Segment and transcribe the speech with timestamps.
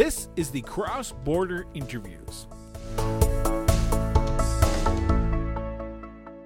[0.00, 2.46] This is the Cross Border Interviews.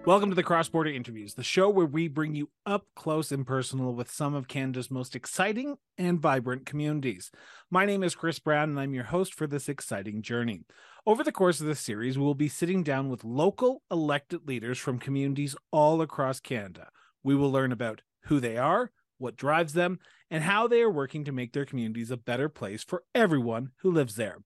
[0.04, 3.46] Welcome to the Cross Border Interviews, the show where we bring you up close and
[3.46, 7.30] personal with some of Canada's most exciting and vibrant communities.
[7.70, 10.62] My name is Chris Brown, and I'm your host for this exciting journey.
[11.06, 14.78] Over the course of this series, we will be sitting down with local elected leaders
[14.78, 16.88] from communities all across Canada.
[17.22, 19.98] We will learn about who they are, what drives them,
[20.30, 23.90] and how they are working to make their communities a better place for everyone who
[23.90, 24.38] lives there.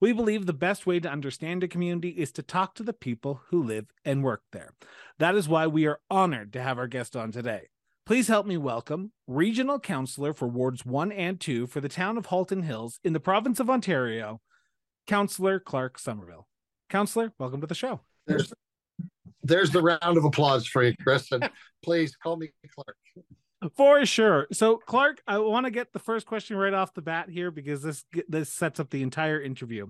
[0.00, 3.40] We believe the best way to understand a community is to talk to the people
[3.48, 4.74] who live and work there.
[5.18, 7.68] That is why we are honored to have our guest on today.
[8.04, 12.26] Please help me welcome Regional Councillor for Wards 1 and 2 for the town of
[12.26, 14.40] Halton Hills in the province of Ontario,
[15.06, 16.46] Councillor Clark Somerville.
[16.88, 18.00] Councillor, welcome to the show.
[18.26, 18.52] There's,
[19.42, 21.32] there's the round of applause for you, Chris.
[21.32, 21.50] And
[21.82, 22.96] please call me Clark.
[23.76, 24.46] For sure.
[24.52, 27.82] So, Clark, I want to get the first question right off the bat here because
[27.82, 29.88] this this sets up the entire interview.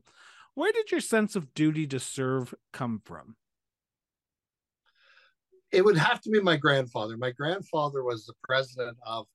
[0.55, 3.37] Where did your sense of duty to serve come from?
[5.73, 7.17] It would have to be my grandfather.
[7.17, 9.27] My grandfather was the president of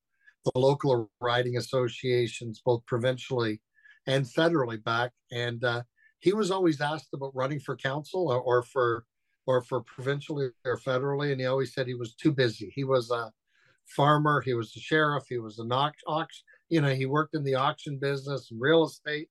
[0.45, 3.61] the local riding associations, both provincially
[4.07, 5.83] and federally back, and uh,
[6.19, 9.03] he was always asked about running for council or, or for
[9.45, 12.71] or for provincially or federally, and he always said he was too busy.
[12.73, 13.31] He was a
[13.87, 14.41] farmer.
[14.41, 15.23] He was a sheriff.
[15.27, 16.43] He was an auction.
[16.69, 19.29] You know, he worked in the auction business and real estate,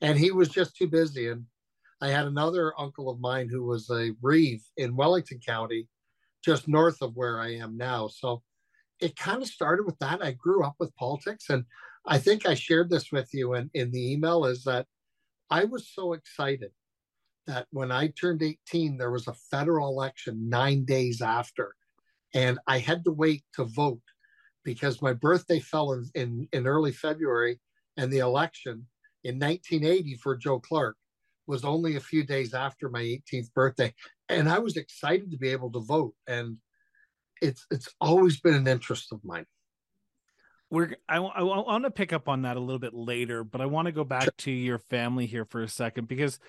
[0.00, 1.28] and he was just too busy.
[1.28, 1.44] And
[2.00, 5.88] I had another uncle of mine who was a reeve in Wellington County,
[6.44, 8.08] just north of where I am now.
[8.08, 8.42] So
[9.00, 10.22] it kind of started with that.
[10.22, 11.64] I grew up with politics, and
[12.06, 14.44] I think I shared this with you in, in the email.
[14.44, 14.86] Is that
[15.50, 16.70] I was so excited
[17.46, 21.74] that when I turned 18, there was a federal election nine days after
[22.34, 24.02] and I had to wait to vote
[24.64, 27.60] because my birthday fell in, in, in early February,
[27.96, 28.86] and the election
[29.22, 30.96] in 1980 for Joe Clark
[31.46, 33.94] was only a few days after my 18th birthday,
[34.28, 36.56] and I was excited to be able to vote, and
[37.40, 39.46] it's it's always been an interest of mine.
[40.70, 43.66] We're I, I want to pick up on that a little bit later, but I
[43.66, 44.32] want to go back sure.
[44.38, 46.40] to your family here for a second because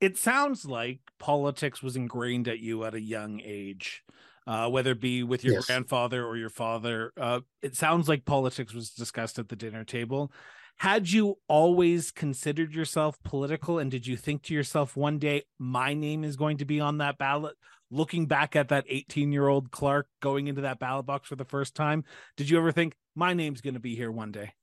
[0.00, 4.02] it sounds like politics was ingrained at you at a young age
[4.46, 5.66] uh, whether it be with your yes.
[5.66, 7.12] grandfather or your father.
[7.16, 10.32] Uh, it sounds like politics was discussed at the dinner table.
[10.76, 15.94] Had you always considered yourself political, and did you think to yourself one day, my
[15.94, 17.54] name is going to be on that ballot?
[17.90, 21.44] Looking back at that 18 year old Clark going into that ballot box for the
[21.44, 22.04] first time,
[22.36, 24.54] did you ever think my name's going to be here one day?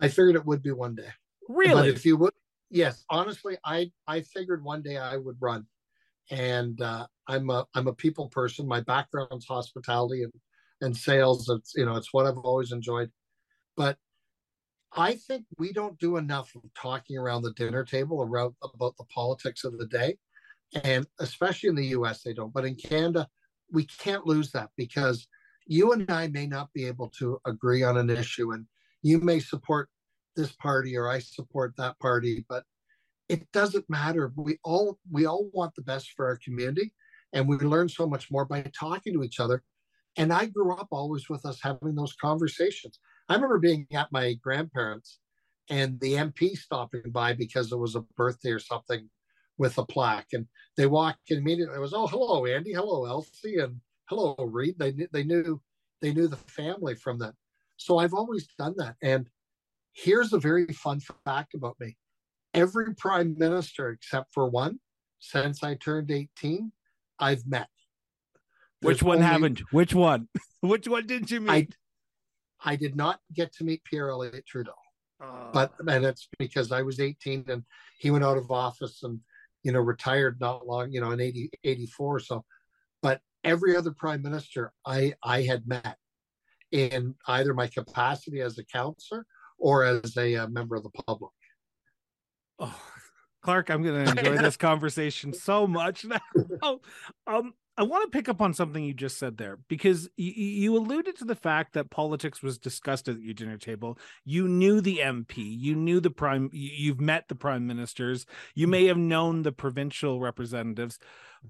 [0.00, 1.08] I figured it would be one day.
[1.48, 1.74] Really?
[1.74, 2.32] But if you would,
[2.70, 3.04] yes.
[3.10, 5.66] Honestly, I I figured one day I would run
[6.30, 8.66] and uh, I'm a I'm a people person.
[8.66, 10.32] My background's hospitality and
[10.80, 11.48] and sales.
[11.48, 13.10] It's you know it's what I've always enjoyed,
[13.76, 13.96] but
[14.94, 19.04] I think we don't do enough of talking around the dinner table around about the
[19.04, 20.16] politics of the day,
[20.84, 22.22] and especially in the U.S.
[22.22, 22.52] they don't.
[22.52, 23.28] But in Canada,
[23.70, 25.26] we can't lose that because
[25.66, 28.66] you and I may not be able to agree on an issue, and
[29.02, 29.88] you may support
[30.36, 32.64] this party or I support that party, but
[33.28, 34.32] it doesn't matter.
[34.36, 36.92] We all we all want the best for our community,
[37.32, 39.62] and we learn so much more by talking to each other.
[40.16, 42.98] And I grew up always with us having those conversations.
[43.28, 45.20] I remember being at my grandparents
[45.70, 49.08] and the MP stopping by because it was a birthday or something
[49.56, 50.46] with a plaque, and
[50.76, 51.76] they walked in immediately.
[51.76, 54.76] It was oh hello Andy, hello Elsie, and hello Reed.
[54.78, 55.60] They they knew
[56.00, 57.34] they knew the family from that.
[57.76, 58.96] So I've always done that.
[59.02, 59.28] And
[59.92, 61.96] here's a very fun fact about me
[62.54, 64.78] every prime minister except for one
[65.18, 66.72] since I turned 18,
[67.18, 67.68] I've met.
[68.80, 69.62] There's Which one only, haven't?
[69.70, 70.28] Which one?
[70.60, 71.76] Which one didn't you meet?
[72.64, 74.72] I, I did not get to meet Pierre Elliott Trudeau.
[75.22, 77.62] Uh, but and it's because I was 18 and
[77.98, 79.20] he went out of office and
[79.62, 82.44] you know retired not long, you know, in 80, 84 or so.
[83.02, 85.96] But every other prime minister I I had met
[86.72, 89.26] in either my capacity as a counselor
[89.58, 91.30] or as a, a member of the public.
[92.58, 92.80] Oh,
[93.42, 96.04] Clark, I'm going to enjoy this conversation so much
[96.62, 96.80] now.
[97.26, 101.16] um, I want to pick up on something you just said there because you alluded
[101.16, 103.98] to the fact that politics was discussed at your dinner table.
[104.26, 108.84] You knew the MP, you knew the prime, you've met the prime ministers, you may
[108.86, 110.98] have known the provincial representatives,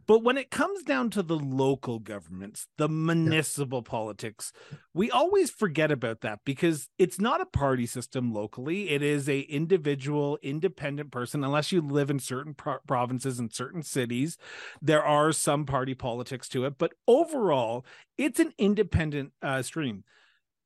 [0.07, 3.91] but when it comes down to the local governments, the municipal yeah.
[3.91, 4.53] politics,
[4.95, 8.91] we always forget about that because it's not a party system locally.
[8.91, 11.45] It is a individual, independent person.
[11.45, 14.39] Unless you live in certain pro- provinces and certain cities,
[14.81, 16.79] there are some party politics to it.
[16.79, 17.85] But overall,
[18.17, 20.05] it's an independent uh, stream.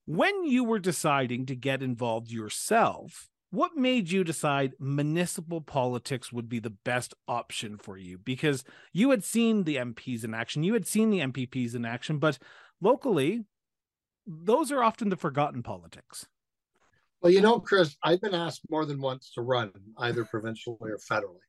[0.07, 6.49] When you were deciding to get involved yourself, what made you decide municipal politics would
[6.49, 8.19] be the best option for you?
[8.19, 12.19] Because you had seen the MPs in action, you had seen the MPPs in action,
[12.19, 12.39] but
[12.81, 13.45] locally,
[14.27, 16.27] those are often the forgotten politics.
[17.23, 20.99] Well, you know, Chris, I've been asked more than once to run either provincially or
[20.99, 21.41] federally,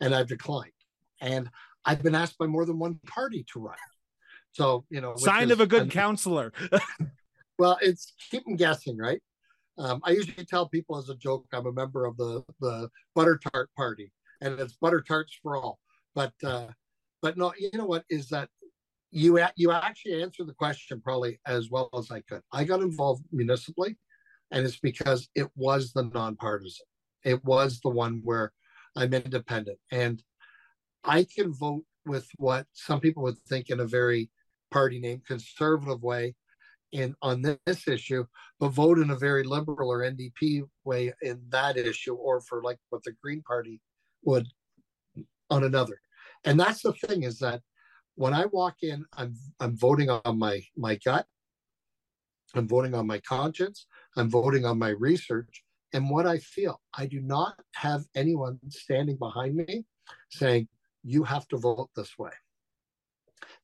[0.00, 0.72] and I've declined.
[1.20, 1.48] And
[1.84, 3.76] I've been asked by more than one party to run.
[4.52, 6.52] So, you know, sign of a good counselor.
[7.58, 9.22] well, it's keep them guessing, right?
[9.78, 13.38] Um, I usually tell people as a joke, I'm a member of the the butter
[13.52, 15.78] tart party, and it's butter tarts for all.
[16.14, 16.68] But uh,
[17.20, 18.48] but no, you know what is that
[19.10, 22.42] you you actually answered the question probably as well as I could.
[22.52, 23.98] I got involved municipally,
[24.50, 26.86] and it's because it was the nonpartisan.
[27.24, 28.52] It was the one where
[28.96, 30.22] I'm independent, and
[31.04, 34.30] I can vote with what some people would think in a very
[34.70, 36.34] party name conservative way
[36.92, 38.24] in on this issue,
[38.60, 42.78] but vote in a very liberal or NDP way in that issue, or for like
[42.90, 43.80] what the Green Party
[44.24, 44.46] would
[45.50, 46.00] on another.
[46.44, 47.62] And that's the thing is that
[48.14, 51.26] when I walk in, I'm I'm voting on my my gut,
[52.54, 53.86] I'm voting on my conscience,
[54.16, 55.64] I'm voting on my research
[55.94, 56.80] and what I feel.
[56.96, 59.84] I do not have anyone standing behind me
[60.30, 60.68] saying
[61.02, 62.30] you have to vote this way.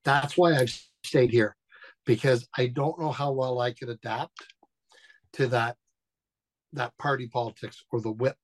[0.04, 1.56] That's why I've stayed here
[2.08, 4.54] because I don't know how well I could adapt
[5.34, 5.76] to that
[6.72, 8.38] that party politics or the whip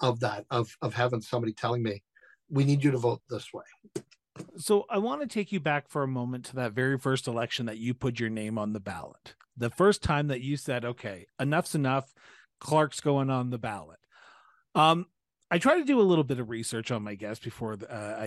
[0.00, 2.02] of that of of having somebody telling me
[2.48, 3.64] we need you to vote this way.
[4.56, 7.66] So I want to take you back for a moment to that very first election
[7.66, 9.34] that you put your name on the ballot.
[9.58, 12.14] The first time that you said, "Okay, enough's enough.
[12.60, 13.98] Clark's going on the ballot."
[14.74, 15.06] Um,
[15.50, 18.24] I try to do a little bit of research on my guests before uh, I,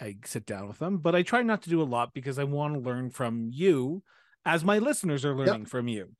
[0.00, 2.38] I, I sit down with them, but I try not to do a lot because
[2.38, 4.02] I want to learn from you,
[4.44, 5.68] as my listeners are learning yep.
[5.68, 6.10] from you.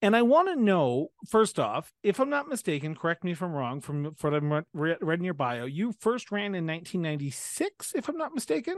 [0.00, 3.52] And I want to know first off, if I'm not mistaken, correct me if I'm
[3.52, 3.80] wrong.
[3.80, 8.34] From what I read in your bio, you first ran in 1996, if I'm not
[8.34, 8.76] mistaken.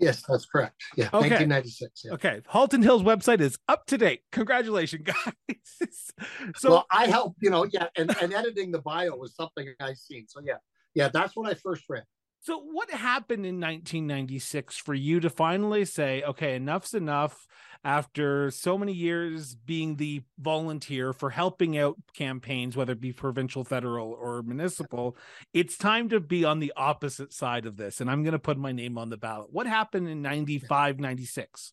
[0.00, 0.82] Yes, that's correct.
[0.96, 1.28] Yeah, okay.
[1.30, 2.02] 1996.
[2.04, 2.12] Yeah.
[2.12, 4.22] Okay, Halton Hills website is up to date.
[4.32, 5.06] Congratulations,
[5.48, 6.10] guys.
[6.56, 9.92] so well, I helped, you know, yeah, and, and editing the bio was something I
[9.92, 10.26] seen.
[10.28, 10.56] So yeah,
[10.94, 12.02] yeah, that's when I first ran.
[12.40, 17.46] So what happened in 1996 for you to finally say, okay, enough's enough?
[17.82, 23.64] after so many years being the volunteer for helping out campaigns, whether it be provincial,
[23.64, 25.16] federal, or municipal,
[25.54, 28.00] it's time to be on the opposite side of this.
[28.00, 29.48] And I'm going to put my name on the ballot.
[29.50, 31.72] What happened in 95, 96?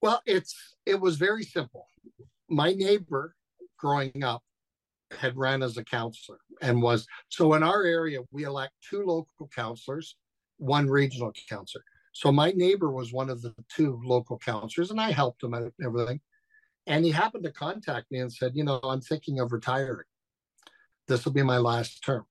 [0.00, 1.86] Well, it's it was very simple.
[2.48, 3.34] My neighbor
[3.76, 4.42] growing up
[5.10, 9.48] had ran as a counselor and was so in our area we elect two local
[9.54, 10.16] counselors,
[10.58, 11.84] one regional counselor.
[12.12, 15.62] So my neighbor was one of the two local counselors, and I helped him out
[15.62, 16.20] and everything.
[16.86, 20.06] And he happened to contact me and said, you know, I'm thinking of retiring.
[21.06, 22.24] This will be my last term.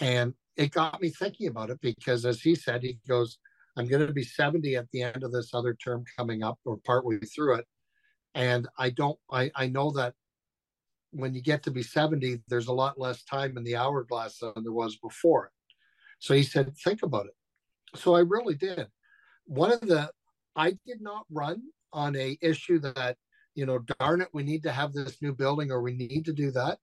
[0.00, 3.38] And it got me thinking about it because, as he said, he goes,
[3.76, 6.78] I'm going to be 70 at the end of this other term coming up or
[6.84, 7.66] partway through it.
[8.34, 10.14] And I don't, I, I know that
[11.12, 14.52] when you get to be 70, there's a lot less time in the hourglass than
[14.62, 15.50] there was before.
[16.18, 17.34] So he said, think about it
[17.96, 18.86] so I really did.
[19.46, 20.10] One of the
[20.56, 21.62] I did not run
[21.92, 23.16] on a issue that
[23.54, 26.32] you know, darn it, we need to have this new building or we need to
[26.32, 26.78] do that.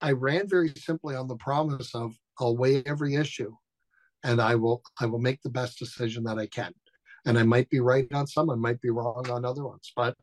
[0.00, 3.52] I ran very simply on the promise of I'll weigh every issue
[4.22, 6.72] and I will I will make the best decision that I can.
[7.26, 10.14] And I might be right on some, I might be wrong on other ones, but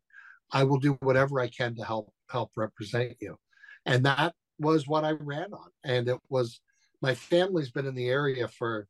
[0.53, 3.37] I will do whatever I can to help help represent you.
[3.85, 5.69] And that was what I ran on.
[5.83, 6.61] And it was
[7.01, 8.87] my family's been in the area for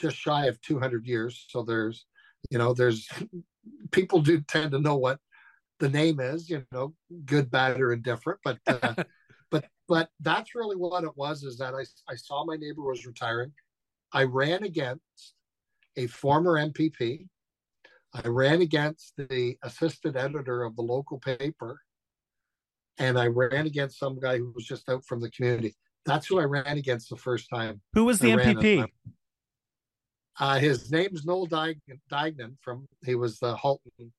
[0.00, 1.46] just shy of 200 years.
[1.48, 2.06] So there's,
[2.50, 3.08] you know, there's
[3.90, 5.18] people do tend to know what
[5.78, 6.94] the name is, you know,
[7.24, 8.40] good, bad, or indifferent.
[8.44, 8.94] But, uh,
[9.50, 13.06] but, but that's really what it was is that I, I saw my neighbor was
[13.06, 13.52] retiring.
[14.12, 15.34] I ran against
[15.96, 17.26] a former MPP.
[18.14, 21.80] I ran against the assistant editor of the local paper.
[22.98, 25.74] And I ran against some guy who was just out from the community.
[26.04, 27.80] That's who I ran against the first time.
[27.94, 28.86] Who was the I MPP?
[30.40, 34.12] Uh, his name's Noel Duignan from he was the Halton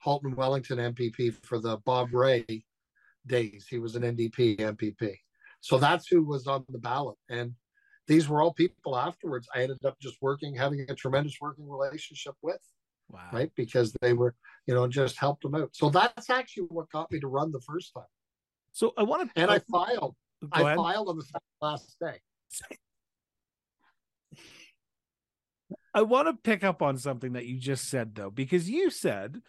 [0.00, 2.64] Halton Wellington MPP for the Bob Rae
[3.26, 3.66] days.
[3.68, 5.16] He was an NDP MPP.
[5.60, 7.16] So that's who was on the ballot.
[7.30, 7.54] And
[8.06, 12.34] these were all people afterwards I ended up just working, having a tremendous working relationship
[12.42, 12.60] with.
[13.10, 13.20] Wow.
[13.32, 13.50] Right.
[13.56, 14.34] Because they were,
[14.66, 15.70] you know, just helped them out.
[15.72, 18.04] So that's actually what got me to run the first time.
[18.74, 20.16] So I want to, and I filed,
[20.50, 21.24] I filed on the
[21.62, 22.18] last day.
[25.94, 29.40] I want to pick up on something that you just said though, because you said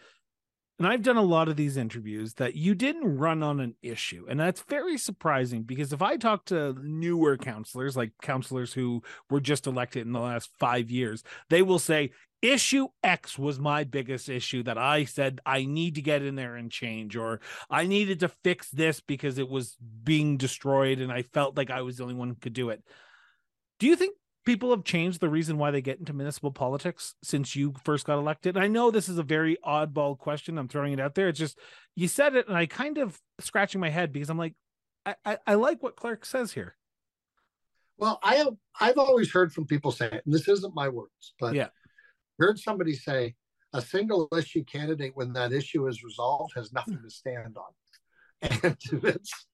[0.77, 4.25] and I've done a lot of these interviews that you didn't run on an issue.
[4.29, 9.39] And that's very surprising because if I talk to newer counselors, like counselors who were
[9.39, 14.27] just elected in the last five years, they will say, issue X was my biggest
[14.27, 17.39] issue that I said I need to get in there and change, or
[17.69, 21.83] I needed to fix this because it was being destroyed and I felt like I
[21.83, 22.83] was the only one who could do it.
[23.79, 24.15] Do you think
[24.45, 28.17] people have changed the reason why they get into municipal politics since you first got
[28.17, 28.55] elected?
[28.55, 30.57] And I know this is a very oddball question.
[30.57, 31.27] I'm throwing it out there.
[31.27, 31.59] It's just
[31.95, 34.53] you said it, and I kind of scratching my head because I'm like,
[35.05, 36.75] I, I, I like what Clark says here.
[37.97, 41.55] Well, I have I've always heard from people say, and this isn't my words, but
[41.55, 41.67] yeah,
[42.39, 43.35] heard somebody say
[43.73, 47.71] a single issue candidate when that issue is resolved has nothing to stand on.
[48.63, 49.47] And it's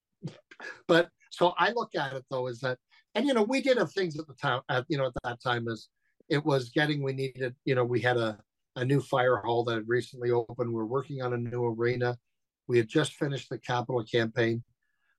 [0.87, 2.77] but so I look at it though is that
[3.15, 5.41] and you know we did have things at the time at you know at that
[5.41, 5.87] time as
[6.29, 8.37] it was getting we needed you know we had a
[8.77, 10.69] a new fire hall that had recently opened.
[10.69, 12.17] We we're working on a new arena.
[12.67, 14.63] We had just finished the capital campaign.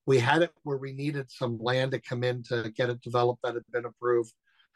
[0.06, 3.42] We had it where we needed some land to come in to get it developed
[3.42, 4.32] that had been approved.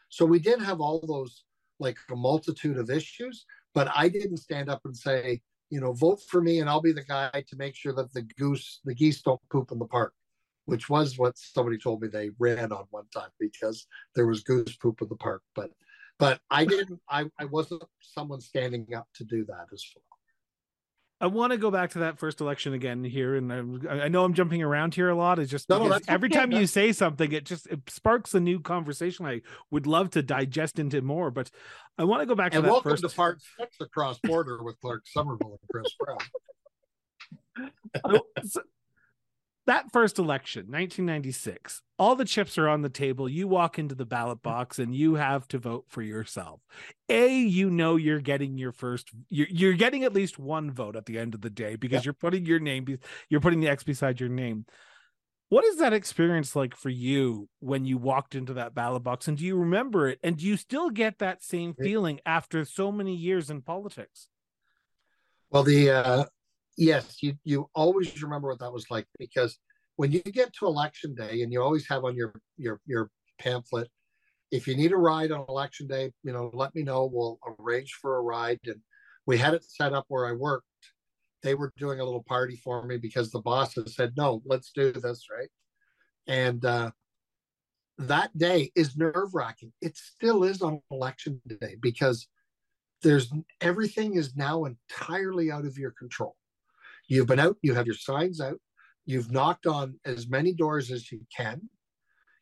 [0.09, 1.43] So we did have all those
[1.79, 6.19] like a multitude of issues but i didn't stand up and say you know vote
[6.29, 9.21] for me and i'll be the guy to make sure that the goose the geese
[9.21, 10.13] don't poop in the park
[10.67, 14.75] which was what somebody told me they ran on one time because there was goose
[14.75, 15.41] poop in the park.
[15.55, 15.71] But
[16.19, 16.99] but I didn't.
[17.09, 20.03] I I wasn't someone standing up to do that as well.
[21.19, 23.51] I want to go back to that first election again here, and
[23.89, 25.39] I, I know I'm jumping around here a lot.
[25.39, 26.37] It's just no, every okay.
[26.37, 29.25] time you say something, it just it sparks a new conversation.
[29.25, 31.49] I would love to digest into more, but
[31.97, 33.03] I want to go back and to that welcome first.
[33.03, 36.19] to part six across border with Clark Somerville and Chris Brown.
[38.45, 38.61] so,
[39.67, 43.27] that first election 1996 all the chips are on the table.
[43.27, 46.61] You walk into the ballot box and you have to vote for yourself.
[47.09, 51.05] A you know you're getting your first you're, you're getting at least one vote at
[51.05, 52.05] the end of the day because yeah.
[52.05, 52.85] you're putting your name
[53.29, 54.65] you're putting the x beside your name.
[55.49, 59.37] What is that experience like for you when you walked into that ballot box and
[59.37, 60.19] do you remember it?
[60.21, 64.27] And do you still get that same feeling after so many years in politics?
[65.49, 66.25] Well the uh
[66.77, 69.57] yes, you you always remember what that was like because
[69.95, 73.89] when you get to election day and you always have on your your your pamphlet
[74.51, 77.09] if you need a ride on election day you know let me know.
[77.11, 78.59] We'll arrange for a ride.
[78.65, 78.79] And
[79.25, 80.65] we had it set up where i worked.
[81.43, 84.91] They were doing a little party for me because the bosses said no let's do
[84.91, 85.49] this right?
[86.27, 86.91] And uh,
[87.97, 92.27] that day is nerve wracking it still is on election day because
[93.01, 93.31] there's
[93.61, 96.35] everything is now entirely out of your control
[97.07, 98.59] You've been out, you have your signs out,
[99.05, 101.69] you've knocked on as many doors as you can.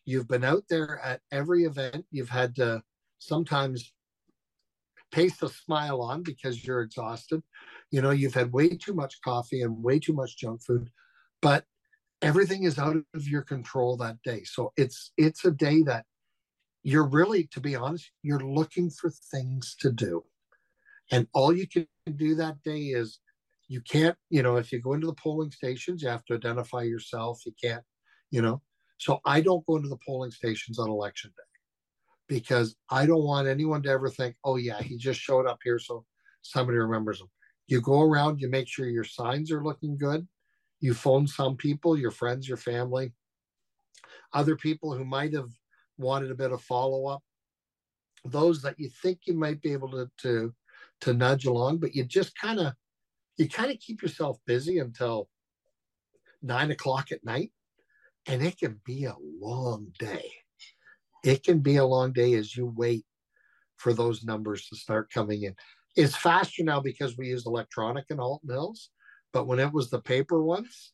[0.06, 2.06] You've been out there at every event.
[2.12, 2.84] You've had to
[3.20, 3.92] sometimes
[5.12, 7.42] paste a smile on because you're exhausted.
[7.92, 10.90] You know, you've had way too much coffee and way too much junk food,
[11.42, 11.66] but
[12.22, 14.44] everything is out of your control that day.
[14.44, 16.06] So it's it's a day that
[16.84, 20.24] you're really, to be honest, you're looking for things to do.
[21.12, 23.20] And all you can do that day is
[23.68, 26.84] you can't, you know, if you go into the polling stations, you have to identify
[26.84, 27.42] yourself.
[27.46, 27.84] You can't,
[28.32, 28.62] you know.
[28.98, 31.44] So I don't go into the polling stations on election day
[32.28, 35.80] because I don't want anyone to ever think, oh, yeah, he just showed up here.
[35.80, 36.06] So
[36.42, 37.28] somebody remembers him.
[37.68, 40.28] You go around, you make sure your signs are looking good.
[40.80, 43.14] You phone some people, your friends, your family,
[44.34, 45.50] other people who might have
[45.98, 47.24] wanted a bit of follow up,
[48.24, 50.54] those that you think you might be able to, to,
[51.02, 52.74] to nudge along, but you just kind of
[53.38, 55.30] you kind of keep yourself busy until
[56.42, 57.52] nine o'clock at night,
[58.28, 60.32] and it can be a long day.
[61.24, 63.06] It can be a long day as you wait
[63.78, 65.56] for those numbers to start coming in.
[65.96, 68.90] It's faster now because we use electronic in Halton Hills,
[69.34, 70.94] but when it was the paper ones,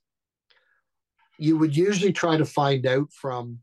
[1.38, 3.60] you would usually try to find out from,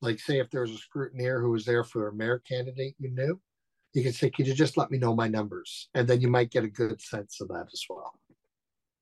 [0.00, 3.10] like, say, if there was a scrutineer who was there for a mayor candidate you
[3.10, 3.40] knew,
[3.94, 5.88] you can say, could you just let me know my numbers?
[5.94, 8.12] And then you might get a good sense of that as well.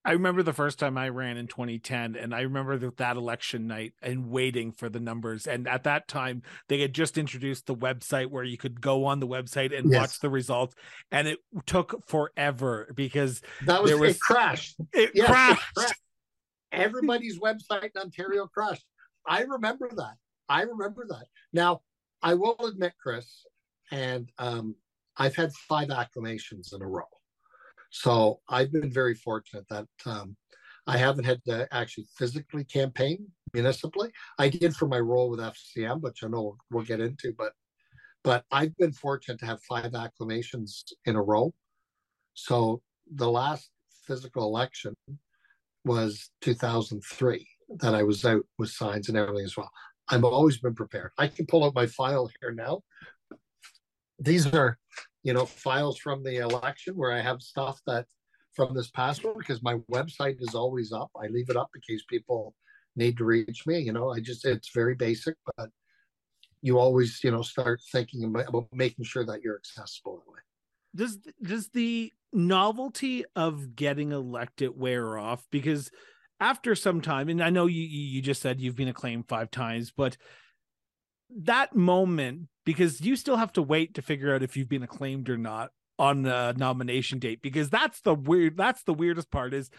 [0.04, 3.68] I remember the first time I ran in 2010, and I remember that, that election
[3.68, 5.46] night and waiting for the numbers.
[5.46, 9.20] And at that time, they had just introduced the website where you could go on
[9.20, 10.00] the website and yes.
[10.00, 10.74] watch the results,
[11.12, 14.74] and it took forever because that was, there was it crashed.
[14.92, 15.60] It, yes, crashed.
[15.60, 16.00] it crashed.
[16.72, 18.84] Everybody's website in Ontario crashed.
[19.24, 20.14] I remember that.
[20.48, 21.26] I remember that.
[21.52, 21.82] Now,
[22.22, 23.44] I will admit, Chris,
[23.92, 24.74] and um,
[25.16, 27.08] I've had five acclamations in a row.
[27.90, 30.36] So I've been very fortunate that um,
[30.86, 34.10] I haven't had to actually physically campaign municipally.
[34.38, 37.52] I did for my role with FCM, which I know we'll, get into, but
[38.24, 41.52] but I've been fortunate to have five acclamations in a row.
[42.34, 42.80] So
[43.12, 43.70] the last
[44.06, 44.94] physical election
[45.84, 47.46] was 2003
[47.80, 49.70] that I was out with signs and everything as well.
[50.08, 51.10] I've always been prepared.
[51.18, 52.82] I can pull out my file here now.
[54.22, 54.78] These are,
[55.22, 58.06] you know, files from the election where I have stuff that
[58.54, 61.10] from this past one because my website is always up.
[61.20, 62.54] I leave it up in case people
[62.96, 63.80] need to reach me.
[63.80, 65.70] You know, I just it's very basic, but
[66.60, 70.38] you always, you know, start thinking about, making sure that you're accessible that way.
[70.94, 75.46] Does does the novelty of getting elected wear off?
[75.50, 75.90] Because
[76.38, 79.90] after some time, and I know you you just said you've been acclaimed five times,
[79.90, 80.16] but
[81.40, 85.28] that moment because you still have to wait to figure out if you've been acclaimed
[85.28, 89.70] or not on the nomination date because that's the weird that's the weirdest part is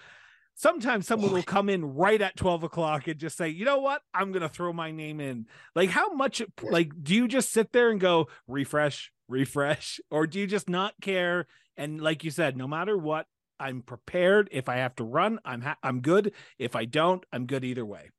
[0.56, 4.02] sometimes someone will come in right at 12 o'clock and just say you know what?
[4.14, 5.48] I'm gonna throw my name in.
[5.76, 10.40] Like how much like do you just sit there and go refresh refresh or do
[10.40, 11.48] you just not care?
[11.76, 13.26] And like you said no matter what
[13.60, 14.50] i'm prepared.
[14.52, 16.34] If i have to run i'm ha- i'm good.
[16.58, 18.12] If i don't i'm good either way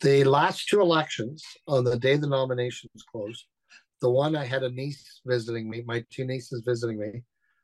[0.00, 3.44] the last two elections on the day the nominations closed
[4.00, 7.22] the one I had a niece visiting me, my two nieces visiting me.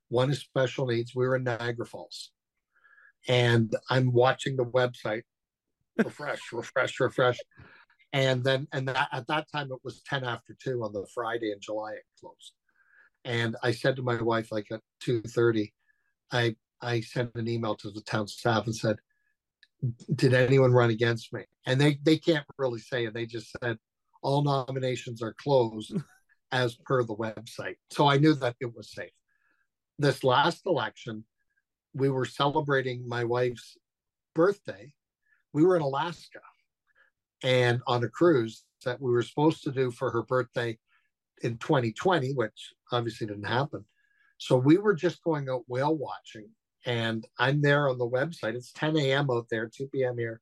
[0.08, 1.14] One is special needs.
[1.14, 2.30] We were in Niagara Falls.
[3.28, 5.22] And I'm watching the website
[5.98, 7.38] refresh, refresh, refresh.
[8.12, 11.52] And then, and that, at that time, it was 10 after 2 on the Friday
[11.52, 12.52] in July, it closed.
[13.24, 15.72] And I said to my wife, like at 2.30,
[16.30, 18.96] I, I sent an email to the town staff and said,
[20.14, 21.44] did anyone run against me?
[21.66, 23.14] And they, they can't really say it.
[23.14, 23.78] They just said,
[24.22, 25.96] all nominations are closed
[26.52, 27.76] as per the website.
[27.90, 29.10] So I knew that it was safe.
[29.98, 31.24] This last election,
[31.94, 33.76] we were celebrating my wife's
[34.34, 34.92] birthday.
[35.52, 36.40] We were in Alaska
[37.42, 40.78] and on a cruise that we were supposed to do for her birthday
[41.42, 43.84] in 2020, which obviously didn't happen.
[44.38, 46.48] So we were just going out whale watching.
[46.86, 48.54] And I'm there on the website.
[48.54, 49.30] It's 10 a.m.
[49.30, 50.18] out there, 2 p.m.
[50.18, 50.40] here.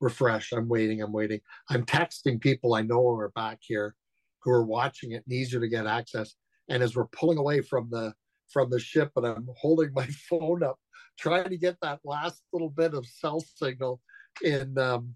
[0.00, 0.52] Refresh.
[0.52, 1.02] I'm waiting.
[1.02, 1.40] I'm waiting.
[1.70, 3.94] I'm texting people I know who are back here
[4.40, 6.34] who are watching it and easier to get access.
[6.68, 8.14] And as we're pulling away from the
[8.48, 10.78] from the ship, and I'm holding my phone up,
[11.18, 14.00] trying to get that last little bit of cell signal
[14.42, 15.14] in um,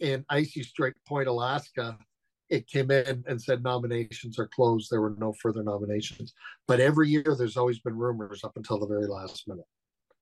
[0.00, 1.98] in Icy Strait Point, Alaska.
[2.50, 4.88] It came in and said nominations are closed.
[4.90, 6.34] There were no further nominations.
[6.68, 9.64] But every year, there's always been rumors up until the very last minute.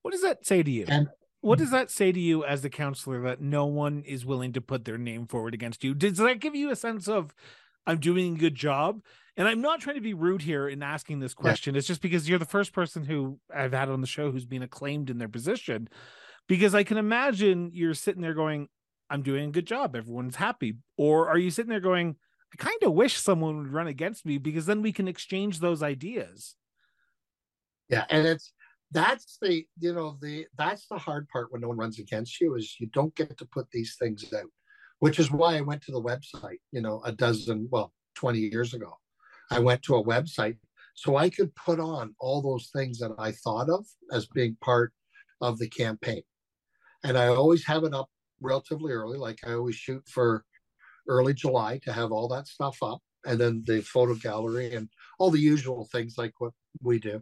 [0.03, 0.85] What does that say to you?
[0.88, 1.09] And
[1.41, 4.61] what does that say to you as the counselor that no one is willing to
[4.61, 5.95] put their name forward against you?
[5.95, 7.35] Does that give you a sense of
[7.87, 9.03] I'm doing a good job.
[9.37, 11.75] And I'm not trying to be rude here in asking this question.
[11.75, 11.79] Yeah.
[11.79, 14.62] It's just because you're the first person who I've had on the show who's been
[14.62, 15.88] acclaimed in their position.
[16.49, 18.69] Because I can imagine you're sitting there going,
[19.09, 19.97] I'm doing a good job.
[19.97, 20.77] Everyone's happy.
[20.97, 22.17] Or are you sitting there going,
[22.53, 25.83] I kind of wish someone would run against me because then we can exchange those
[25.83, 26.55] ideas.
[27.88, 28.05] Yeah.
[28.11, 28.53] And it's,
[28.92, 32.55] that's the, you know, the, that's the hard part when no one runs against you
[32.55, 34.50] is you don't get to put these things out
[35.02, 38.72] which is why I went to the website, you know, a dozen, well, 20 years
[38.72, 38.98] ago.
[39.50, 40.59] I went to a website
[40.94, 44.92] so I could put on all those things that I thought of as being part
[45.40, 46.22] of the campaign.
[47.02, 50.44] And I always have it up relatively early, like I always shoot for
[51.09, 55.33] early July to have all that stuff up, and then the photo gallery and all
[55.33, 57.20] the usual things like what we do.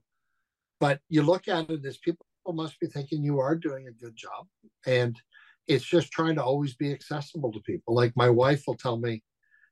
[0.80, 4.16] But you look at it as people must be thinking you are doing a good
[4.16, 4.46] job.
[4.86, 5.20] And
[5.68, 7.94] it's just trying to always be accessible to people.
[7.94, 9.22] Like my wife will tell me,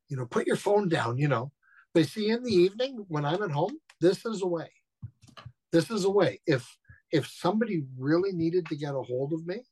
[0.08, 1.50] you know, put your phone down, you know.
[1.94, 4.70] But see, in the evening when I'm at home, this is a way.
[5.72, 6.40] This is a way.
[6.46, 6.68] If
[7.10, 9.62] if somebody really needed to get a hold of me,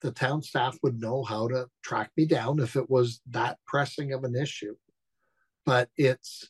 [0.00, 4.12] the town staff would know how to track me down if it was that pressing
[4.12, 4.76] of an issue.
[5.66, 6.48] But it's,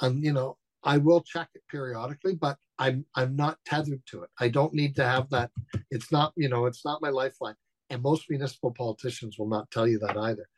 [0.00, 4.30] um, you know, I will check it periodically, but I'm I'm not tethered to it.
[4.38, 5.50] I don't need to have that.
[5.90, 7.54] It's not, you know, it's not my lifeline
[7.90, 10.48] and most municipal politicians will not tell you that either.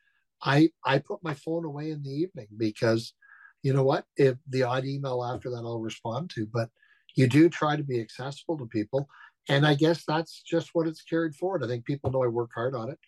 [0.43, 3.15] I I put my phone away in the evening because
[3.63, 4.05] you know what?
[4.17, 6.71] If the odd email after that I'll respond to, but
[7.17, 9.09] you do try to be accessible to people.
[9.49, 11.65] And I guess that's just what it's carried forward.
[11.65, 12.99] I think people know I work hard on it.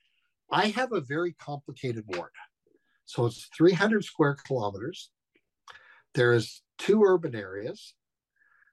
[0.51, 2.33] I have a very complicated ward.
[3.05, 5.11] So it's 300 square kilometers.
[6.15, 7.95] There's two urban areas.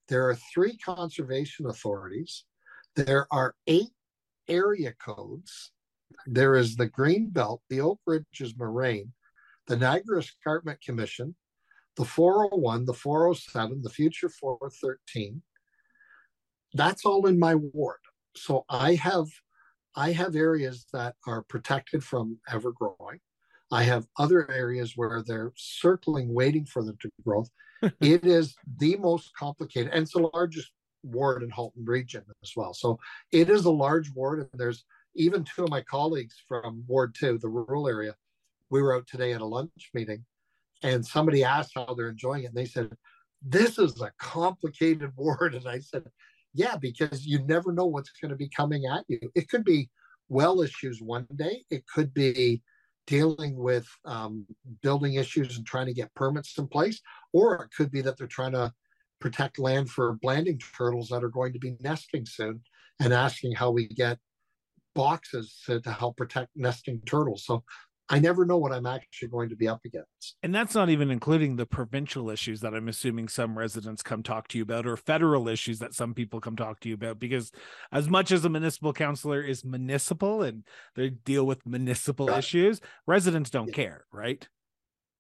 [0.08, 2.46] There are three conservation authorities.
[2.96, 3.91] There are eight
[4.48, 5.72] area codes.
[6.26, 9.13] There is the Green Belt, the Oak Ridges Moraine,
[9.67, 11.36] the Niagara Escarpment Commission,
[11.98, 15.41] the 401, the 407, the Future 413.
[16.74, 18.00] That's all in my ward.
[18.36, 19.28] So I have
[19.96, 23.20] I have areas that are protected from ever growing.
[23.71, 27.45] I have other areas where they're circling, waiting for them to grow.
[28.01, 30.71] it is the most complicated, and it's the largest
[31.03, 32.73] ward in Halton region as well.
[32.73, 32.99] So
[33.32, 37.38] it is a large ward, and there's even two of my colleagues from Ward Two,
[37.38, 38.15] the rural area.
[38.69, 40.25] We were out today at a lunch meeting,
[40.84, 42.95] and somebody asked how they're enjoying it, and they said,
[43.41, 46.06] "This is a complicated ward," and I said,
[46.53, 49.19] "Yeah, because you never know what's going to be coming at you.
[49.36, 49.89] It could be
[50.30, 51.63] well issues one day.
[51.69, 52.62] It could be."
[53.08, 54.46] Dealing with um,
[54.84, 57.02] building issues and trying to get permits in place,
[57.34, 58.72] or it could be that they're trying to
[59.20, 62.62] protect land for Blanding turtles that are going to be nesting soon
[63.00, 64.20] and asking how we get
[64.93, 67.46] boxes to, to help protect nesting turtles.
[67.46, 67.63] So
[68.10, 70.38] I never know what I'm actually going to be up against.
[70.41, 74.48] And that's not even including the provincial issues that I'm assuming some residents come talk
[74.50, 77.20] to you about, or federal issues that some people come talk to you about.
[77.20, 77.52] Because
[77.91, 80.63] as much as a municipal councilor is municipal and
[80.96, 83.74] they deal with municipal issues, residents don't yeah.
[83.74, 84.48] care, right?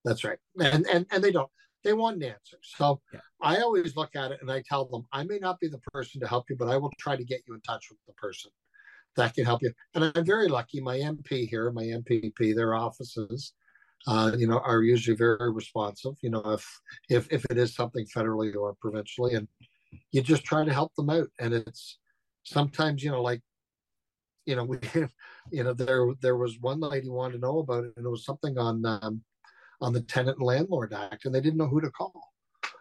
[0.05, 0.39] That's right.
[0.57, 1.49] And, and and they don't.
[1.83, 2.57] They want an answer.
[2.63, 3.19] So yeah.
[3.41, 6.19] I always look at it and I tell them, I may not be the person
[6.21, 8.51] to help you, but I will try to get you in touch with the person
[9.17, 9.71] that can help you.
[9.93, 10.79] And I'm very lucky.
[10.79, 13.53] My MP here, my MPP, their offices,
[14.07, 16.13] uh, you know, are usually very responsive.
[16.21, 16.65] You know, if
[17.09, 19.47] if if it is something federally or provincially, and
[20.11, 21.27] you just try to help them out.
[21.39, 21.99] And it's
[22.43, 23.41] sometimes, you know, like,
[24.45, 24.77] you know, we,
[25.51, 28.25] you know, there there was one lady wanted to know about it, and it was
[28.25, 29.21] something on um,
[29.81, 32.21] on the Tenant and Landlord Act, and they didn't know who to call.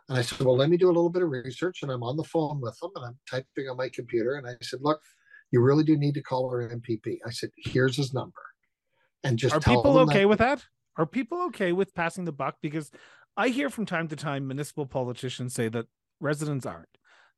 [0.08, 1.82] And I said, well, let me do a little bit of research.
[1.82, 4.34] And I'm on the phone with them and I'm typing on my computer.
[4.34, 5.00] And I said, look,
[5.50, 7.18] you really do need to call our MPP.
[7.26, 8.40] I said, here's his number.
[9.24, 10.64] And just are people okay that- with that?
[10.98, 12.56] Are people okay with passing the buck?
[12.62, 12.90] Because
[13.36, 15.86] I hear from time to time municipal politicians say that
[16.20, 16.88] residents aren't.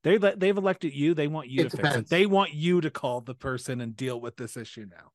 [0.05, 1.12] They they've elected you.
[1.12, 1.97] They want you it to depends.
[1.97, 2.11] fix it.
[2.11, 5.11] They want you to call the person and deal with this issue now.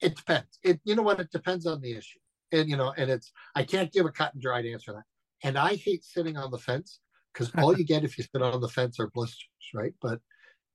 [0.00, 0.58] It depends.
[0.64, 1.20] It you know what?
[1.20, 2.18] It depends on the issue
[2.52, 5.46] and you know, and it's I can't give a cut and dried answer to that.
[5.48, 7.00] And I hate sitting on the fence
[7.32, 9.94] because all you get if you sit on the fence are blisters, right?
[10.00, 10.20] But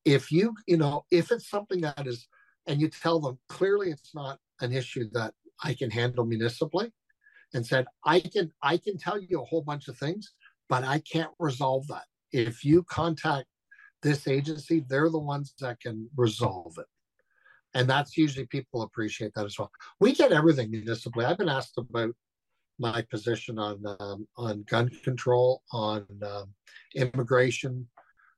[0.07, 2.27] if you, you know, if it's something that is,
[2.67, 6.91] and you tell them clearly it's not an issue that I can handle municipally,
[7.53, 10.33] and said I can I can tell you a whole bunch of things,
[10.69, 12.05] but I can't resolve that.
[12.31, 13.47] If you contact
[14.03, 16.85] this agency, they're the ones that can resolve it
[17.73, 19.71] and that's usually people appreciate that as well.
[19.99, 21.25] We get everything municipally.
[21.25, 22.13] I've been asked about
[22.79, 26.53] my position on um, on gun control, on um,
[26.95, 27.87] immigration,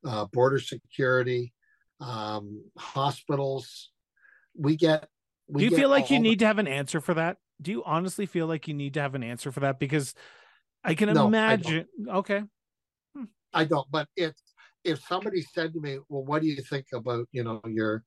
[0.05, 1.53] uh, border security,
[1.99, 3.91] um, hospitals.
[4.55, 5.07] We get.
[5.47, 6.23] We Do you feel like you the...
[6.23, 7.37] need to have an answer for that?
[7.61, 9.79] Do you honestly feel like you need to have an answer for that?
[9.79, 10.13] Because
[10.83, 11.85] I can no, imagine.
[12.09, 12.43] I okay.
[13.15, 13.23] Hmm.
[13.53, 14.33] I don't, but if
[14.83, 18.03] if somebody said to me, "Well, what do you think about you know your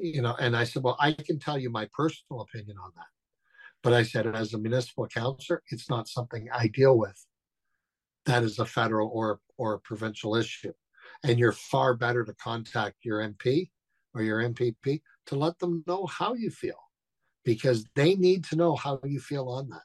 [0.00, 3.06] you know, and I said, well, I can tell you my personal opinion on that.
[3.82, 7.24] But I said, as a municipal councilor, it's not something I deal with.
[8.24, 10.72] That is a federal or or a provincial issue.
[11.28, 13.70] And you're far better to contact your MP
[14.14, 16.78] or your MPP to let them know how you feel
[17.44, 19.82] because they need to know how you feel on that.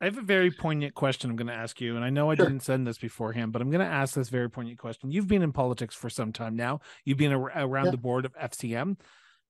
[0.00, 1.94] I have a very poignant question I'm going to ask you.
[1.94, 2.46] And I know I sure.
[2.46, 5.12] didn't send this beforehand, but I'm going to ask this very poignant question.
[5.12, 7.90] You've been in politics for some time now, you've been around yeah.
[7.92, 8.96] the board of FCM.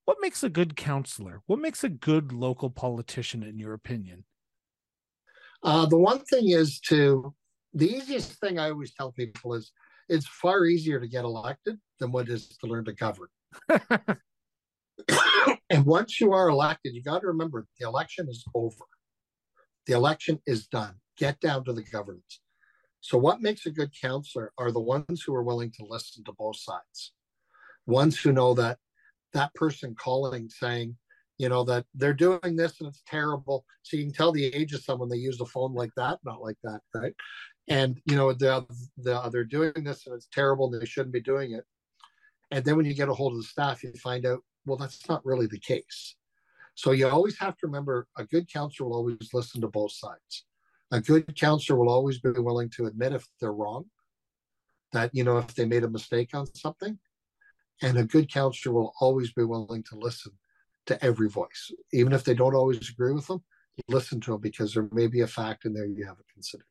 [0.04, 1.40] What makes a good counselor?
[1.46, 4.24] What makes a good local politician, in your opinion?
[5.62, 7.32] Uh, the one thing is to,
[7.72, 9.72] the easiest thing I always tell people is
[10.12, 13.28] it's far easier to get elected than what it is to learn to govern.
[15.70, 18.84] and once you are elected, you got to remember the election is over
[19.86, 20.94] the election is done.
[21.18, 22.40] Get down to the governance.
[23.00, 26.32] So, what makes a good counselor are the ones who are willing to listen to
[26.32, 27.12] both sides,
[27.86, 28.78] ones who know that
[29.32, 30.96] that person calling saying,
[31.38, 33.64] you know, that they're doing this and it's terrible.
[33.82, 36.42] So you can tell the age of someone they use a phone like that, not
[36.42, 37.14] like that, right?
[37.68, 41.20] And you know, the, the they're doing this and it's terrible and they shouldn't be
[41.20, 41.64] doing it.
[42.50, 45.08] And then when you get a hold of the staff, you find out, well, that's
[45.08, 46.16] not really the case.
[46.74, 50.44] So you always have to remember a good counselor will always listen to both sides.
[50.90, 53.86] A good counselor will always be willing to admit if they're wrong,
[54.92, 56.98] that, you know, if they made a mistake on something.
[57.80, 60.32] And a good counselor will always be willing to listen
[60.86, 61.70] to every voice.
[61.92, 63.42] Even if they don't always agree with them,
[63.88, 66.66] listen to them because there may be a fact in there you haven't considered.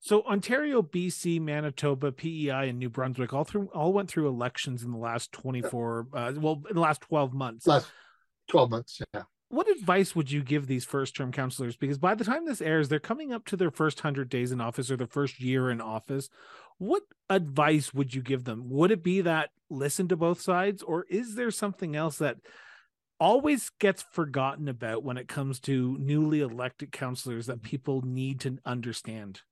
[0.00, 4.92] So Ontario, BC, Manitoba, PEI, and New Brunswick all through all went through elections in
[4.92, 7.66] the last 24 uh, well in the last 12 months.
[7.66, 7.86] Last
[8.48, 9.22] 12 months, yeah.
[9.50, 12.88] What advice would you give these first term councillors Because by the time this airs,
[12.88, 15.80] they're coming up to their first 100 days in office or their first year in
[15.80, 16.30] office.
[16.78, 18.70] What advice would you give them?
[18.70, 22.38] Would it be that listen to both sides, or is there something else that
[23.18, 28.58] always gets forgotten about when it comes to newly elected councillors that people need to
[28.64, 29.42] understand?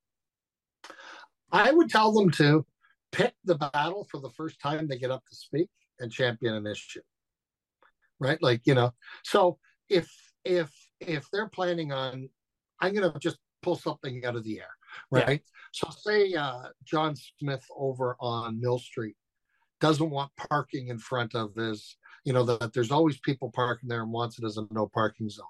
[1.53, 2.67] I would tell them to
[3.13, 6.67] pick the battle for the first time they get up to speak and champion an
[6.67, 7.01] issue.
[8.21, 8.43] Right?
[8.43, 8.93] Like, you know,
[9.25, 9.59] so
[9.89, 10.11] if
[10.45, 12.29] if if they're planning on
[12.81, 14.77] I'm gonna just pull something out of the air,
[15.11, 15.43] right?
[15.45, 15.59] Yeah.
[15.73, 19.17] So say uh John Smith over on Mill Street
[19.81, 24.03] doesn't want parking in front of his, you know, that there's always people parking there
[24.03, 25.47] and wants it as a no parking zone.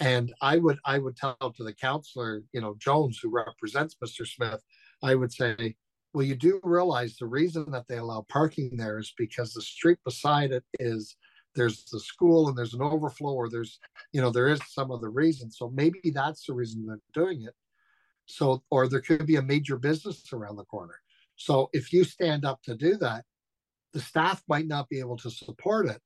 [0.00, 4.26] And I would I would tell to the counselor, you know, Jones, who represents Mr.
[4.26, 4.62] Smith,
[5.02, 5.76] I would say,
[6.12, 9.98] well, you do realize the reason that they allow parking there is because the street
[10.04, 11.16] beside it is
[11.54, 13.80] there's the school and there's an overflow or there's
[14.12, 15.50] you know there is some other reason.
[15.50, 17.54] So maybe that's the reason they're doing it.
[18.26, 21.00] So or there could be a major business around the corner.
[21.36, 23.24] So if you stand up to do that
[23.92, 26.00] the staff might not be able to support it.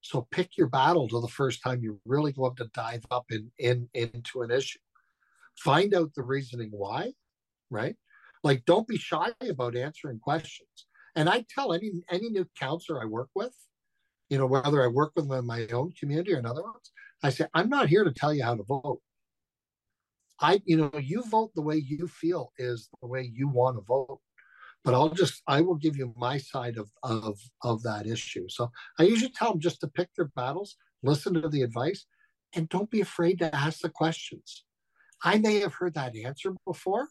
[0.00, 3.26] So pick your battle to the first time you really go up to dive up
[3.30, 4.80] in, in into an issue.
[5.56, 7.12] Find out the reasoning why
[7.70, 7.96] right
[8.42, 13.04] like don't be shy about answering questions and i tell any any new counselor i
[13.04, 13.54] work with
[14.32, 16.90] you know, whether I work with them in my own community or in other ones,
[17.22, 19.00] I say, I'm not here to tell you how to vote.
[20.40, 23.82] I, you know, you vote the way you feel is the way you want to
[23.82, 24.20] vote.
[24.84, 28.48] But I'll just, I will give you my side of of of that issue.
[28.48, 32.06] So I usually tell them just to pick their battles, listen to the advice,
[32.54, 34.64] and don't be afraid to ask the questions.
[35.22, 37.08] I may have heard that answer before,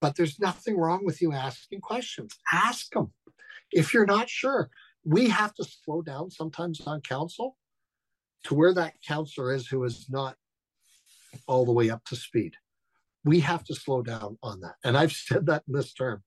[0.00, 2.36] but there's nothing wrong with you asking questions.
[2.52, 3.12] Ask them.
[3.72, 4.70] If you're not sure,
[5.04, 7.56] we have to slow down sometimes on council
[8.44, 10.36] to where that counselor is who is not
[11.46, 12.54] all the way up to speed.
[13.24, 14.74] We have to slow down on that.
[14.84, 16.22] And I've said that in this term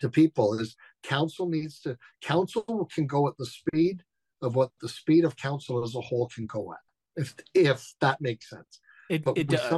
[0.00, 4.02] to people is council needs to council can go at the speed
[4.42, 6.80] of what the speed of council as a whole can go at
[7.16, 9.68] if if that makes sense it, it does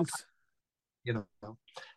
[1.05, 1.57] you know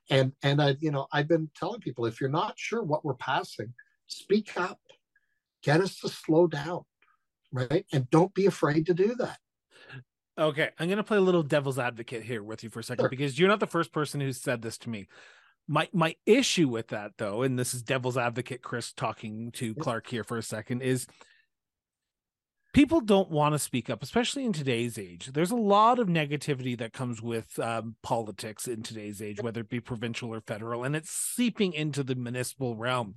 [0.10, 3.16] and and i you know i've been telling people if you're not sure what we're
[3.16, 3.74] passing
[4.08, 4.80] speak up
[5.64, 6.84] get us to slow down,
[7.52, 7.86] right?
[7.92, 9.38] And don't be afraid to do that.
[10.40, 13.04] Okay, I'm going to play a little devil's advocate here with you for a second
[13.04, 13.10] sure.
[13.10, 15.08] because you're not the first person who said this to me.
[15.68, 20.08] My my issue with that though, and this is devil's advocate Chris talking to Clark
[20.08, 21.08] here for a second, is
[22.78, 25.32] people don't want to speak up, especially in today's age.
[25.34, 29.70] There's a lot of negativity that comes with um, politics in today's age, whether it
[29.70, 33.16] be provincial or federal, and it's seeping into the municipal realm.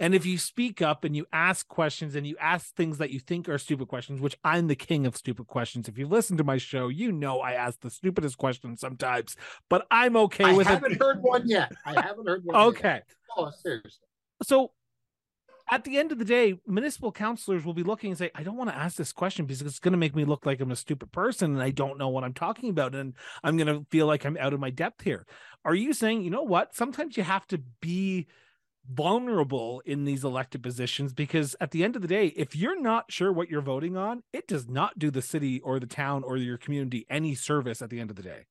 [0.00, 3.20] And if you speak up and you ask questions and you ask things that you
[3.20, 5.86] think are stupid questions, which I'm the king of stupid questions.
[5.86, 9.36] If you listen to my show, you know I ask the stupidest questions sometimes,
[9.70, 10.70] but I'm okay with it.
[10.70, 11.70] I haven't heard one yet.
[11.84, 12.56] I haven't heard one.
[12.70, 12.94] okay.
[12.94, 13.04] Yet.
[13.36, 14.08] Oh, seriously.
[14.42, 14.72] So
[15.68, 18.56] at the end of the day, municipal councilors will be looking and say, I don't
[18.56, 20.76] want to ask this question because it's going to make me look like I'm a
[20.76, 22.94] stupid person and I don't know what I'm talking about.
[22.94, 25.26] And I'm going to feel like I'm out of my depth here.
[25.64, 26.74] Are you saying, you know what?
[26.74, 28.28] Sometimes you have to be
[28.88, 33.10] vulnerable in these elected positions because at the end of the day, if you're not
[33.10, 36.36] sure what you're voting on, it does not do the city or the town or
[36.36, 38.46] your community any service at the end of the day.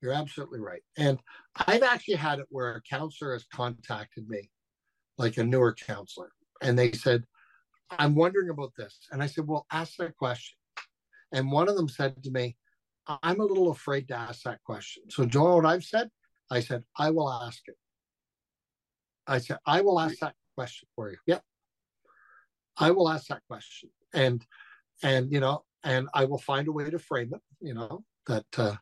[0.00, 0.82] You're absolutely right.
[0.96, 1.18] And
[1.66, 4.50] I've actually had it where a counselor has contacted me
[5.18, 6.30] like a newer counselor,
[6.62, 7.24] and they said,
[7.90, 8.98] I'm wondering about this.
[9.12, 10.56] And I said, Well, ask that question.
[11.32, 12.56] And one of them said to me,
[13.06, 15.04] I'm a little afraid to ask that question.
[15.10, 16.10] So, Joel, what I've said,
[16.50, 17.76] I said, I will ask it.
[19.26, 21.16] I said, I will ask that question for you.
[21.26, 21.42] Yep.
[22.78, 23.90] I will ask that question.
[24.12, 24.44] And,
[25.02, 28.46] and, you know, and I will find a way to frame it, you know, that,
[28.56, 28.76] uh,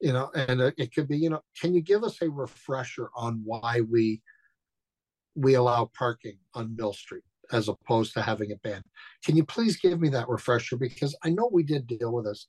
[0.00, 3.42] you know, and it could be, you know, can you give us a refresher on
[3.44, 4.22] why we
[5.34, 8.84] we allow parking on Mill Street as opposed to having it banned.
[9.24, 10.76] Can you please give me that refresher?
[10.76, 12.48] Because I know we did deal with this,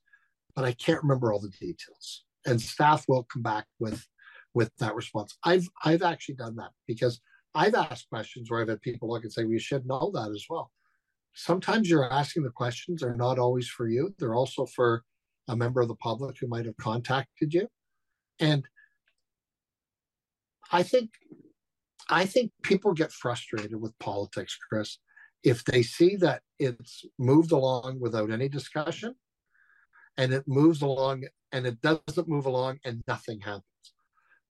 [0.55, 2.23] but I can't remember all the details.
[2.45, 4.05] And staff will come back with
[4.53, 5.37] with that response.
[5.43, 7.19] I've I've actually done that because
[7.55, 10.45] I've asked questions where I've had people look and say, we should know that as
[10.49, 10.71] well.
[11.35, 14.13] Sometimes you're asking the questions are not always for you.
[14.19, 15.03] They're also for
[15.47, 17.67] a member of the public who might have contacted you.
[18.39, 18.65] And
[20.71, 21.11] I think
[22.13, 24.99] I think people get frustrated with politics, Chris,
[25.43, 29.15] if they see that it's moved along without any discussion
[30.17, 33.63] and it moves along and it doesn't move along and nothing happens.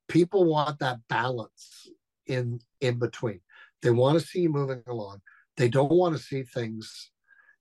[0.10, 1.88] People want that balance
[2.28, 3.39] in in between.
[3.82, 5.21] They want to see you moving along.
[5.56, 7.12] They don't want to see things.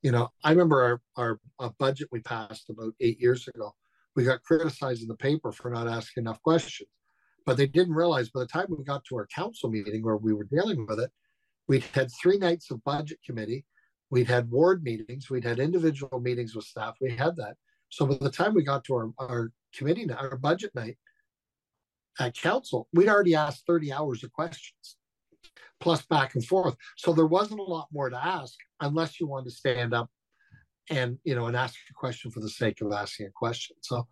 [0.02, 3.72] You know, I remember our, our budget we passed about eight years ago.
[4.16, 6.88] We got criticized in the paper for not asking enough questions.
[7.44, 10.32] But they didn't realize by the time we got to our council meeting where we
[10.32, 11.10] were dealing with it,
[11.68, 13.64] we'd had three nights of budget committee,
[14.10, 16.96] we'd had ward meetings, we'd had individual meetings with staff.
[17.00, 17.56] We had that.
[17.88, 20.96] So by the time we got to our, our committee, our budget night,
[22.20, 24.96] at council, we'd already asked 30 hours of questions
[25.80, 26.76] plus back and forth.
[26.96, 30.08] So there wasn't a lot more to ask unless you wanted to stand up
[30.90, 33.76] and you know and ask a question for the sake of asking a question.
[33.80, 34.06] So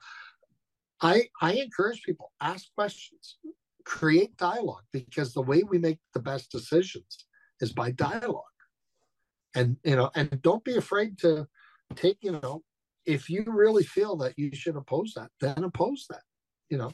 [1.01, 3.39] I I encourage people ask questions,
[3.85, 7.27] create dialogue because the way we make the best decisions
[7.61, 8.45] is by dialogue.
[9.55, 11.47] And you know, and don't be afraid to
[11.97, 12.63] take, you know,
[13.07, 16.23] if you really feel that you should oppose that, then oppose that.
[16.69, 16.93] You know.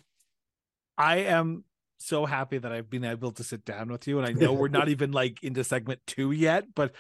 [0.96, 1.64] I am
[1.98, 4.18] so happy that I've been able to sit down with you.
[4.18, 6.94] And I know we're not even like into segment two yet, but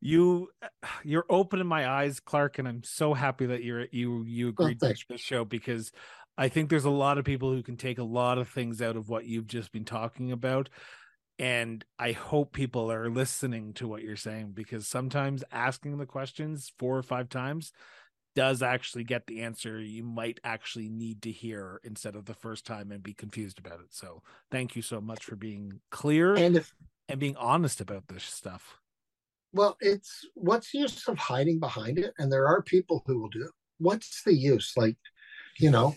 [0.00, 0.50] you
[1.04, 4.92] you're opening my eyes, Clark, and I'm so happy that you're you you agreed oh,
[4.92, 5.92] to the show because
[6.38, 8.96] I think there's a lot of people who can take a lot of things out
[8.96, 10.68] of what you've just been talking about.
[11.38, 16.72] And I hope people are listening to what you're saying because sometimes asking the questions
[16.78, 17.72] four or five times
[18.34, 22.66] does actually get the answer you might actually need to hear instead of the first
[22.66, 23.88] time and be confused about it.
[23.90, 26.72] So thank you so much for being clear and if,
[27.08, 28.78] and being honest about this stuff.
[29.52, 32.12] Well, it's what's the use of hiding behind it?
[32.18, 33.50] And there are people who will do it.
[33.78, 34.74] What's the use?
[34.76, 34.98] Like,
[35.58, 35.96] you know,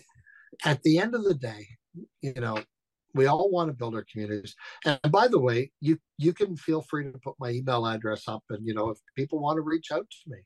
[0.64, 1.66] at the end of the day,
[2.20, 2.58] you know,
[3.14, 4.54] we all want to build our communities.
[4.84, 8.44] And by the way, you you can feel free to put my email address up,
[8.50, 10.38] and you know, if people want to reach out to me,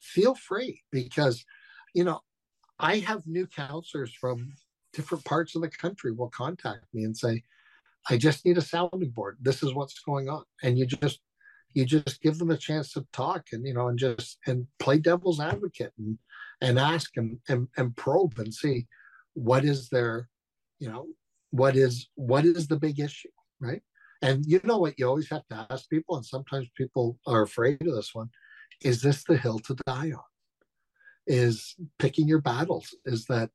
[0.00, 1.44] feel free because,
[1.94, 2.20] you know,
[2.78, 4.52] I have new councillors from
[4.92, 7.42] different parts of the country will contact me and say,
[8.08, 9.38] I just need a sounding board.
[9.40, 10.44] This is what's going on.
[10.62, 11.20] And you just
[11.72, 14.98] you just give them a chance to talk and you know and just and play
[14.98, 16.18] devil's advocate and
[16.60, 18.86] and ask and and, and probe and see
[19.34, 20.28] what is their
[20.78, 21.06] you know
[21.50, 23.28] what is what is the big issue
[23.60, 23.82] right?
[24.22, 27.86] And you know what you always have to ask people and sometimes people are afraid
[27.86, 28.30] of this one
[28.82, 30.22] is this the hill to die on?
[31.26, 33.50] Is picking your battles is that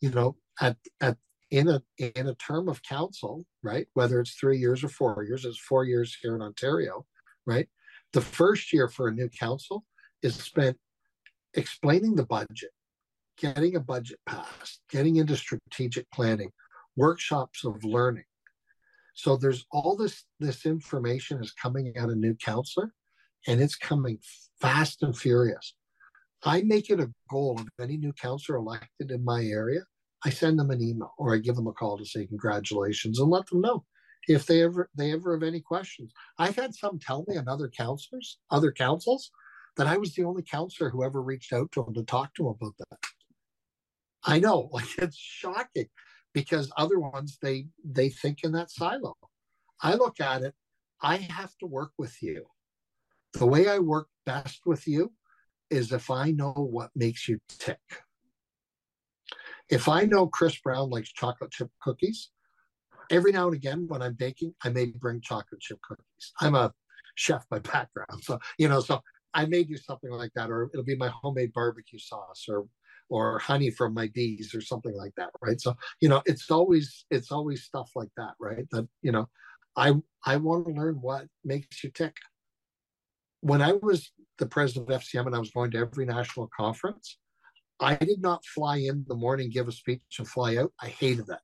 [0.00, 1.16] you know at at
[1.50, 5.46] in a in a term of council right whether it's three years or four years
[5.46, 7.06] it's four years here in ontario
[7.46, 7.66] right?
[8.12, 9.84] The first year for a new council
[10.22, 10.76] is spent
[11.54, 12.70] explaining the budget
[13.38, 16.50] getting a budget passed getting into strategic planning
[16.96, 18.24] workshops of learning
[19.14, 22.92] so there's all this this information is coming out of new councillor
[23.48, 24.18] and it's coming
[24.60, 25.74] fast and furious.
[26.44, 29.80] I make it a goal of any new councillor elected in my area,
[30.24, 33.28] I send them an email or I give them a call to say congratulations and
[33.28, 33.84] let them know
[34.28, 36.12] if they ever they ever have any questions.
[36.38, 39.32] I've had some tell me and other councillors, other councils,
[39.76, 42.44] that I was the only councillor who ever reached out to them to talk to
[42.44, 42.98] them about that.
[44.28, 45.88] I know, like it's shocking
[46.34, 49.14] because other ones they they think in that silo.
[49.80, 50.54] I look at it,
[51.00, 52.46] I have to work with you
[53.34, 55.12] the way I work best with you
[55.70, 57.78] is if I know what makes you tick.
[59.68, 62.30] If I know Chris Brown likes chocolate chip cookies,
[63.10, 66.32] every now and again when I'm baking, I may bring chocolate chip cookies.
[66.40, 66.72] I'm a
[67.16, 68.22] chef by background.
[68.22, 69.00] So, you know, so
[69.34, 72.66] I may do something like that, or it'll be my homemade barbecue sauce or
[73.08, 75.30] or honey from my bees or something like that.
[75.42, 75.60] Right.
[75.60, 78.66] So, you know, it's always it's always stuff like that, right?
[78.70, 79.28] That, you know,
[79.76, 79.94] I
[80.24, 82.16] I want to learn what makes you tick
[83.40, 87.18] when I was the president of FCM and I was going to every national conference,
[87.80, 90.72] I did not fly in the morning, give a speech, and fly out.
[90.80, 91.42] I hated that.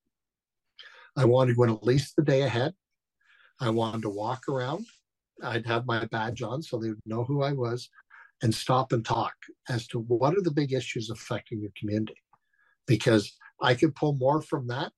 [1.16, 2.74] I wanted to go in at least the day ahead.
[3.60, 4.86] I wanted to walk around.
[5.42, 7.88] I'd have my badge on so they would know who I was
[8.42, 9.34] and stop and talk
[9.68, 12.16] as to what are the big issues affecting your community.
[12.86, 14.92] Because I could pull more from that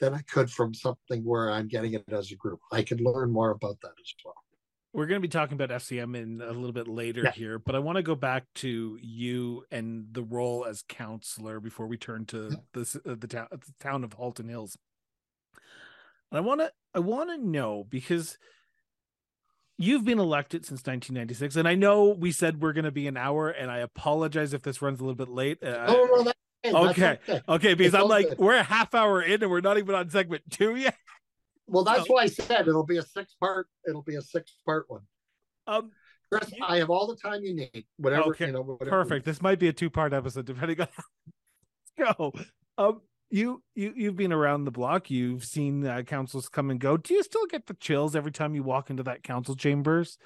[0.00, 2.60] than I could from something where I'm getting it as a group.
[2.72, 4.34] I could learn more about that as well
[4.92, 7.30] we're going to be talking about FCM in a little bit later yeah.
[7.30, 11.86] here, but I want to go back to you and the role as councillor before
[11.86, 14.76] we turn to this, uh, the town, the town of Halton Hills.
[16.30, 18.38] And I want to, I want to know because
[19.78, 23.16] you've been elected since 1996, and I know we said we're going to be an
[23.16, 25.62] hour, and I apologize if this runs a little bit late.
[25.62, 26.32] Uh, oh, no,
[26.72, 27.18] no, okay.
[27.28, 28.38] okay, okay, because it's I'm like, good.
[28.38, 30.96] we're a half hour in, and we're not even on segment two yet.
[31.66, 33.68] Well, that's why I said it'll be a six part.
[33.86, 35.02] It'll be a six part one.
[35.66, 35.90] Um,
[36.32, 37.84] Chris, you, I have all the time you need.
[37.98, 38.62] Whatever okay, you know.
[38.62, 39.24] Whatever perfect.
[39.24, 40.88] This might be a two part episode, depending on.
[41.98, 42.32] Let's go.
[42.78, 43.00] Um,
[43.30, 45.10] you you you've been around the block.
[45.10, 46.96] You've seen uh, councils come and go.
[46.96, 50.18] Do you still get the chills every time you walk into that council chambers?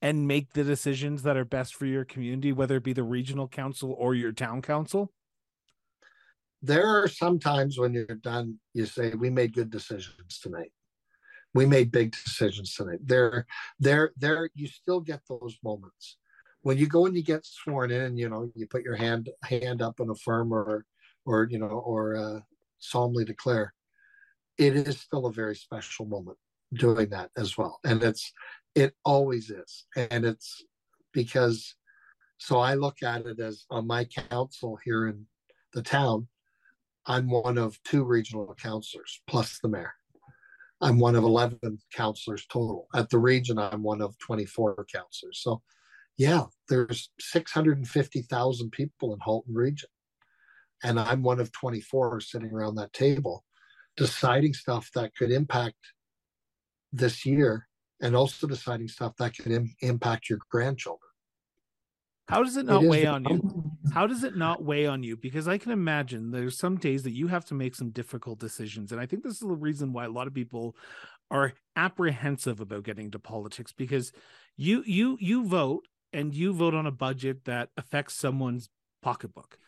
[0.00, 3.48] and make the decisions that are best for your community, whether it be the regional
[3.48, 5.12] council or your town council?
[6.62, 10.70] There are some times when you're done, you say, We made good decisions tonight
[11.54, 13.00] we made big decisions tonight.
[13.04, 13.46] There,
[13.78, 14.50] there, there.
[14.54, 16.16] You still get those moments
[16.62, 18.16] when you go and you get sworn in.
[18.16, 20.84] You know, you put your hand hand up and affirm, or,
[21.28, 22.40] or you know, or uh,
[22.78, 23.74] solemnly declare.
[24.56, 26.38] it is still a very special moment
[26.74, 27.78] doing that as well.
[27.84, 28.32] And it's,
[28.74, 29.86] it always is.
[29.96, 30.64] And it's
[31.12, 31.74] because,
[32.38, 35.26] so I look at it as on my council here in
[35.72, 36.28] the town,
[37.06, 39.94] I'm one of two regional councilors plus the mayor.
[40.80, 42.86] I'm one of 11 councilors total.
[42.94, 45.40] At the region, I'm one of 24 councilors.
[45.42, 45.62] So,
[46.16, 49.88] yeah, there's 650,000 people in Halton region.
[50.82, 53.44] And I'm one of 24 sitting around that table
[53.96, 55.76] deciding stuff that could impact
[56.92, 57.66] this year
[58.00, 61.00] and also deciding stuff that could Im- impact your grandchildren.
[62.28, 63.72] How does it not it weigh on you?
[63.92, 65.16] How does it not weigh on you?
[65.16, 68.92] Because I can imagine there's some days that you have to make some difficult decisions.
[68.92, 70.76] And I think this is the reason why a lot of people
[71.30, 74.12] are apprehensive about getting into politics because
[74.56, 78.68] you you you vote and you vote on a budget that affects someone's
[79.02, 79.58] pocketbook.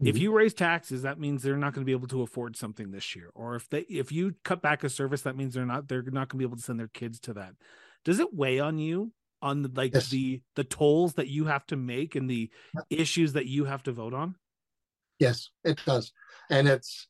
[0.00, 0.06] Mm-hmm.
[0.08, 2.90] If you raise taxes, that means they're not going to be able to afford something
[2.90, 3.30] this year.
[3.34, 6.28] Or if they if you cut back a service, that means they're not they're not
[6.28, 7.54] going to be able to send their kids to that.
[8.04, 9.12] Does it weigh on you
[9.42, 10.08] on the, like yes.
[10.10, 12.50] the the tolls that you have to make and the
[12.90, 14.36] issues that you have to vote on?
[15.18, 16.12] Yes, it does.
[16.50, 17.08] And it's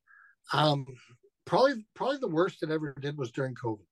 [0.53, 0.87] um
[1.45, 3.85] probably probably the worst it ever did was during COVID.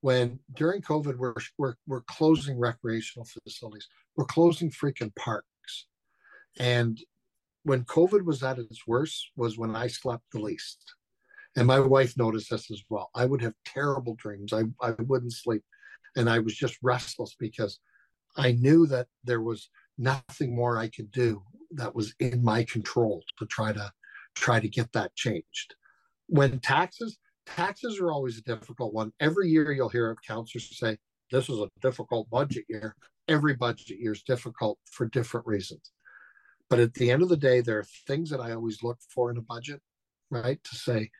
[0.00, 3.88] When during COVID we're we're we're closing recreational facilities.
[4.16, 5.86] We're closing freaking parks.
[6.58, 7.00] And
[7.64, 10.94] when COVID was at its worst was when I slept the least.
[11.56, 13.10] And my wife noticed this as well.
[13.14, 14.52] I would have terrible dreams.
[14.52, 15.62] I, I wouldn't sleep.
[16.16, 17.78] And I was just restless because
[18.36, 21.42] I knew that there was nothing more I could do
[21.72, 23.90] that was in my control to try to
[24.34, 25.74] try to get that changed.
[26.26, 29.12] When taxes, taxes are always a difficult one.
[29.20, 30.98] Every year you'll hear of councilors say,
[31.30, 32.96] this is a difficult budget year.
[33.28, 35.93] Every budget year is difficult for different reasons.
[36.70, 39.30] But at the end of the day, there are things that I always look for
[39.30, 39.80] in a budget,
[40.30, 40.62] right?
[40.62, 41.10] To say,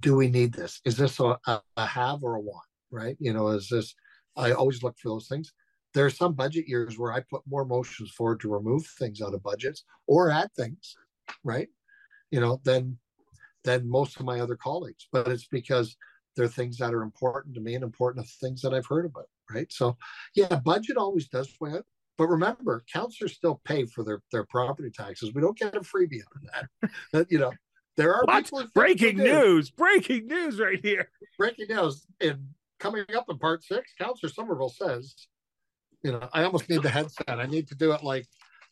[0.00, 0.80] do we need this?
[0.84, 3.16] Is this a, a have or a want, right?
[3.20, 3.94] You know, is this,
[4.36, 5.52] I always look for those things.
[5.94, 9.34] There are some budget years where I put more motions forward to remove things out
[9.34, 10.94] of budgets or add things,
[11.44, 11.68] right?
[12.30, 12.98] You know, than
[13.64, 15.08] than most of my other colleagues.
[15.10, 15.96] But it's because
[16.36, 19.28] they're things that are important to me and important to things that I've heard about,
[19.50, 19.72] right?
[19.72, 19.96] So
[20.34, 21.86] yeah, budget always does weigh out.
[22.18, 25.32] But remember, councilors still pay for their, their property taxes.
[25.34, 26.90] We don't get a freebie on that.
[27.12, 27.52] that you know,
[27.96, 28.72] there are what?
[28.74, 29.70] breaking news.
[29.70, 31.10] Breaking news right here.
[31.38, 32.06] Breaking news.
[32.20, 32.48] And
[32.78, 35.14] coming up in part six, Councillor Somerville says,
[36.02, 37.40] you know, I almost need the headset.
[37.40, 38.26] I need to do it like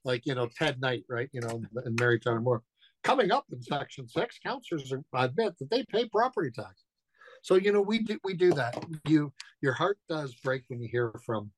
[0.04, 1.28] like you know, Ted Knight, right?
[1.32, 2.62] You know, and Mary Tyler Moore.
[3.02, 6.84] Coming up in section six, councillors admit that they pay property taxes.
[7.42, 8.82] So you know, we do we do that.
[9.06, 11.50] You your heart does break when you hear from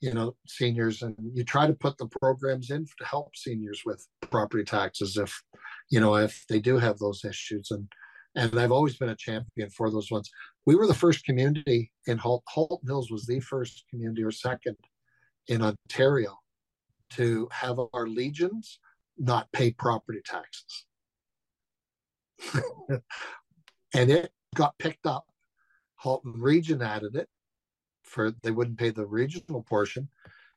[0.00, 4.06] you know seniors and you try to put the programs in to help seniors with
[4.30, 5.42] property taxes if
[5.90, 7.88] you know if they do have those issues and
[8.34, 10.30] and I've always been a champion for those ones.
[10.64, 14.76] We were the first community in Halt, Halton Hills was the first community or second
[15.48, 16.36] in Ontario
[17.14, 18.78] to have our legions
[19.16, 20.84] not pay property taxes.
[23.94, 25.24] and it got picked up.
[25.96, 27.28] Halton Region added it
[28.08, 30.08] for they wouldn't pay the regional portion.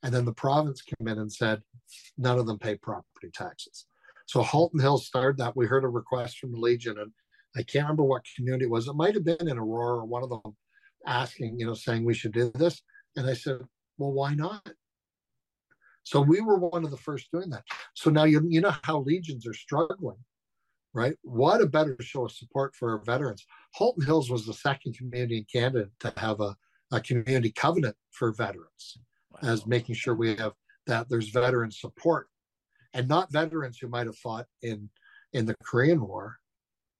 [0.04, 1.62] And then the province came in and said,
[2.18, 3.86] none of them pay property taxes.
[4.26, 5.56] So Halton Hills started that.
[5.56, 7.12] We heard a request from the Legion, and
[7.56, 8.88] I can't remember what community it was.
[8.88, 10.56] It might have been in Aurora or one of them
[11.06, 12.82] asking, you know, saying we should do this.
[13.16, 13.60] And I said,
[13.98, 14.68] well, why not?
[16.04, 17.64] So we were one of the first doing that.
[17.94, 20.18] So now you, you know how legions are struggling,
[20.94, 21.16] right?
[21.22, 23.46] What a better show of support for our veterans.
[23.74, 26.56] Halton Hills was the second community in Canada to have a
[26.92, 28.98] a community covenant for veterans
[29.32, 29.50] wow.
[29.50, 30.54] as making sure we have
[30.88, 32.28] that there's veteran support
[32.94, 34.90] and not veterans who might have fought in
[35.34, 36.38] in the Korean War,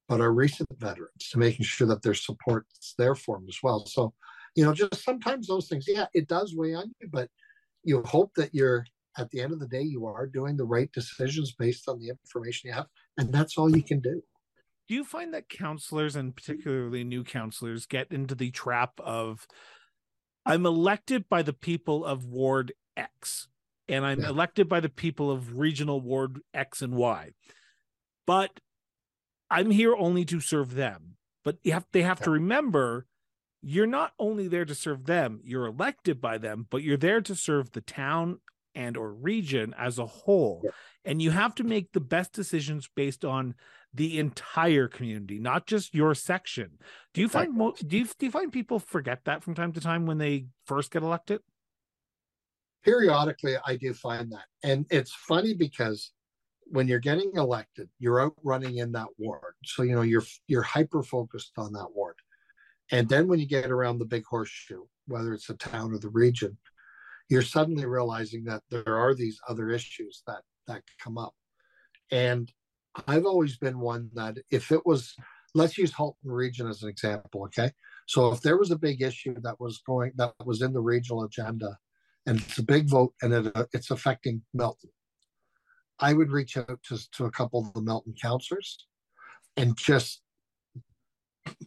[0.08, 2.66] but our recent veterans to making sure that there's support
[2.98, 3.86] there for them as well.
[3.86, 4.14] So,
[4.56, 7.30] you know, just sometimes those things, yeah, it does weigh on you, but
[7.84, 8.86] you hope that you're
[9.18, 12.08] at the end of the day you are doing the right decisions based on the
[12.08, 12.88] information you have,
[13.18, 14.22] and that's all you can do.
[14.88, 19.46] Do you find that councillors and particularly new councillors get into the trap of
[20.46, 23.48] I'm elected by the people of Ward X,
[23.88, 24.30] and I'm yeah.
[24.30, 27.32] elected by the people of regional Ward X and Y.
[28.26, 28.60] But
[29.50, 31.16] I'm here only to serve them.
[31.44, 32.26] But you have, they have yeah.
[32.26, 33.06] to remember
[33.62, 37.36] you're not only there to serve them, you're elected by them, but you're there to
[37.36, 38.40] serve the town
[38.74, 40.62] and or region as a whole.
[40.64, 40.72] Yeah.
[41.06, 43.56] And you have to make the best decisions based on
[43.94, 46.78] the entire community, not just your section.
[47.14, 49.82] Do you find mo- do you do you find people forget that from time to
[49.82, 51.42] time when they first get elected?
[52.84, 56.12] Periodically, I do find that, and it's funny because
[56.66, 60.64] when you're getting elected, you're out running in that ward, so you know you're you're
[60.64, 62.16] hyper focused on that ward.
[62.92, 66.10] And then when you get around the big horseshoe, whether it's the town or the
[66.10, 66.58] region,
[67.30, 71.34] you're suddenly realizing that there are these other issues that that come up.
[72.12, 72.52] And
[73.08, 75.14] I've always been one that if it was,
[75.54, 77.72] let's use Halton Region as an example, okay?
[78.08, 81.24] So if there was a big issue that was going that was in the regional
[81.24, 81.78] agenda,
[82.26, 84.90] and it's a big vote and it, uh, it's affecting Milton,
[86.00, 88.86] I would reach out to, to a couple of the Milton councillors
[89.56, 90.22] and just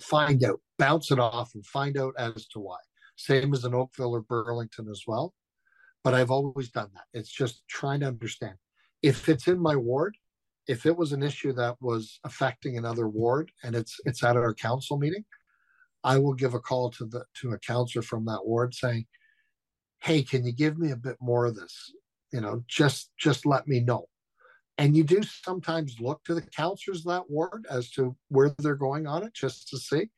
[0.00, 2.78] find out, bounce it off and find out as to why.
[3.16, 5.34] Same as in Oakville or Burlington as well.
[6.02, 7.04] But I've always done that.
[7.14, 8.56] It's just trying to understand.
[9.02, 10.16] If it's in my ward,
[10.66, 14.54] if it was an issue that was affecting another ward and it's it's at our
[14.54, 15.24] council meeting,
[16.02, 19.06] I will give a call to the to a councillor from that ward saying,
[20.00, 21.92] "Hey, can you give me a bit more of this?
[22.32, 24.08] You know, just just let me know."
[24.78, 28.74] And you do sometimes look to the councillors of that ward as to where they're
[28.74, 30.10] going on it, just to see.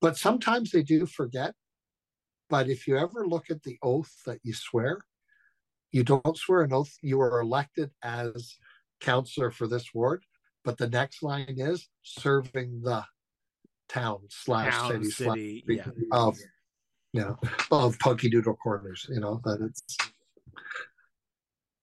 [0.00, 1.54] But sometimes they do forget.
[2.50, 4.98] But if you ever look at the oath that you swear,
[5.92, 6.92] you don't swear an oath.
[7.00, 8.56] You are elected as
[9.02, 10.24] councillor for this ward,
[10.64, 13.04] but the next line is serving the
[13.88, 15.92] town slash Town, city, city, slash yeah.
[16.12, 16.38] of
[17.12, 17.38] you know
[17.70, 19.06] of Punky Doodle Corners.
[19.10, 19.96] You know that it's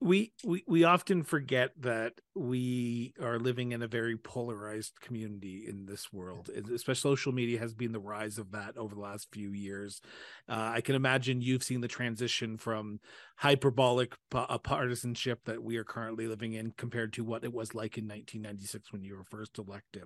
[0.02, 5.86] we we we often forget that we are living in a very polarized community in
[5.86, 9.52] this world especially social media has been the rise of that over the last few
[9.52, 10.02] years.
[10.48, 13.00] Uh, i can imagine you've seen the transition from
[13.36, 17.76] hyperbolic pa- uh, partisanship that we are currently living in compared to what it was
[17.76, 20.04] like in 1996 when you were first elected.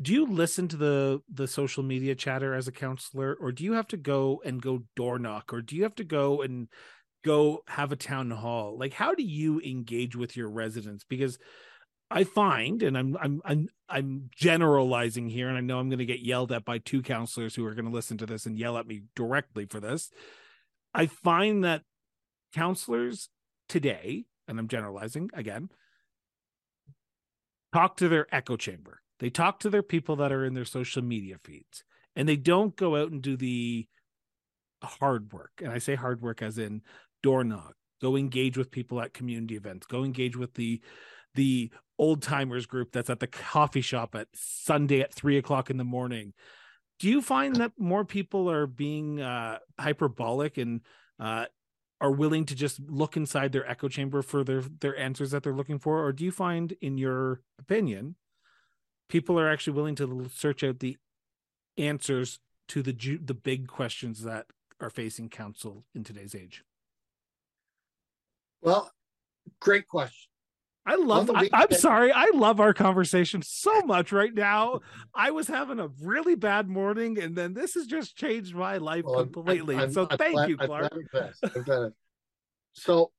[0.00, 3.74] Do you listen to the the social media chatter as a councillor or do you
[3.74, 6.68] have to go and go door knock or do you have to go and
[7.22, 11.04] go have a town hall like how do you engage with your residents?
[11.08, 11.38] Because
[12.12, 16.04] i find and i'm i'm i'm, I'm generalizing here and i know i'm going to
[16.04, 18.76] get yelled at by two councillors who are going to listen to this and yell
[18.76, 20.10] at me directly for this.
[20.94, 21.82] I find that
[22.54, 23.30] councillors
[23.68, 25.70] today and i'm generalizing again
[27.72, 29.00] talk to their echo chamber.
[29.18, 32.76] They talk to their people that are in their social media feeds and they don't
[32.76, 33.86] go out and do the
[34.82, 35.52] hard work.
[35.62, 36.82] And i say hard work as in
[37.22, 37.74] door knock.
[38.00, 39.86] Go engage with people at community events.
[39.86, 40.80] Go engage with the
[41.34, 45.76] the old timers group that's at the coffee shop at sunday at three o'clock in
[45.76, 46.34] the morning.
[46.98, 50.80] Do you find that more people are being uh hyperbolic and
[51.18, 51.46] uh
[52.00, 55.54] are willing to just look inside their echo chamber for their their answers that they're
[55.54, 56.04] looking for?
[56.04, 58.16] Or do you find in your opinion
[59.08, 60.96] people are actually willing to search out the
[61.78, 62.92] answers to the
[63.22, 64.46] the big questions that
[64.80, 66.64] are facing council in today's age
[68.62, 68.90] well,
[69.60, 70.28] great question.
[70.84, 71.30] I love.
[71.32, 72.10] I, I'm sorry.
[72.10, 74.80] I love our conversation so much right now.
[75.14, 79.04] I was having a really bad morning, and then this has just changed my life
[79.04, 79.76] Well, I'm- completely.
[79.76, 80.92] I'm- so I'm thank glad- you, I'm Clark.
[81.66, 81.94] I'm
[82.72, 83.12] So,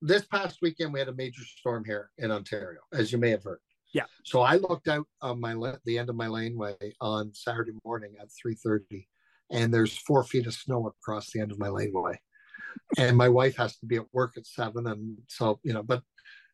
[0.00, 3.42] this past weekend we had a major storm here in Ontario, as you may have
[3.42, 3.60] heard.
[3.92, 4.04] Yeah.
[4.24, 5.54] So I looked out on my
[5.84, 9.08] the end of my laneway on Saturday morning at three thirty,
[9.50, 12.18] and there's four feet of snow across the end of my laneway,
[12.98, 16.02] and my wife has to be at work at seven, and so you know, but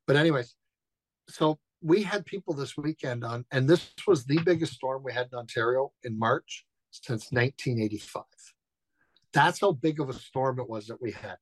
[0.06, 0.54] but anyways,
[1.28, 5.28] so we had people this weekend on, and this was the biggest storm we had
[5.32, 8.24] in Ontario in March since 1985.
[9.32, 11.36] That's how big of a storm it was that we had.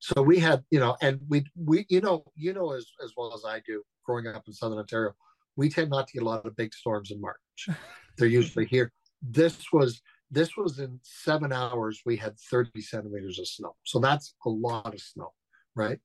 [0.00, 3.34] So we had, you know, and we we you know you know as as well
[3.34, 5.14] as I do, growing up in Southern Ontario,
[5.56, 7.68] we tend not to get a lot of big storms in March.
[8.16, 8.92] They're usually here.
[9.20, 10.00] This was
[10.30, 12.02] this was in seven hours.
[12.04, 15.32] We had 30 centimeters of snow, so that's a lot of snow,
[15.74, 15.98] right?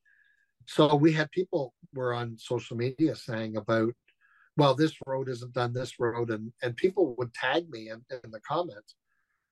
[0.65, 3.93] So we had people were on social media saying about,
[4.55, 8.31] well, this road isn't done, this road, and and people would tag me in, in
[8.31, 8.95] the comments.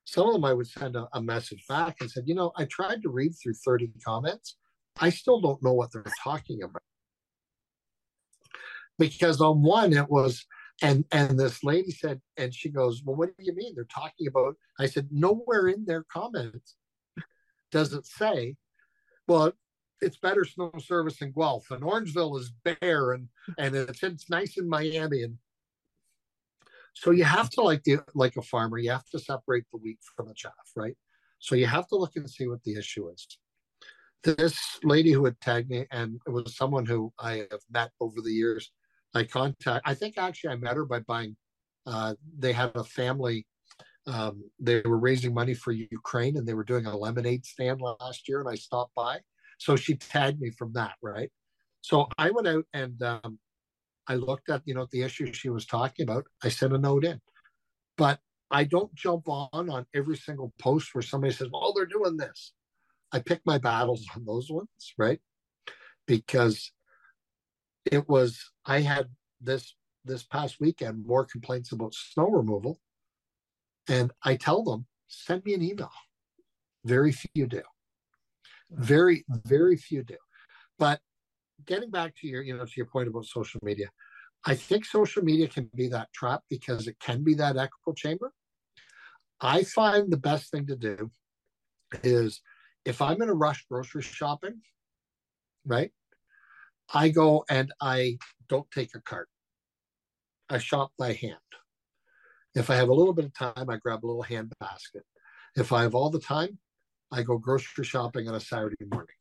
[0.05, 2.65] Some of them I would send a, a message back and said, you know, I
[2.65, 4.57] tried to read through 30 comments.
[4.99, 6.81] I still don't know what they're talking about.
[8.97, 10.45] Because on one it was
[10.81, 13.73] and and this lady said, and she goes, Well, what do you mean?
[13.75, 16.75] They're talking about I said, nowhere in their comments
[17.71, 18.57] does it say,
[19.27, 19.53] well,
[20.01, 23.27] it's better snow service in Guelph and Orangeville is bare and
[23.57, 25.37] and it's it's nice in Miami and
[26.93, 29.99] so you have to like the like a farmer, you have to separate the wheat
[30.15, 30.95] from the chaff, right?
[31.39, 33.27] So you have to look and see what the issue is.
[34.23, 38.21] This lady who had tagged me, and it was someone who I have met over
[38.21, 38.71] the years.
[39.13, 39.83] I contact.
[39.85, 41.35] I think actually I met her by buying.
[41.85, 43.45] Uh, they had a family.
[44.07, 48.27] Um, they were raising money for Ukraine, and they were doing a lemonade stand last
[48.27, 49.19] year, and I stopped by.
[49.59, 51.29] So she tagged me from that, right?
[51.81, 53.39] So I went out and um,
[54.07, 56.25] I looked at you know the issue she was talking about.
[56.43, 57.19] I sent a note in,
[57.97, 62.17] but I don't jump on on every single post where somebody says, "Oh, they're doing
[62.17, 62.53] this."
[63.11, 65.19] I pick my battles on those ones, right?
[66.07, 66.71] Because
[67.85, 69.09] it was I had
[69.39, 69.75] this
[70.05, 72.79] this past weekend more complaints about snow removal,
[73.87, 75.91] and I tell them send me an email.
[76.85, 77.61] Very few do.
[78.71, 80.17] Very very few do.
[80.79, 80.99] But
[81.65, 83.89] getting back to your you know to your point about social media,
[84.45, 88.31] I think social media can be that trap because it can be that echo chamber.
[89.39, 91.11] I find the best thing to do
[92.03, 92.41] is
[92.85, 94.61] if I'm in a rush grocery shopping,
[95.65, 95.91] right?
[96.93, 98.17] I go and I
[98.49, 99.29] don't take a cart.
[100.49, 101.37] I shop by hand.
[102.53, 105.03] If I have a little bit of time, I grab a little hand basket.
[105.55, 106.57] If I have all the time,
[107.11, 109.15] I go grocery shopping on a Saturday morning.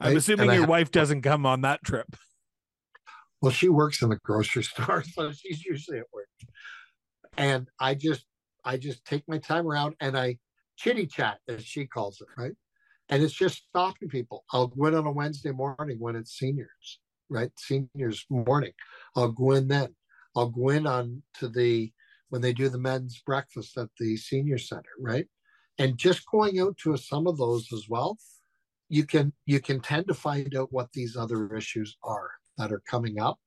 [0.00, 0.10] Right?
[0.10, 2.14] I'm assuming your wife doesn't come on that trip.
[3.42, 6.28] Well, she works in the grocery store, so she's usually at work.
[7.36, 8.24] And I just
[8.64, 10.38] I just take my time around and I
[10.76, 12.52] chitty chat, as she calls it, right?
[13.10, 14.44] And it's just stopping people.
[14.52, 17.50] I'll go in on a Wednesday morning when it's seniors, right?
[17.58, 18.72] Seniors morning.
[19.16, 19.94] I'll go in then.
[20.36, 21.92] I'll go in on to the
[22.28, 25.26] when they do the men's breakfast at the senior center, right?
[25.78, 28.16] And just going out to some of those as well,
[28.88, 32.82] you can you can tend to find out what these other issues are that are
[32.88, 33.40] coming up,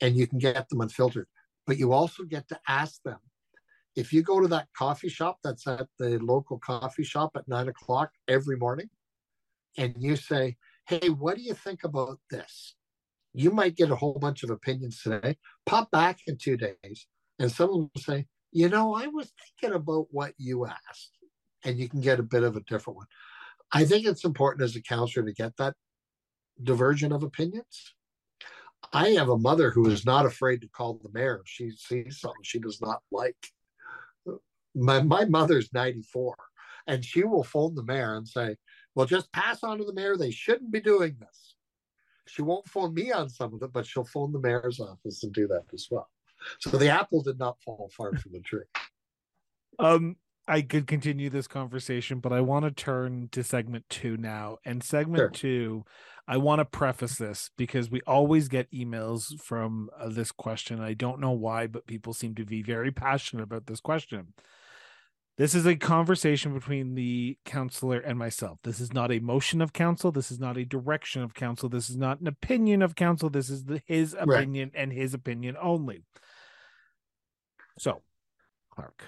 [0.00, 1.28] and you can get them unfiltered.
[1.66, 3.18] But you also get to ask them
[3.96, 7.68] if you go to that coffee shop that's at the local coffee shop at nine
[7.68, 8.88] o'clock every morning
[9.76, 12.74] and you say, Hey, what do you think about this?
[13.34, 15.36] You might get a whole bunch of opinions today.
[15.66, 17.06] Pop back in two days,
[17.38, 21.18] and someone will say, You know, I was thinking about what you asked,
[21.64, 23.06] and you can get a bit of a different one.
[23.72, 25.74] I think it's important as a councillor to get that
[26.62, 27.94] diversion of opinions.
[28.92, 32.20] I have a mother who is not afraid to call the mayor if she sees
[32.20, 33.36] something she does not like
[34.78, 36.36] my, my mother's 94
[36.86, 38.56] and she will phone the mayor and say
[38.94, 41.54] well just pass on to the mayor they shouldn't be doing this
[42.26, 45.32] she won't phone me on some of it but she'll phone the mayor's office and
[45.32, 46.08] do that as well
[46.60, 48.64] so the apple did not fall far from the tree
[49.78, 50.16] um
[50.48, 54.56] I could continue this conversation, but I want to turn to segment two now.
[54.64, 55.28] And segment sure.
[55.28, 55.84] two,
[56.26, 60.80] I want to preface this because we always get emails from uh, this question.
[60.80, 64.32] I don't know why, but people seem to be very passionate about this question.
[65.38, 68.58] This is a conversation between the councillor and myself.
[68.64, 70.10] This is not a motion of council.
[70.10, 71.68] This is not a direction of council.
[71.68, 73.30] This is not an opinion of council.
[73.30, 74.82] This is the, his opinion right.
[74.82, 76.02] and his opinion only.
[77.78, 78.02] So,
[78.74, 79.04] Clark,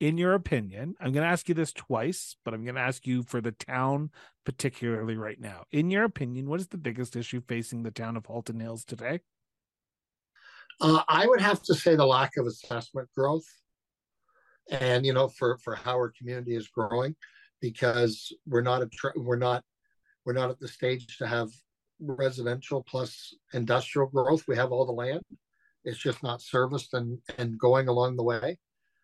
[0.00, 3.06] in your opinion, I'm going to ask you this twice, but I'm going to ask
[3.06, 4.12] you for the town
[4.46, 5.64] particularly right now.
[5.70, 9.20] In your opinion, what is the biggest issue facing the town of Halton Hills today?
[10.80, 13.44] Uh, I would have to say the lack of assessment growth
[14.70, 17.14] and you know for for how our community is growing
[17.60, 19.62] because we're not a we're not
[20.24, 21.48] we're not at the stage to have
[22.00, 24.44] residential plus industrial growth.
[24.48, 25.22] We have all the land.
[25.84, 28.58] It's just not serviced and and going along the way.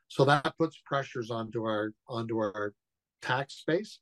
[0.08, 2.74] So that puts pressures onto our onto our
[3.22, 3.98] tax base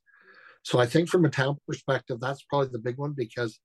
[0.63, 3.59] so i think from a town perspective that's probably the big one because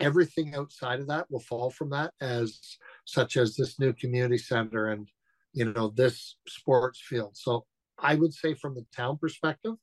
[0.00, 2.60] everything outside of that will fall from that as
[3.04, 5.08] such as this new community center and
[5.56, 7.36] you know this sports field.
[7.36, 7.64] So
[7.98, 9.74] i would say from the town perspective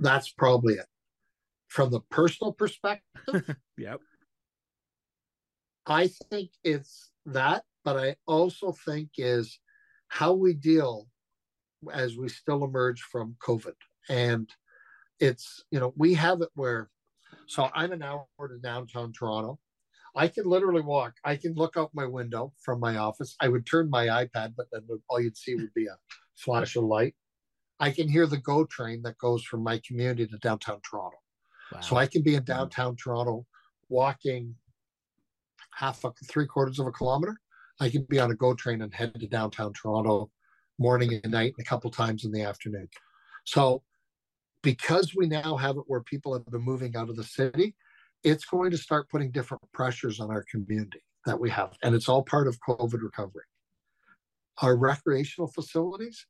[0.00, 0.86] that's probably it.
[1.68, 4.00] From the personal perspective yep.
[5.86, 9.58] I think it's that but i also think is
[10.08, 11.06] how we deal
[11.92, 13.78] as we still emerge from covid.
[14.08, 14.50] And
[15.20, 16.90] it's you know we have it where
[17.46, 19.58] so i'm an hour to downtown toronto
[20.16, 21.14] I can literally walk.
[21.24, 23.36] I can look out my window from my office.
[23.40, 25.96] I would turn my iPad, but then all you'd see would be a
[26.36, 27.14] flash of light.
[27.78, 31.18] I can hear the GO train that goes from my community to downtown Toronto.
[31.72, 31.80] Wow.
[31.80, 32.46] So I can be in mm.
[32.46, 33.46] downtown Toronto
[33.88, 34.54] walking
[35.74, 37.36] half a three quarters of a kilometer.
[37.80, 40.30] I can be on a GO train and head to downtown Toronto
[40.78, 42.88] morning and night and a couple times in the afternoon.
[43.44, 43.82] So
[44.62, 47.74] because we now have it where people have been moving out of the city,
[48.22, 51.76] it's going to start putting different pressures on our community that we have.
[51.82, 53.44] And it's all part of COVID recovery.
[54.62, 56.26] Our recreational facilities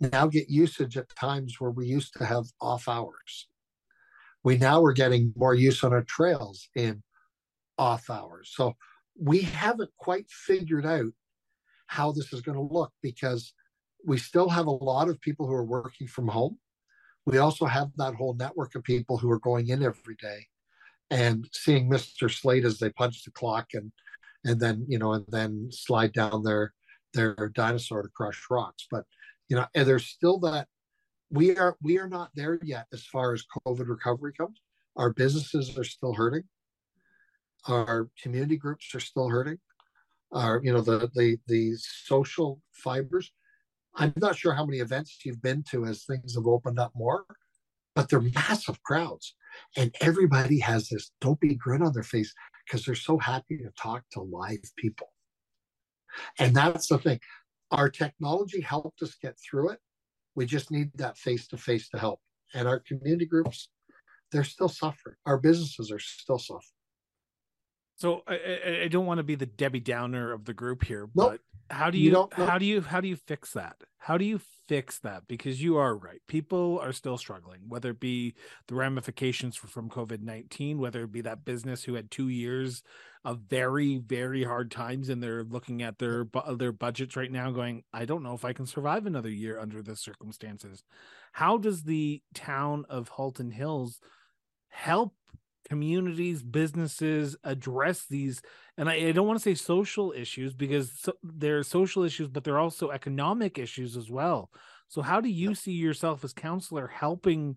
[0.00, 3.48] now get usage at times where we used to have off hours.
[4.42, 7.02] We now are getting more use on our trails in
[7.78, 8.52] off hours.
[8.54, 8.74] So
[9.20, 11.12] we haven't quite figured out
[11.86, 13.54] how this is going to look because
[14.06, 16.58] we still have a lot of people who are working from home.
[17.26, 20.46] We also have that whole network of people who are going in every day
[21.14, 22.28] and seeing Mr.
[22.28, 23.92] Slate as they punch the clock and
[24.44, 26.74] and then you know and then slide down their
[27.14, 28.86] their dinosaur to crush rocks.
[28.90, 29.04] But
[29.48, 30.66] You know, and there's still that
[31.30, 34.60] we are we are not there yet as far as COVID recovery comes.
[34.96, 36.44] Our businesses are still hurting.
[37.66, 39.58] Our community groups are still hurting.
[40.32, 43.30] Our, you know, the the the social fibers.
[43.96, 47.24] I'm not sure how many events you've been to as things have opened up more,
[47.94, 49.36] but they're massive crowds.
[49.76, 52.32] And everybody has this dopey grin on their face
[52.64, 55.08] because they're so happy to talk to live people.
[56.38, 57.20] And that's the thing.
[57.70, 59.78] Our technology helped us get through it.
[60.34, 62.20] We just need that face to face to help.
[62.54, 63.68] And our community groups,
[64.30, 65.16] they're still suffering.
[65.26, 66.73] Our businesses are still suffering.
[67.96, 71.40] So I, I don't want to be the Debbie Downer of the group here, Nope.
[71.68, 73.76] but how do you, You how do you how do you fix that?
[73.98, 75.22] How do you fix that?
[75.28, 76.20] Because you are right.
[76.28, 78.34] People are still struggling, whether it be
[78.68, 82.82] the ramifications from COVID nineteen, whether it be that business who had two years
[83.24, 86.26] of very very hard times and they're looking at their
[86.56, 89.82] their budgets right now, going, I don't know if I can survive another year under
[89.82, 90.84] the circumstances.
[91.32, 94.00] How does the town of Halton Hills
[94.68, 95.14] help
[95.68, 98.42] communities, businesses address these?
[98.76, 102.44] And I, I don't want to say social issues because so, they're social issues, but
[102.44, 104.50] they're also economic issues as well.
[104.88, 107.56] So, how do you see yourself as councillor helping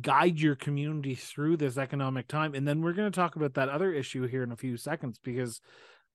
[0.00, 2.54] guide your community through this economic time?
[2.54, 5.18] And then we're going to talk about that other issue here in a few seconds
[5.22, 5.60] because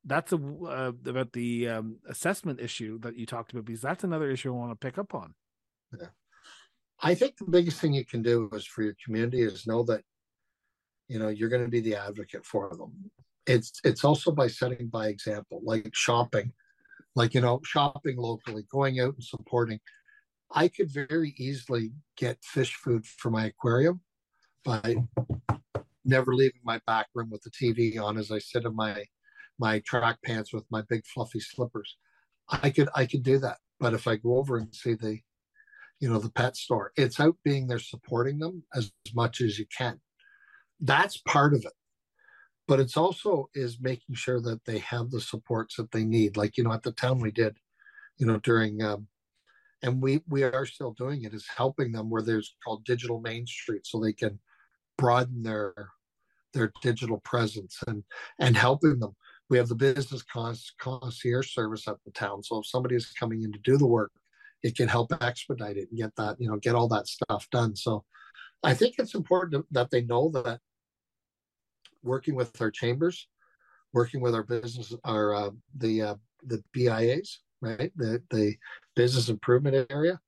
[0.05, 4.29] that's a uh, about the um, assessment issue that you talked about because that's another
[4.29, 5.33] issue I want to pick up on.
[5.99, 6.07] Yeah.
[7.01, 10.01] I think the biggest thing you can do is for your community is know that
[11.08, 13.12] you know you're going to be the advocate for them.
[13.47, 16.51] It's it's also by setting by example, like shopping,
[17.16, 19.80] like you know shopping locally, going out and supporting.
[20.51, 24.01] I could very easily get fish food for my aquarium
[24.64, 24.95] by
[26.03, 29.06] never leaving my back room with the TV on as I sit in my
[29.60, 31.97] my track pants with my big fluffy slippers.
[32.49, 33.58] I could I could do that.
[33.80, 35.20] But if I go over and see the
[35.99, 39.66] you know the pet store it's out being there supporting them as much as you
[39.76, 39.99] can
[40.80, 41.73] that's part of it.
[42.67, 46.38] But it's also is making sure that they have the supports that they need.
[46.38, 47.57] Like you know at the town we did
[48.17, 49.07] you know during um,
[49.84, 53.45] and we we are still doing it is helping them where there's called digital main
[53.45, 54.39] street so they can
[54.97, 55.73] broaden their
[56.53, 58.03] their digital presence and
[58.39, 59.15] and helping them.
[59.47, 60.23] We have the business
[60.80, 64.11] concierge service at the town so if somebody is coming in to do the work
[64.65, 67.76] it can help expedite it and get that you know get all that stuff done.
[67.76, 68.03] So
[68.64, 70.60] i think it's important that they know that
[72.03, 73.28] working with our chambers
[73.93, 77.91] working with our business our uh, the uh, the bias right?
[77.95, 78.56] The the
[78.95, 80.20] business improvement area.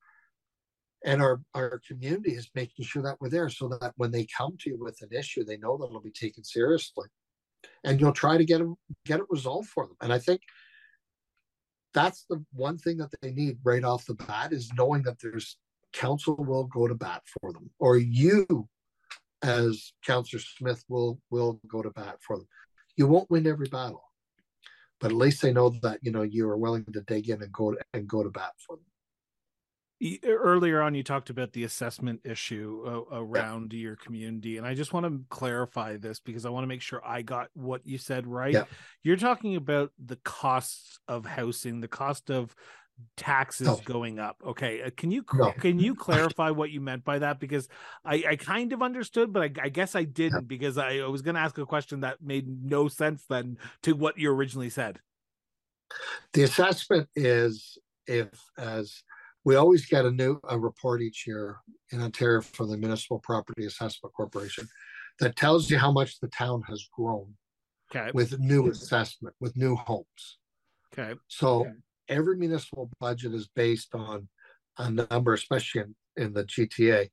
[1.05, 4.57] And our our community is making sure that we're there so that when they come
[4.59, 7.07] to you with an issue they know that it'll be taken seriously.
[7.83, 8.75] And you'll try to get them
[9.05, 9.95] get it resolved for them.
[10.01, 10.41] And i think
[11.93, 15.57] that's the one thing that they need right off the bat is knowing that there's
[15.97, 18.67] council will go to bat for them or you
[19.41, 22.47] as councillor smith will will go to bat for them
[22.95, 24.03] you won't win every battle
[24.99, 27.51] but at least they know that you know you are willing to dig in and
[27.51, 28.85] go and go to bat for them
[30.23, 33.79] earlier on you talked about the assessment issue uh, around yeah.
[33.79, 37.01] your community and i just want to clarify this because i want to make sure
[37.03, 38.65] i got what you said right yeah.
[39.01, 42.55] you're talking about the costs of housing the cost of
[43.15, 43.81] taxes no.
[43.83, 45.51] going up okay uh, can you No.
[45.51, 47.67] can you clarify what you meant by that because
[48.05, 50.47] i i kind of understood but i, I guess i didn't Yeah.
[50.47, 53.93] because I, I was going to ask a question that made no sense then to
[53.93, 54.99] what you originally said
[56.33, 59.03] the assessment is if as
[59.43, 61.57] we always get a new a report each year
[61.91, 64.67] in ontario for the municipal property assessment corporation
[65.19, 67.33] that tells you how much the town has grown
[67.91, 70.37] okay with new assessment with new homes
[70.93, 71.71] okay so Okay.
[72.09, 74.27] Every municipal budget is based on
[74.77, 77.09] a number especially in, in the gta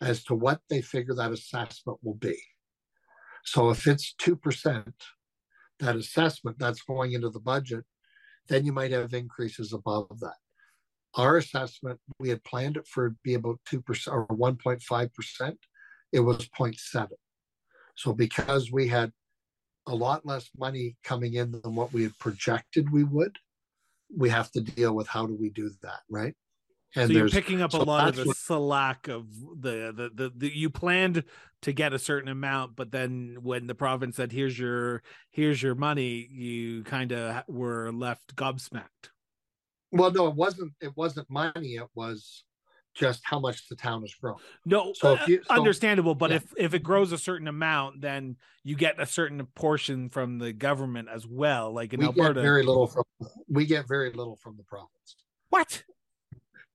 [0.00, 2.38] as to what they figure that assessment will be
[3.44, 4.92] so if it's 2%
[5.80, 7.84] that assessment that's going into the budget
[8.48, 10.36] then you might have increases above that
[11.14, 13.82] our assessment, we had planned it for be about 2%
[14.12, 15.56] or 1.5%.
[16.12, 17.08] It was 0.7.
[17.96, 19.12] So because we had
[19.86, 23.36] a lot less money coming in than what we had projected we would,
[24.16, 26.34] we have to deal with how do we do that, right?
[26.94, 29.26] so you're picking up a lot of the what- slack of
[29.60, 31.22] the, the the the you planned
[31.60, 35.74] to get a certain amount but then when the province said here's your here's your
[35.74, 39.10] money you kind of were left gobsmacked
[39.90, 40.72] well, no, it wasn't.
[40.80, 41.76] It wasn't money.
[41.76, 42.44] It was
[42.98, 44.36] just how much the town has grown.
[44.64, 46.36] no So uh, you- so- understandable but yeah.
[46.36, 50.52] if if it grows a certain amount then you get a certain portion from the
[50.52, 53.04] government as well like in we alberta get very little from
[53.48, 55.16] we get very little from the province.
[55.50, 55.82] what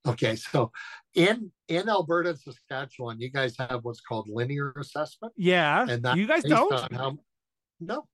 [0.05, 0.69] Okay, so
[1.15, 5.31] in in Alberta and Saskatchewan, you guys have what's called linear assessment.
[5.37, 6.91] Yeah, and that you guys don't.
[6.91, 7.17] How,
[7.79, 8.05] no,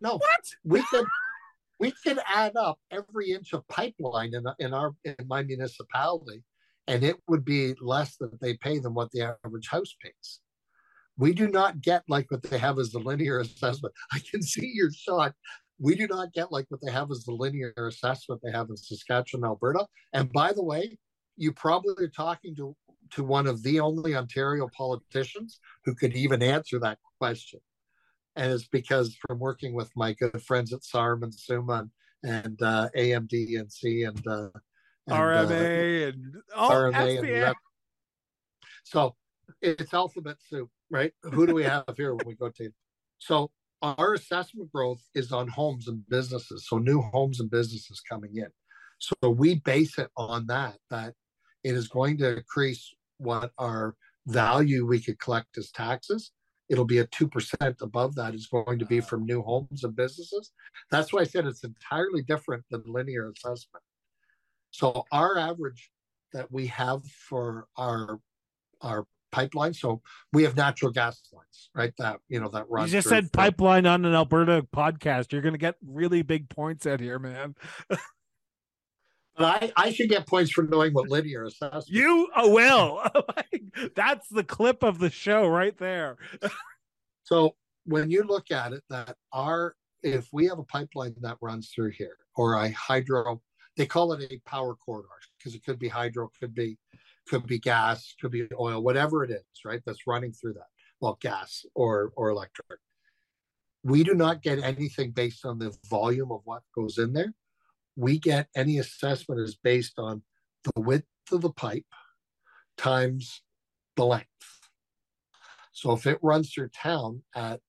[0.00, 0.12] no.
[0.16, 1.04] What we could
[1.78, 6.42] we can add up every inch of pipeline in in our in my municipality,
[6.86, 10.40] and it would be less that they pay than what the average house pays.
[11.16, 13.94] We do not get like what they have as the linear assessment.
[14.12, 15.34] I can see your shot.
[15.78, 18.76] We do not get like what they have as the linear assessment they have in
[18.76, 19.86] Saskatchewan, Alberta.
[20.12, 20.98] And by the way,
[21.36, 22.76] you probably are talking to,
[23.12, 27.60] to one of the only Ontario politicians who could even answer that question.
[28.36, 31.88] And it's because from working with my good friends at SARM and SUMA
[32.22, 34.48] and, and uh, AMDNC and, uh,
[35.06, 37.54] and RMA uh, and oh, RMA and
[38.84, 39.16] so
[39.60, 41.12] it's alphabet soup, right?
[41.22, 42.70] Who do we have here when we go to?
[43.18, 43.50] So
[43.82, 46.66] our assessment growth is on homes and businesses.
[46.68, 48.48] So new homes and businesses coming in.
[48.98, 51.14] So we base it on that, that
[51.64, 53.94] it is going to increase what our
[54.26, 56.30] value we could collect as taxes.
[56.70, 60.52] It'll be a 2% above that is going to be from new homes and businesses.
[60.90, 63.82] That's why I said it's entirely different than linear assessment.
[64.74, 65.92] So our average
[66.32, 68.18] that we have for our
[68.80, 69.72] our pipeline.
[69.72, 70.02] So
[70.32, 71.92] we have natural gas lines, right?
[71.98, 72.92] That you know that runs.
[72.92, 75.30] You just said pipeline on an Alberta podcast.
[75.30, 77.54] You're going to get really big points out here, man.
[77.88, 78.00] but
[79.38, 81.86] I, I should get points for knowing what linear assessment.
[81.88, 83.02] You oh, will.
[83.14, 86.16] Oh that's the clip of the show right there.
[87.24, 87.54] so
[87.86, 91.90] when you look at it, that our if we have a pipeline that runs through
[91.90, 93.40] here or a hydro,
[93.76, 95.08] they call it a power corridor
[95.38, 96.78] because it could be hydro, could be
[97.26, 99.80] could be gas, could be oil, whatever it is, right?
[99.86, 100.68] That's running through that.
[101.00, 102.80] Well, gas or or electric.
[103.82, 107.34] We do not get anything based on the volume of what goes in there.
[107.96, 110.22] We get any assessment is based on
[110.64, 111.84] the width of the pipe
[112.76, 113.42] times
[113.96, 114.28] the length.
[115.72, 117.60] So if it runs through town at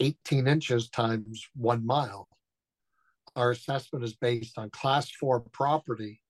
[0.00, 2.28] 18 inches times one mile,
[3.36, 6.20] our assessment is based on class four property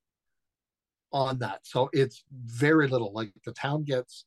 [1.12, 1.60] on that.
[1.62, 3.12] So it's very little.
[3.12, 4.24] Like the town gets,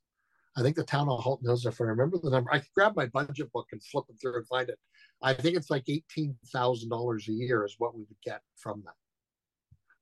[0.55, 2.95] I think the town of Halton Hills, if I remember the number, I could grab
[2.95, 4.79] my budget book and flip it through and find it.
[5.21, 8.93] I think it's like $18,000 a year is what we would get from that.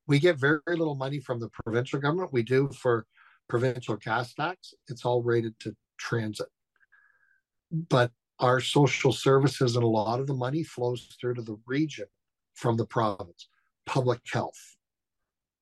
[0.06, 2.32] We get very, very little money from the provincial government.
[2.32, 3.06] We do for
[3.48, 4.74] provincial gas tax.
[4.88, 6.48] It's all rated to transit.
[7.72, 12.06] But our social services and a lot of the money flows through to the region
[12.56, 13.48] from the province,
[13.86, 14.76] public health,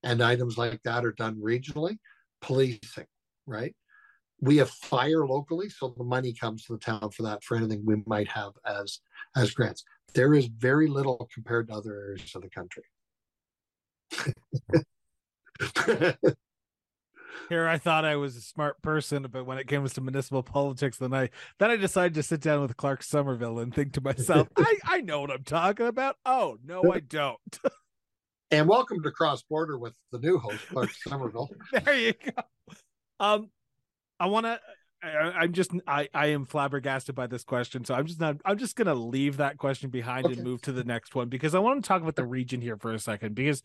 [0.02, 1.98] and items like that are done regionally.
[2.40, 3.06] Policing,
[3.46, 3.74] right?
[4.40, 7.84] We have fire locally, so the money comes to the town for that for anything
[7.84, 9.00] we might have as
[9.36, 9.84] as grants.
[10.14, 12.84] There is very little compared to other areas of the country.
[17.48, 20.98] Here I thought I was a smart person, but when it comes to municipal politics,
[20.98, 24.48] then I then I decided to sit down with Clark Somerville and think to myself,
[24.56, 26.16] I, I know what I'm talking about.
[26.24, 27.38] Oh no, I don't.
[28.50, 31.50] And welcome to Cross Border with the new host, Clark Somerville.
[31.72, 32.42] there you go.
[33.18, 33.50] Um,
[34.20, 34.60] I want to.
[35.04, 38.36] I'm just I I am flabbergasted by this question, so I'm just not.
[38.44, 40.34] I'm just gonna leave that question behind okay.
[40.34, 42.76] and move to the next one because I want to talk about the region here
[42.76, 43.34] for a second.
[43.34, 43.62] Because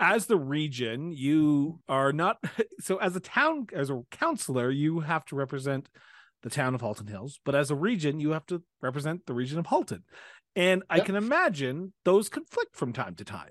[0.00, 2.42] as the region, you are not
[2.80, 5.88] so as a town as a councillor, you have to represent
[6.42, 9.58] the town of Halton Hills, but as a region, you have to represent the region
[9.58, 10.04] of Halton,
[10.54, 11.00] and yep.
[11.00, 13.50] I can imagine those conflict from time to time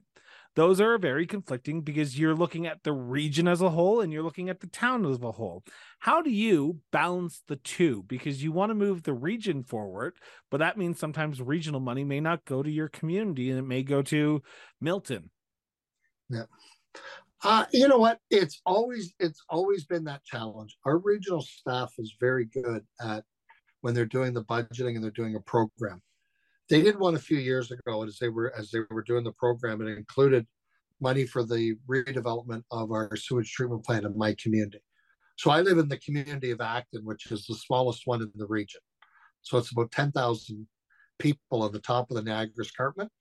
[0.56, 4.24] those are very conflicting because you're looking at the region as a whole and you're
[4.24, 5.64] looking at the town as a whole.
[6.00, 8.04] How do you balance the two?
[8.08, 10.14] Because you want to move the region forward,
[10.50, 13.84] but that means sometimes regional money may not go to your community and it may
[13.84, 14.42] go to
[14.80, 15.30] Milton.
[16.30, 16.46] Yeah.
[17.44, 18.20] Uh, you know what?
[18.32, 20.78] It's always it's always been that challenge.
[20.86, 23.24] Our regional staff is very good at
[23.82, 26.02] when they're doing the budgeting and they're doing a program
[26.70, 29.32] they did one a few years ago as they were as they were doing the
[29.34, 29.82] program.
[29.82, 30.48] It included
[31.00, 34.82] money for the redevelopment of our sewage treatment plant in my community.
[35.38, 38.48] So I live in the community of Acton, which is the smallest one in the
[38.48, 38.82] region.
[39.42, 40.68] So it's about ten thousand
[41.20, 43.12] people on the top of the Niagara Escarpment.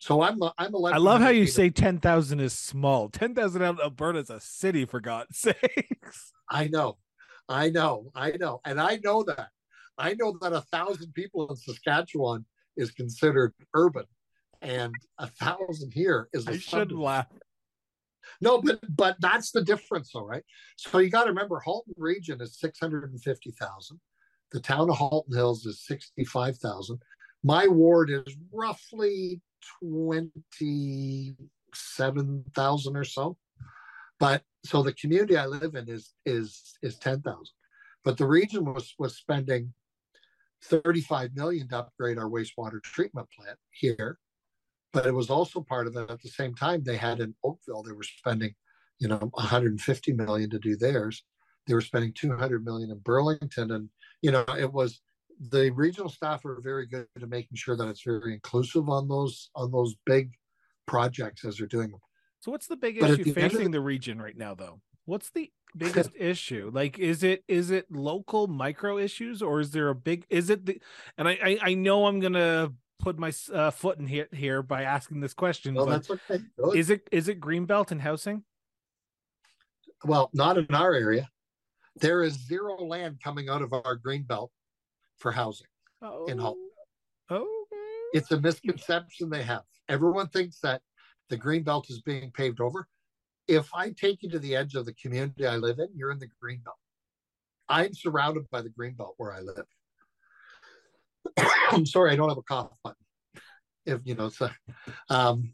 [0.00, 0.94] So I'm I'm 11.
[0.94, 3.08] I love how you say ten thousand is small.
[3.08, 6.32] Ten thousand out of Alberta is a city, for God's sakes.
[6.50, 6.98] I know,
[7.48, 9.48] I know, I know, and I know that.
[9.98, 12.46] I know that a thousand people in Saskatchewan
[12.80, 14.06] is considered urban,
[14.62, 16.48] and a thousand here is.
[16.48, 17.26] I should laugh.
[18.40, 20.44] No, but but that's the difference, all right.
[20.76, 24.00] So you got to remember, Halton Region is six hundred and fifty thousand.
[24.52, 27.00] The town of Halton Hills is sixty-five thousand.
[27.42, 29.40] My ward is roughly
[29.80, 33.36] twenty-seven thousand or so.
[34.18, 37.54] But so the community I live in is is is ten thousand,
[38.04, 39.72] but the region was was spending
[40.64, 44.18] thirty five million to upgrade our wastewater treatment plant here,
[44.92, 47.82] but it was also part of it at the same time they had in Oakville
[47.82, 48.54] they were spending,
[48.98, 51.24] you know, one hundred and fifty million to do theirs.
[51.66, 53.88] They were spending two hundred million in Burlington, and
[54.22, 55.00] you know it was
[55.50, 59.50] the regional staff are very good at making sure that it's very inclusive on those
[59.54, 60.32] on those big
[60.86, 62.00] projects as they're doing them.
[62.40, 64.80] So what's the big But issue the facing the- the region right now though?
[65.06, 66.70] What's the biggest issue?
[66.72, 70.66] Like is it is it local micro issues or is there a big is it
[70.66, 70.80] the
[71.16, 74.62] and I I, I know I'm going to put my uh, foot in here here
[74.62, 76.44] by asking this question Well, but that's okay.
[76.58, 76.76] Good.
[76.76, 78.44] is it is it greenbelt and housing?
[80.04, 81.28] well, not in our area.
[81.96, 84.50] There is zero land coming out of our green belt
[85.18, 85.66] for housing.
[86.02, 86.26] Oh.
[86.26, 86.56] In Hull.
[87.30, 87.44] Okay.
[88.12, 89.62] It's a misconception they have.
[89.88, 90.80] Everyone thinks that
[91.28, 92.88] the green belt is being paved over.
[93.50, 96.20] If I take you to the edge of the community I live in, you're in
[96.20, 96.76] the green belt.
[97.68, 99.66] I'm surrounded by the green belt where I live.
[101.72, 103.04] I'm sorry, I don't have a cough button.
[103.86, 104.50] If you know, so,
[105.08, 105.52] um,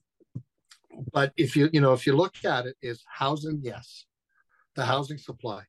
[1.11, 4.05] but if you you know if you look at it, is housing yes,
[4.75, 5.63] the housing supply.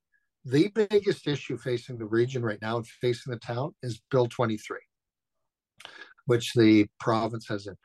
[0.43, 4.79] The biggest issue facing the region right now and facing the town is Bill 23,
[6.25, 7.75] which the province has in.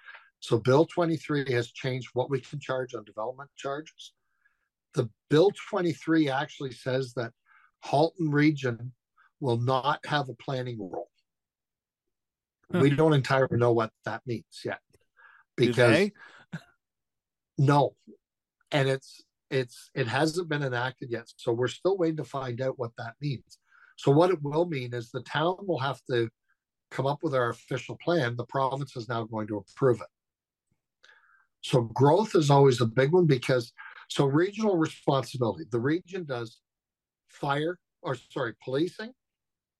[0.40, 4.12] So Bill 23 has changed what we can charge on development charges.
[4.94, 7.32] The Bill 23 actually says that
[7.80, 8.92] Halton region
[9.40, 11.08] will not have a planning role.
[12.70, 14.80] We don't entirely know what that means yet.
[15.56, 16.10] Because
[17.58, 17.94] no.
[18.70, 21.30] And it's it's it hasn't been enacted yet.
[21.36, 23.58] So we're still waiting to find out what that means.
[23.98, 26.30] So what it will mean is the town will have to
[26.90, 28.36] come up with our official plan.
[28.36, 30.06] The province is now going to approve it.
[31.62, 33.72] So growth is always a big one because
[34.08, 35.64] so regional responsibility.
[35.70, 36.60] The region does
[37.28, 39.12] fire or sorry, policing,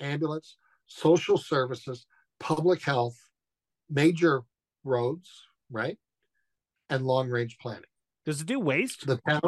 [0.01, 0.57] ambulance,
[0.87, 2.07] social services,
[2.41, 3.17] public health,
[3.91, 4.43] major
[4.85, 5.31] roads,
[5.71, 5.99] right?
[6.91, 7.83] And long range planning.
[8.25, 9.07] Does it do waste?
[9.07, 9.41] The town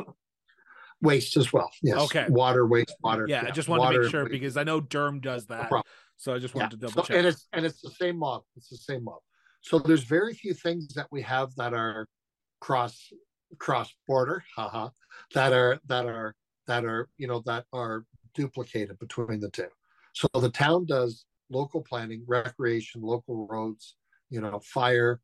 [1.01, 1.70] waste as well.
[1.83, 1.99] Yes.
[1.99, 2.27] Okay.
[2.29, 3.29] Water, wastewater.
[3.29, 4.33] Yeah, I just wanted to make sure waste.
[4.33, 5.68] because I know Durham does that.
[5.68, 5.85] problem.
[6.16, 6.62] So I just Yeah.
[6.62, 7.16] wanted to double So, check.
[7.18, 8.47] and it's and it's the same model.
[8.57, 9.22] It's the same model.
[9.61, 12.07] So there's very few things that we have that are
[12.61, 13.12] cross
[13.59, 14.88] cross border, haha,
[15.34, 16.34] that are that are
[16.66, 19.68] that are you know that are duplicated between the two.
[20.12, 23.96] So the town does local planning, recreation, local roads,
[24.30, 25.20] you know, fire,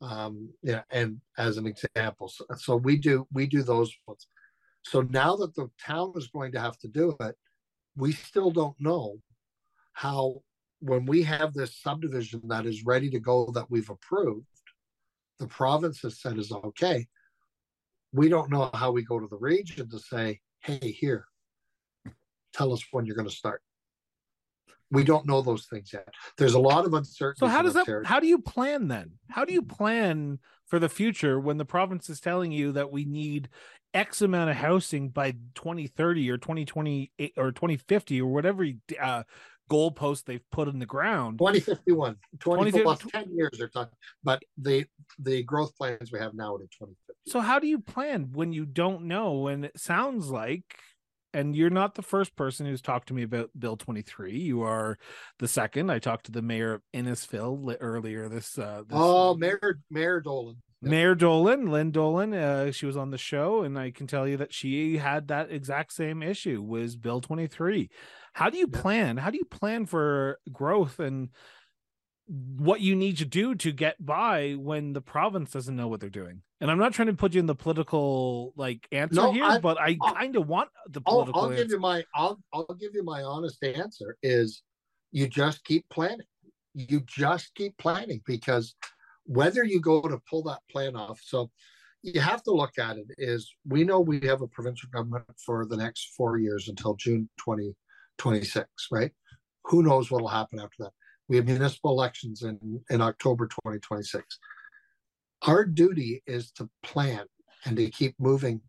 [0.00, 4.26] um, yeah, and as an example, so, so we do we do those ones.
[4.82, 7.36] So now that the town is going to have to do it,
[7.96, 9.18] we still don't know
[9.92, 10.42] how
[10.80, 14.46] when we have this subdivision that is ready to go that we've approved,
[15.38, 17.06] the province has said is okay.
[18.12, 21.26] We don't know how we go to the region to say, hey, here,
[22.52, 23.62] tell us when you're going to start.
[24.90, 26.06] We don't know those things yet.
[26.36, 27.38] There's a lot of uncertainty.
[27.40, 29.12] So how does that how do you plan then?
[29.30, 33.06] How do you plan for the future when the province is telling you that we
[33.06, 33.48] need
[33.94, 38.66] X amount of housing by 2030 or 2028 or 2050 or whatever
[39.00, 39.22] uh,
[39.70, 41.38] goalpost they've put in the ground?
[41.38, 44.84] 2051, 20, 2050 plus 10 years they're talking, but the
[45.18, 47.01] the growth plans we have now are to 2050.
[47.26, 49.46] So how do you plan when you don't know?
[49.46, 50.76] And it sounds like,
[51.32, 54.32] and you're not the first person who's talked to me about Bill 23.
[54.38, 54.98] You are
[55.38, 55.90] the second.
[55.90, 58.58] I talked to the mayor of Innisfil earlier this.
[58.58, 60.56] Uh, this Oh, Mayor Mayor Dolan.
[60.84, 64.36] Mayor Dolan, Lynn Dolan, uh, she was on the show, and I can tell you
[64.38, 67.88] that she had that exact same issue was Bill 23.
[68.32, 68.80] How do you Yeah.
[68.80, 69.16] plan?
[69.18, 71.28] How do you plan for growth and
[72.26, 76.10] what you need to do to get by when the province doesn't know what they're
[76.10, 76.42] doing?
[76.62, 79.58] And I'm not trying to put you in the political like answer No, here, I-
[79.58, 82.92] but I kind of want the I'll, political I'll give you my I'll I'll give
[82.94, 84.62] you my honest answer is
[85.10, 86.26] you just keep planning.
[86.72, 88.76] You just keep planning because
[89.24, 91.50] whether you go to pull that plan off, so
[92.02, 95.66] you have to look at it is we know we have a provincial government for
[95.66, 99.10] the next four years until June 2026, right?
[99.64, 100.92] Who knows what will happen after that?
[101.28, 104.38] We have municipal elections in, in October 2026.
[105.46, 107.26] Our duty is to plan
[107.64, 108.60] and to keep moving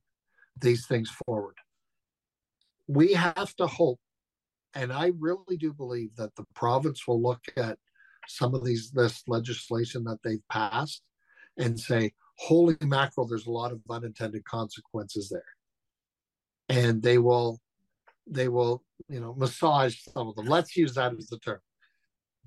[0.59, 1.55] these things forward.
[2.87, 3.99] We have to hope,
[4.73, 7.77] and I really do believe that the province will look at
[8.27, 11.03] some of these this legislation that they've passed
[11.57, 15.43] and say, holy mackerel, there's a lot of unintended consequences there.
[16.69, 17.59] And they will
[18.25, 20.45] they will, you know, massage some of them.
[20.45, 21.59] Let's use that as the term.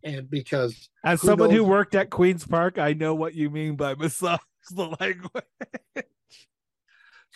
[0.02, 3.76] And because As who someone who worked at Queens Park, I know what you mean
[3.76, 4.38] by massage
[4.70, 6.06] the language.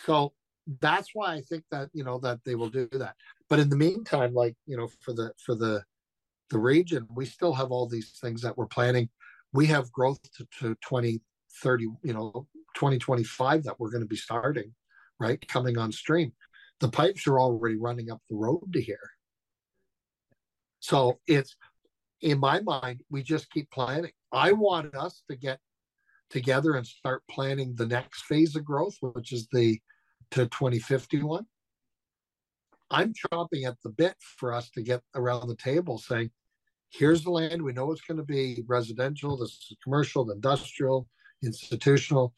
[0.05, 0.33] so
[0.79, 3.15] that's why I think that you know that they will do that.
[3.49, 5.83] But in the meantime, like you know, for the for the
[6.49, 9.09] the region, we still have all these things that we're planning.
[9.53, 14.73] We have growth to, to 2030, you know, 2025 that we're going to be starting,
[15.19, 15.45] right?
[15.47, 16.33] Coming on stream.
[16.79, 19.11] The pipes are already running up the road to here.
[20.79, 21.55] So it's
[22.21, 24.11] in my mind, we just keep planning.
[24.31, 25.59] I want us to get
[26.29, 29.79] together and start planning the next phase of growth, which is the
[30.31, 31.45] to 2051.
[32.89, 36.31] I'm chomping at the bit for us to get around the table saying,
[36.89, 37.61] here's the land.
[37.61, 41.07] We know it's going to be residential, this is commercial, industrial,
[41.43, 42.33] institutional.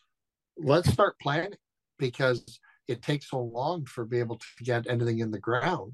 [0.57, 1.57] Let's start planning
[1.97, 5.93] because it takes so long for be able to get anything in the ground.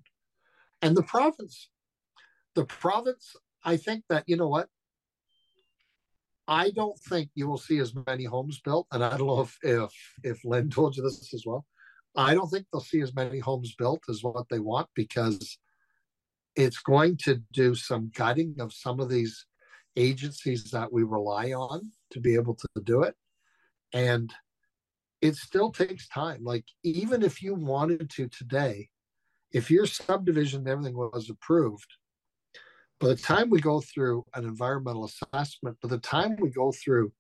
[0.82, 1.70] And the province,
[2.56, 4.68] the province, I think that, you know what?
[6.48, 8.88] I don't think you will see as many homes built.
[8.92, 9.92] And I don't know if if
[10.24, 11.66] if Lynn told you this as well.
[12.16, 15.60] I don't think they'll see as many homes built as what they want because
[16.56, 19.46] it's going to do some gutting of some of these
[19.96, 23.16] agencies that we rely on to be able to do it.
[23.94, 24.34] And
[25.22, 26.44] it still takes time.
[26.44, 28.90] Like, even if you wanted to today,
[29.52, 31.88] if your subdivision and everything was approved,
[33.00, 37.12] by the time we go through an environmental assessment, by the time we go through,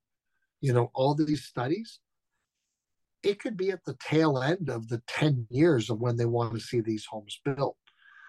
[0.61, 1.99] you know, all these studies,
[3.23, 6.53] it could be at the tail end of the 10 years of when they want
[6.53, 7.77] to see these homes built.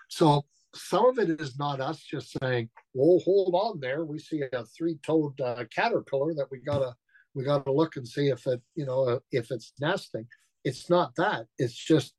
[0.09, 0.44] So
[0.74, 4.05] some of it is not us just saying, "Well, hold on there.
[4.05, 6.94] We see a three-toed uh, caterpillar that we gotta
[7.34, 10.26] we gotta look and see if it you know if it's nesting."
[10.64, 11.46] It's not that.
[11.59, 12.14] It's just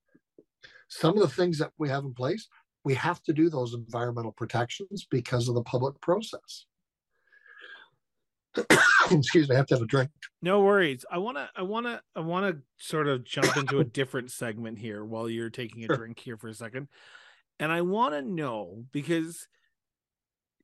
[0.90, 2.48] some of the things that we have in place.
[2.84, 6.66] We have to do those environmental protections because of the public process.
[9.12, 10.10] excuse me, I have to have a drink.
[10.42, 11.06] No worries.
[11.12, 14.32] I want to, I want to, I want to sort of jump into a different
[14.32, 15.98] segment here while you're taking a sure.
[15.98, 16.88] drink here for a second.
[17.60, 19.48] And I want to know because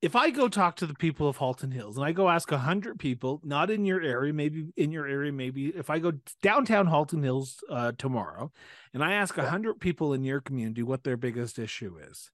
[0.02, 2.58] if I go talk to the people of Halton Hills and I go ask a
[2.58, 6.88] hundred people, not in your area, maybe in your area, maybe if I go downtown
[6.88, 8.52] Halton Hills uh, tomorrow
[8.94, 9.50] and I ask a yeah.
[9.50, 12.32] hundred people in your community what their biggest issue is,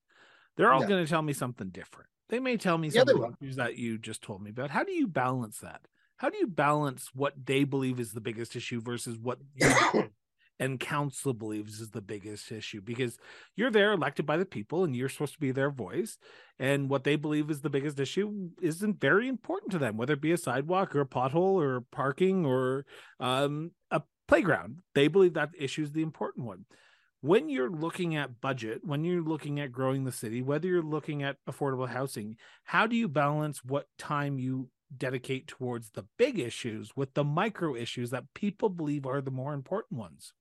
[0.56, 0.88] they're all yeah.
[0.88, 2.08] going to tell me something different.
[2.28, 3.04] They may tell me yeah,
[3.42, 4.70] issues that you just told me about.
[4.70, 5.82] How do you balance that?
[6.16, 9.66] How do you balance what they believe is the biggest issue versus what you
[10.60, 12.80] and council believes is the biggest issue?
[12.80, 13.18] Because
[13.56, 16.18] you're there elected by the people and you're supposed to be their voice.
[16.58, 20.20] And what they believe is the biggest issue isn't very important to them, whether it
[20.20, 22.86] be a sidewalk or a pothole or parking or
[23.20, 24.78] um, a playground.
[24.94, 26.64] They believe that issue is the important one
[27.24, 31.22] when you're looking at budget, when you're looking at growing the city, whether you're looking
[31.22, 36.92] at affordable housing, how do you balance what time you dedicate towards the big issues
[36.94, 40.34] with the micro issues that people believe are the more important ones?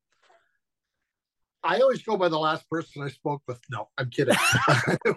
[1.63, 3.59] I always go by the last person I spoke with.
[3.69, 4.35] No, I'm kidding.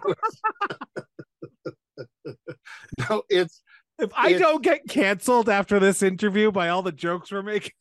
[3.11, 3.63] no, it's
[3.99, 7.73] if I it's, don't get canceled after this interview by all the jokes we're making.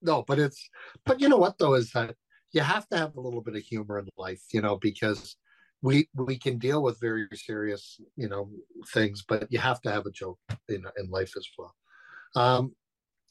[0.00, 0.68] No, but it's
[1.04, 2.14] but you know what though is that
[2.52, 5.36] you have to have a little bit of humor in life, you know, because
[5.82, 8.50] we we can deal with very serious, you know,
[8.92, 10.38] things, but you have to have a joke
[10.68, 11.74] in in life as well.
[12.36, 12.74] Um,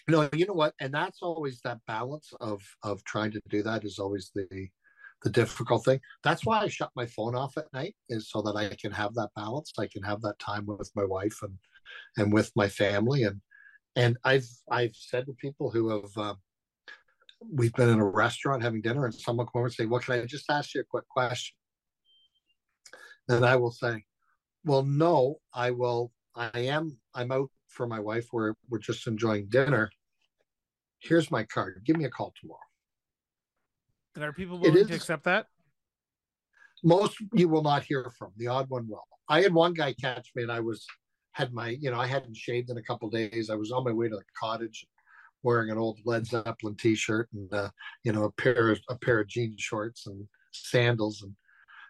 [0.08, 3.84] no, you know what, and that's always that balance of of trying to do that
[3.84, 4.68] is always the
[5.24, 6.00] the difficult thing.
[6.24, 9.14] That's why I shut my phone off at night, is so that I can have
[9.16, 9.74] that balance.
[9.78, 11.58] I can have that time with my wife and
[12.18, 13.42] and with my family, and
[13.96, 16.36] and I've I've said to people who have uh,
[17.42, 20.22] we've been in a restaurant having dinner and someone come over and say, Well, can
[20.22, 21.56] I just ask you a quick question?
[23.28, 24.06] Then I will say,
[24.64, 28.28] Well, no, I will I am I'm out for my wife.
[28.32, 29.90] We're we're just enjoying dinner.
[31.00, 31.82] Here's my card.
[31.86, 32.60] Give me a call tomorrow.
[34.16, 35.48] And are people willing to accept that?
[36.84, 38.32] Most you will not hear from.
[38.38, 39.04] The odd one will.
[39.30, 40.86] I had one guy catch me and I was
[41.34, 43.50] had my, you know, I hadn't shaved in a couple days.
[43.52, 44.88] I was on my way to the cottage
[45.44, 47.70] wearing an old Led Zeppelin T-shirt and uh,
[48.04, 51.34] you know a pair of a pair of jean shorts and sandals and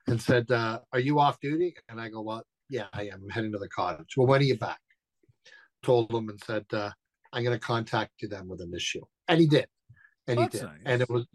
[0.07, 3.21] and said, uh, "Are you off duty?" And I go, "Well, yeah, I am.
[3.23, 4.79] I'm heading to the cottage." Well, when are you back?
[5.87, 6.91] Told him and said, uh,
[7.31, 9.67] "I'm going to contact you then with an issue," and he did,
[10.27, 10.81] and That's he did, nice.
[10.85, 11.25] and it was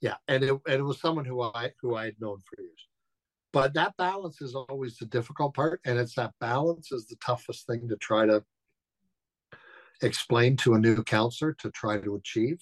[0.00, 2.86] yeah, and it and it was someone who I who I had known for years.
[3.52, 7.66] But that balance is always the difficult part, and it's that balance is the toughest
[7.66, 8.44] thing to try to
[10.00, 12.60] explain to a new councillor to try to achieve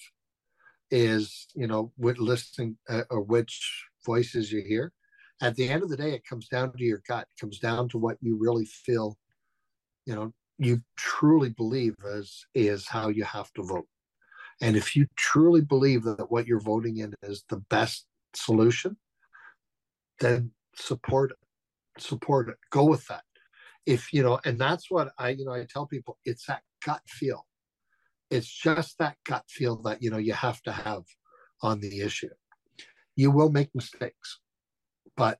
[0.91, 4.91] is you know with listening uh, or which voices you hear.
[5.43, 7.29] At the end of the day it comes down to your gut.
[7.31, 9.19] It comes down to what you really feel
[10.07, 13.89] you know you truly believe is is how you have to vote
[14.61, 18.99] And if you truly believe that what you're voting in is the best solution,
[20.21, 21.39] then support it.
[22.03, 22.57] Support it.
[22.71, 23.25] Go with that.
[23.87, 27.03] If you know, and that's what I, you know, I tell people it's that gut
[27.09, 27.47] feel.
[28.31, 31.05] It's just that gut feel that you know you have to have
[31.63, 32.31] on the issue.
[33.17, 34.41] You will make mistakes,
[35.17, 35.39] but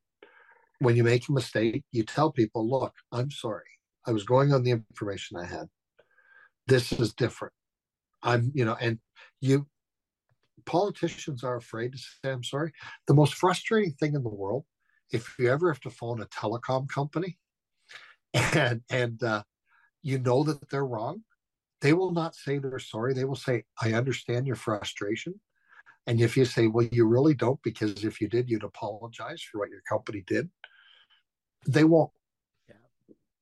[0.81, 3.76] when you make a mistake, you tell people, look, I'm sorry.
[4.07, 5.67] I was going on the information I had.
[6.67, 7.55] This is different.
[8.23, 8.99] I'm, you know, and
[9.41, 9.67] you
[10.65, 12.73] politicians are afraid to say I'm sorry.
[13.07, 14.65] The most frustrating thing in the world,
[15.13, 17.39] if you ever have to phone a telecom company
[18.35, 19.43] and and uh,
[20.03, 21.23] you know that they're wrong,
[21.81, 23.15] they will not say they're sorry.
[23.15, 25.41] They will say, I understand your frustration.
[26.07, 29.59] And if you say, well, you really don't, because if you did, you'd apologize for
[29.59, 30.49] what your company did,
[31.67, 32.11] they won't.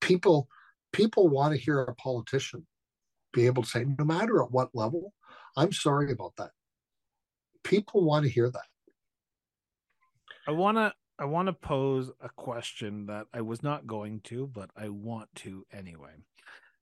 [0.05, 0.49] People
[0.93, 2.67] people want to hear a politician
[3.33, 5.13] be able to say, no matter at what level,
[5.57, 6.51] I'm sorry about that.
[7.65, 8.67] People want to hear that.
[10.47, 14.47] I want to I want to pose a question that I was not going to,
[14.47, 16.13] but I want to anyway.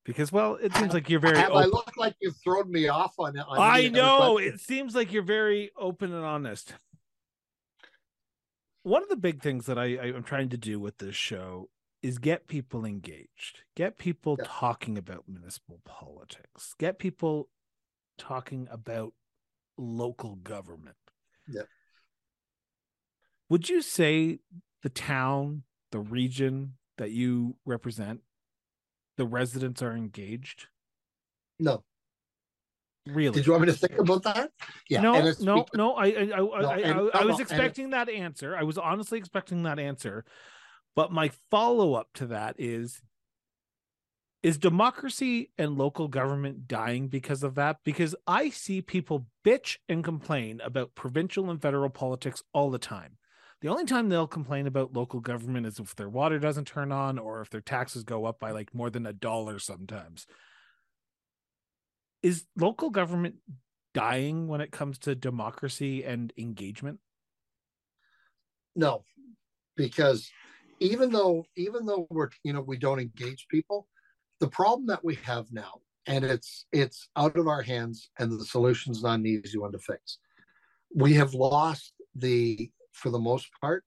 [0.05, 1.39] Because well, it seems like you're very.
[1.39, 1.62] Have open.
[1.62, 3.44] I look like you've thrown me off on it?
[3.49, 6.74] I know it seems like you're very open and honest.
[8.82, 11.69] One of the big things that I, I'm trying to do with this show
[12.03, 14.47] is get people engaged, get people yeah.
[14.49, 17.49] talking about municipal politics, get people
[18.19, 19.12] talking about
[19.79, 20.97] local government.
[21.49, 21.62] Yeah.
[23.49, 24.41] Would you say
[24.83, 28.20] the town, the region that you represent,
[29.16, 30.66] the residents are engaged?
[31.59, 31.85] No.
[33.07, 33.35] Really?
[33.35, 34.51] Did you want me to think about that?
[34.89, 35.01] Yeah.
[35.01, 35.95] No, no, no.
[35.95, 38.57] I, I, I, no, I, I, I was expecting that answer.
[38.57, 40.24] I was honestly expecting that answer.
[40.94, 43.01] But my follow up to that is
[44.43, 47.77] is democracy and local government dying because of that?
[47.85, 53.19] Because I see people bitch and complain about provincial and federal politics all the time.
[53.60, 57.19] The only time they'll complain about local government is if their water doesn't turn on
[57.20, 60.27] or if their taxes go up by like more than a dollar sometimes.
[62.24, 63.36] Is local government
[63.94, 66.98] dying when it comes to democracy and engagement?
[68.74, 69.05] No,
[69.77, 70.28] because
[70.82, 73.86] even though even though we're you know we don't engage people
[74.40, 75.74] the problem that we have now
[76.06, 79.78] and it's it's out of our hands and the solution's not an easy one to
[79.78, 80.18] fix.
[80.94, 83.84] We have lost the for the most part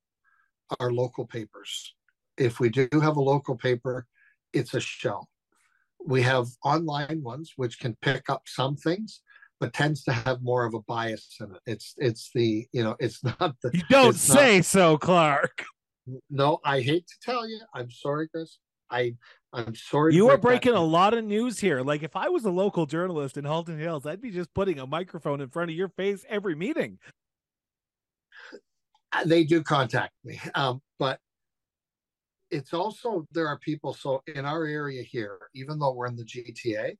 [0.79, 1.93] our local papers.
[2.37, 4.07] If we do have a local paper
[4.53, 5.27] it's a shell
[6.05, 9.21] we have online ones which can pick up some things
[9.59, 11.61] but tends to have more of a bias in it.
[11.65, 15.65] It's it's the you know it's not the you don't say not, so clark
[16.29, 17.59] no, I hate to tell you.
[17.73, 18.59] I'm sorry, Chris.
[18.89, 19.15] I
[19.53, 20.13] I'm sorry.
[20.13, 21.81] You are breaking a lot of news here.
[21.81, 24.85] Like if I was a local journalist in Halton Hills, I'd be just putting a
[24.85, 26.99] microphone in front of your face every meeting.
[29.13, 31.19] Uh, they do contact me, um, but
[32.51, 33.93] it's also there are people.
[33.93, 36.97] So in our area here, even though we're in the GTA,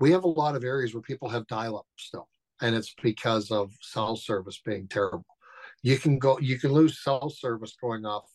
[0.00, 2.28] we have a lot of areas where people have dial-up still,
[2.62, 5.26] and it's because of cell service being terrible.
[5.82, 8.31] You can go, you can lose cell service going off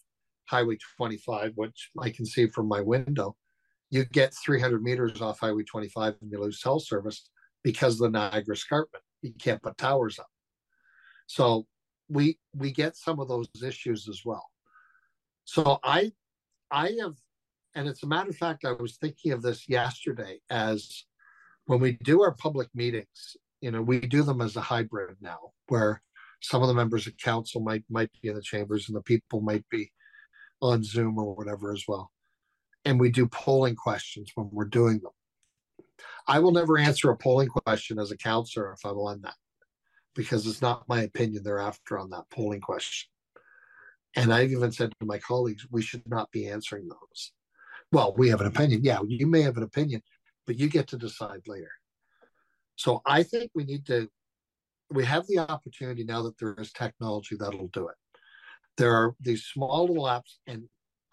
[0.48, 3.36] Highway 25, which I can see from my window.
[3.90, 7.30] You get 300 meters off Highway 25 and you lose cell service
[7.64, 9.04] because of the Niagara Escarpment.
[9.22, 10.28] You can't put towers up.
[11.28, 11.66] So
[12.10, 14.50] we we get some of those issues as well.
[15.46, 16.12] So I
[16.72, 17.16] I have,
[17.76, 21.06] and it's a matter of fact, I was thinking of this yesterday as
[21.66, 25.52] when we do our public meetings, you know, we do them as a hybrid now,
[25.68, 26.02] where
[26.42, 29.42] some of the members of council might might be in the chambers and the people
[29.42, 29.92] might be
[30.62, 32.12] on Zoom or whatever as well.
[32.86, 35.12] And we do polling questions when we're doing them.
[36.28, 39.36] I will never answer a polling question as a councillor if I'm on that
[40.16, 43.10] because it's not my opinion they're after on that polling question.
[44.16, 47.32] And I've even said to my colleagues, we should not be answering those.
[47.92, 48.84] Well, we have an opinion.
[48.84, 50.02] Yeah, you may have an opinion,
[50.46, 51.72] but you get to decide later.
[52.76, 54.10] So I think we need to
[54.90, 57.96] we have the opportunity now that there is technology that'll do it.
[58.78, 60.64] There are these small little apps, and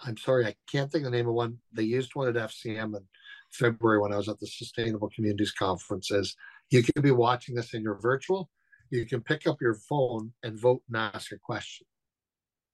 [0.00, 1.58] I'm sorry, I can't think of the name of one.
[1.72, 3.04] They used one at FCM in
[3.52, 6.10] February when I was at the Sustainable Communities Conference.
[6.10, 6.36] Is
[6.70, 8.50] you can be watching this in your virtual,
[8.90, 11.86] you can pick up your phone and vote and ask a question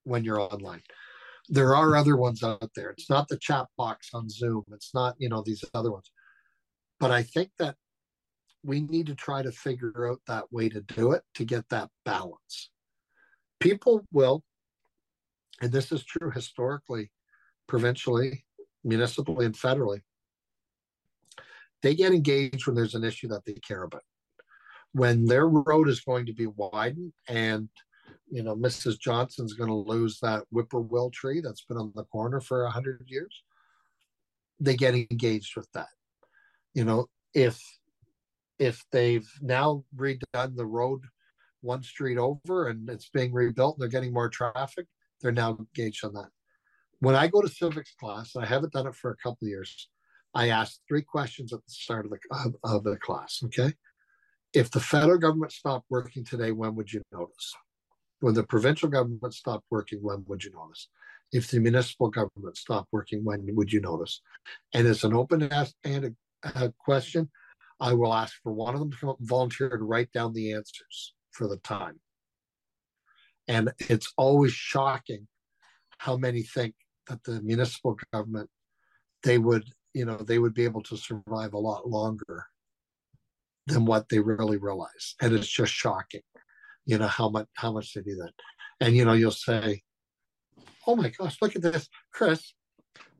[0.05, 0.83] when you're online.
[1.49, 2.91] There are other ones out there.
[2.91, 4.65] It's not the chat box on Zoom.
[4.73, 6.11] It's not, you know, these other ones.
[6.99, 7.77] But I think that
[8.63, 11.89] we need to try to figure out that way to do it to get that
[12.05, 12.71] balance.
[13.59, 14.45] People will,
[15.61, 17.11] and this is true historically,
[17.67, 18.45] provincially,
[18.85, 20.01] municipally, and federally,
[21.83, 24.03] they get engaged when there's an issue that they care about.
[24.93, 27.69] when their road is going to be widened and
[28.29, 32.41] you know mrs johnson's going to lose that whippoorwill tree that's been on the corner
[32.41, 33.43] for a 100 years
[34.59, 35.89] they get engaged with that
[36.75, 37.63] you know if
[38.59, 41.01] if they've now redone the road
[41.61, 44.87] one street over and it's being rebuilt and they're getting more traffic
[45.21, 46.29] they're now engaged on that.
[47.01, 49.89] When i go to civics class i haven't done it for a couple of years
[50.35, 53.73] i ask three questions at the start of the of, of the class okay?
[54.53, 57.55] If the federal government stopped working today when would you notice?
[58.19, 60.89] When the provincial government stopped working when would you notice?
[61.33, 64.21] If the municipal government stopped working when would you notice?
[64.75, 67.31] And it's an open ask and a, a question.
[67.79, 71.47] I will ask for one of them to volunteer to write down the answers for
[71.47, 72.01] the time.
[73.51, 75.27] And it's always shocking
[75.99, 76.75] how many think
[77.09, 78.49] that the municipal government
[79.25, 82.47] they would you know they would be able to survive a lot longer
[83.67, 85.17] than what they really realize.
[85.21, 86.23] And it's just shocking
[86.87, 88.33] you know how much how much they do that.
[88.81, 89.83] And you know you'll say
[90.87, 92.55] oh my gosh look at this chris.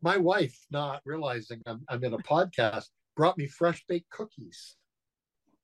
[0.01, 2.87] My wife not realizing i'm, I'm in a podcast
[3.17, 4.77] brought me fresh baked cookies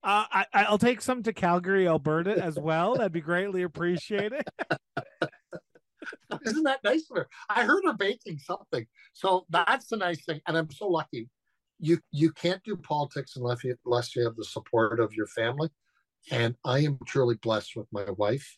[0.02, 2.94] uh, I, will take some to Calgary, Alberta as well.
[2.94, 4.44] That'd be greatly appreciated.
[6.46, 7.28] Isn't that nice of her?
[7.48, 8.86] I heard her baking something.
[9.12, 10.40] So that's the nice thing.
[10.46, 11.28] And I'm so lucky.
[11.78, 15.70] You you can't do politics unless you, unless you have the support of your family.
[16.30, 18.56] And I am truly blessed with my wife,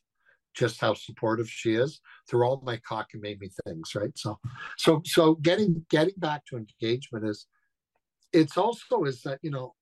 [0.54, 4.16] just how supportive she is through all my cockamamie things, right?
[4.16, 4.38] So
[4.76, 7.46] so so getting getting back to engagement is
[8.32, 9.74] it's also is that, you know,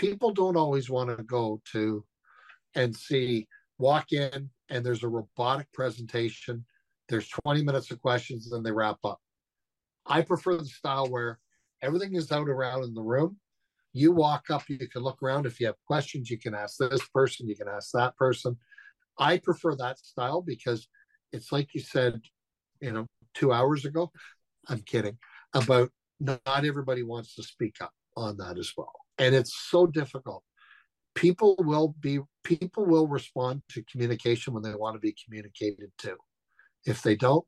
[0.00, 2.02] people don't always want to go to
[2.74, 3.46] and see
[3.78, 6.64] walk in and there's a robotic presentation
[7.10, 9.20] there's 20 minutes of questions and they wrap up.
[10.06, 11.40] I prefer the style where
[11.82, 13.36] everything is out around in the room.
[13.92, 15.44] You walk up you can look around.
[15.44, 18.56] If you have questions you can ask this person you can ask that person.
[19.18, 20.88] I prefer that style because
[21.32, 22.20] it's like you said
[22.80, 24.10] you know two hours ago
[24.68, 25.16] i'm kidding
[25.54, 30.42] about not everybody wants to speak up on that as well and it's so difficult.
[31.14, 36.16] People will be people will respond to communication when they want to be communicated to.
[36.86, 37.44] If they don't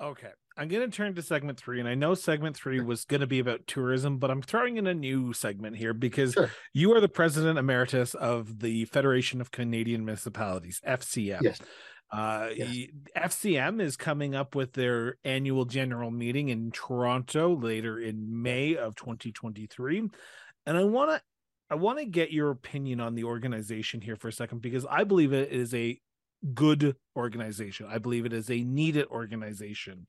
[0.00, 3.20] okay i'm going to turn to segment three and i know segment three was going
[3.20, 6.50] to be about tourism but i'm throwing in a new segment here because sure.
[6.72, 11.60] you are the president emeritus of the federation of canadian municipalities fcm yes
[12.14, 12.86] uh, yes.
[13.16, 18.94] FCM is coming up with their annual general meeting in Toronto later in May of
[18.94, 20.10] 2023,
[20.66, 21.20] and I want to
[21.70, 25.02] I want to get your opinion on the organization here for a second because I
[25.02, 25.98] believe it is a
[26.52, 27.86] good organization.
[27.90, 30.06] I believe it is a needed organization.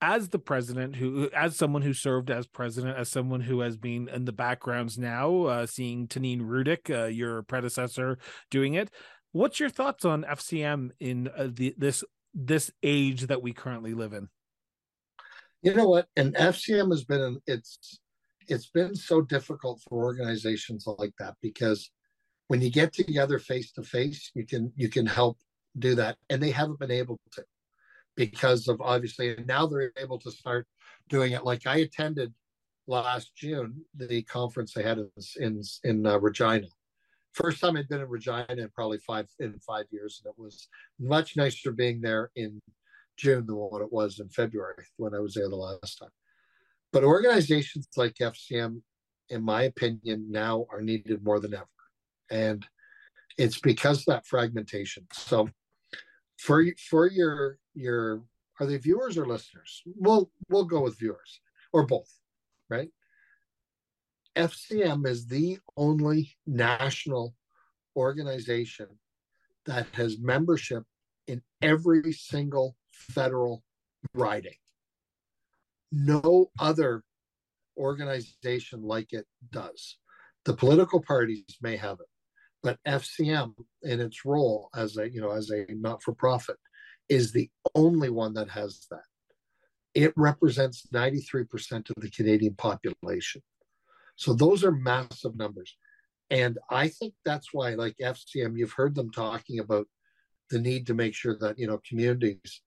[0.00, 4.08] As the president, who as someone who served as president, as someone who has been
[4.08, 8.18] in the backgrounds now, uh, seeing Taneen Rudyk, uh, your predecessor,
[8.50, 8.90] doing it,
[9.38, 12.02] What's your thoughts on FCM in uh, the, this
[12.34, 14.28] this age that we currently live in?
[15.62, 16.08] You know what?
[16.16, 18.00] And FCM has been it's
[18.48, 21.88] it's been so difficult for organizations like that because
[22.48, 25.38] when you get together face to face, you can you can help
[25.78, 27.44] do that, and they haven't been able to
[28.16, 30.66] because of obviously, and now they're able to start
[31.08, 31.44] doing it.
[31.44, 32.34] Like I attended
[32.88, 36.66] last June the conference they had in in, in uh, Regina,
[37.38, 40.68] first time I'd been in Regina in probably five in five years, and it was
[40.98, 42.60] much nicer being there in
[43.16, 46.10] June than what it was in February when I was there the last time.
[46.92, 48.80] But organizations like FCM,
[49.28, 51.66] in my opinion, now are needed more than ever,
[52.30, 52.66] and
[53.36, 55.06] it's because of that fragmentation.
[55.12, 55.48] So,
[56.38, 58.22] for for your your
[58.60, 59.82] are they viewers or listeners?
[59.86, 61.40] We'll we'll go with viewers
[61.72, 62.10] or both,
[62.68, 62.90] right?
[64.38, 67.34] FCM is the only national
[67.96, 68.86] organization
[69.66, 70.84] that has membership
[71.26, 73.64] in every single federal
[74.14, 74.54] riding.
[75.90, 77.02] No other
[77.76, 79.96] organization like it does.
[80.44, 82.06] The political parties may have it,
[82.62, 86.56] but FCM in its role as a you know as a not-for-profit
[87.08, 89.02] is the only one that has that.
[89.94, 93.42] It represents 93% of the Canadian population.
[94.18, 95.76] So those are massive numbers.
[96.28, 99.86] And I think that's why, like FCM, you've heard them talking about
[100.50, 102.62] the need to make sure that, you know, communities,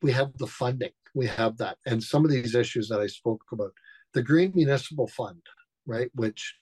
[0.00, 1.76] we have the funding, we have that.
[1.86, 3.72] And some of these issues that I spoke about,
[4.14, 5.42] the Green Municipal Fund,
[5.86, 6.54] right, which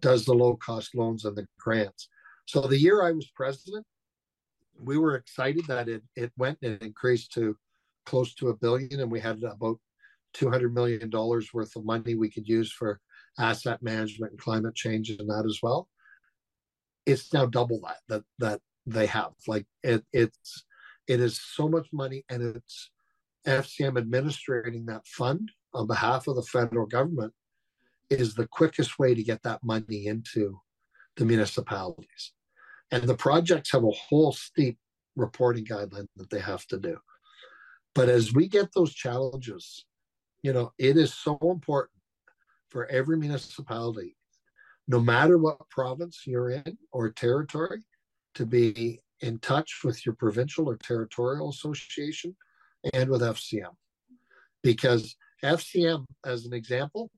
[0.00, 2.08] does the low cost loans and the grants.
[2.46, 3.86] So the year I was president,
[4.82, 7.56] we were excited that it, it went and increased to
[8.04, 9.78] close to a billion, and we had about
[10.36, 13.00] $200 million worth of money we could use for
[13.38, 15.88] asset management and climate change and that as well.
[17.04, 19.32] It's now double that that that they have.
[19.46, 20.64] Like it, it's
[21.06, 22.90] it is so much money, and it's
[23.46, 27.32] FCM administrating that fund on behalf of the federal government
[28.10, 30.58] is the quickest way to get that money into
[31.16, 32.32] the municipalities.
[32.90, 34.78] And the projects have a whole steep
[35.16, 36.98] reporting guideline that they have to do.
[37.94, 39.86] But as we get those challenges,
[40.42, 41.95] you know, it is so important
[42.68, 44.16] for every municipality,
[44.88, 47.82] no matter what province you're in or territory,
[48.34, 52.36] to be in touch with your provincial or territorial association
[52.92, 53.74] and with FCM.
[54.62, 57.10] Because FCM, as an example,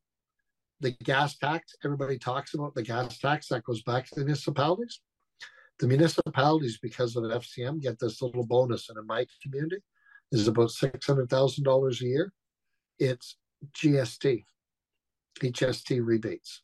[0.81, 5.01] the gas tax, everybody talks about the gas tax that goes back to the municipalities.
[5.81, 8.89] The municipalities, because of FCM, get this little bonus.
[8.89, 9.83] And in my community,
[10.33, 12.33] is about $600,000 a year.
[12.99, 13.37] It's
[13.77, 14.45] GST,
[15.41, 16.63] HST rebates.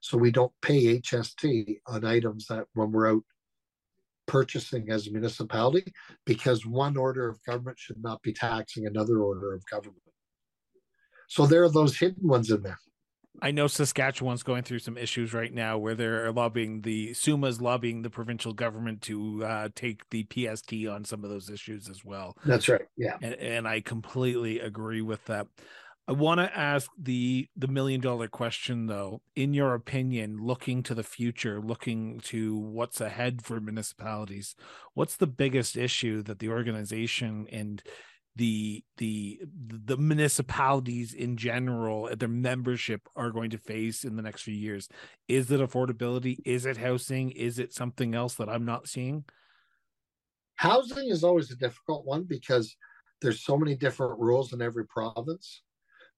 [0.00, 3.22] So we don't pay HST on items that when we're out
[4.26, 5.92] purchasing as a municipality
[6.24, 10.02] because one order of government should not be taxing another order of government.
[11.28, 12.78] So there are those hidden ones in there.
[13.40, 18.02] I know Saskatchewan's going through some issues right now where they're lobbying the SUMA's lobbying
[18.02, 22.36] the provincial government to uh, take the PST on some of those issues as well.
[22.44, 22.86] That's right.
[22.96, 25.46] Yeah, and, and I completely agree with that.
[26.08, 29.22] I want to ask the the million dollar question though.
[29.36, 34.56] In your opinion, looking to the future, looking to what's ahead for municipalities,
[34.94, 37.82] what's the biggest issue that the organization and
[38.34, 44.22] the the the municipalities in general uh, their membership are going to face in the
[44.22, 44.88] next few years?
[45.28, 46.38] Is it affordability?
[46.44, 47.30] Is it housing?
[47.30, 49.24] Is it something else that i'm not seeing?
[50.56, 52.74] Housing is always a difficult one because
[53.20, 55.62] there's so many different rules in every province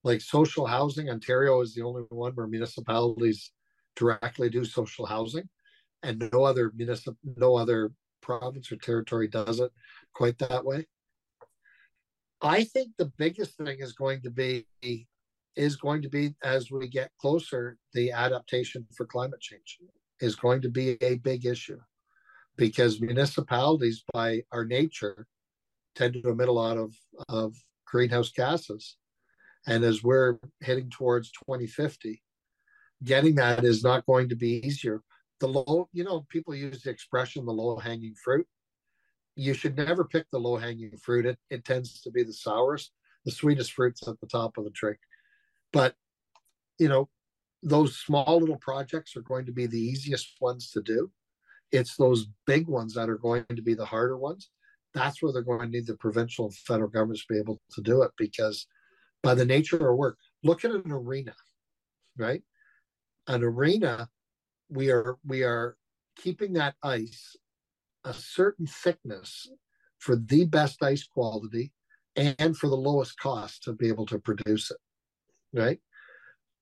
[0.04, 3.50] like social housing ontario is the only one where municipalities
[3.96, 5.48] directly do social housing
[6.02, 7.90] and no other municipal no other
[8.20, 9.70] province or territory does it
[10.14, 10.86] quite that way
[12.44, 14.66] I think the biggest thing is going to be
[15.56, 19.78] is going to be as we get closer, the adaptation for climate change
[20.20, 21.78] is going to be a big issue
[22.56, 25.26] because municipalities, by our nature,
[25.94, 26.94] tend to emit a lot of,
[27.28, 27.54] of
[27.86, 28.96] greenhouse gases.
[29.66, 32.22] And as we're heading towards 2050,
[33.02, 35.02] getting that is not going to be easier.
[35.40, 38.46] The low, you know, people use the expression the low hanging fruit
[39.36, 41.26] you should never pick the low hanging fruit.
[41.26, 42.92] It, it tends to be the sourest.
[43.24, 44.96] The sweetest fruit's at the top of the tree.
[45.72, 45.94] But,
[46.78, 47.08] you know,
[47.62, 51.10] those small little projects are going to be the easiest ones to do.
[51.72, 54.50] It's those big ones that are going to be the harder ones.
[54.92, 57.80] That's where they're going to need the provincial and federal governments to be able to
[57.80, 58.66] do it because
[59.24, 61.34] by the nature of our work, look at an arena,
[62.16, 62.42] right?
[63.26, 64.08] An arena,
[64.68, 65.76] we are we are
[66.16, 67.36] keeping that ice
[68.04, 69.48] a certain thickness
[69.98, 71.72] for the best ice quality
[72.16, 74.76] and for the lowest cost to be able to produce it.
[75.58, 75.80] Right?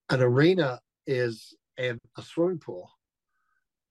[0.09, 2.91] An arena is and a swimming pool,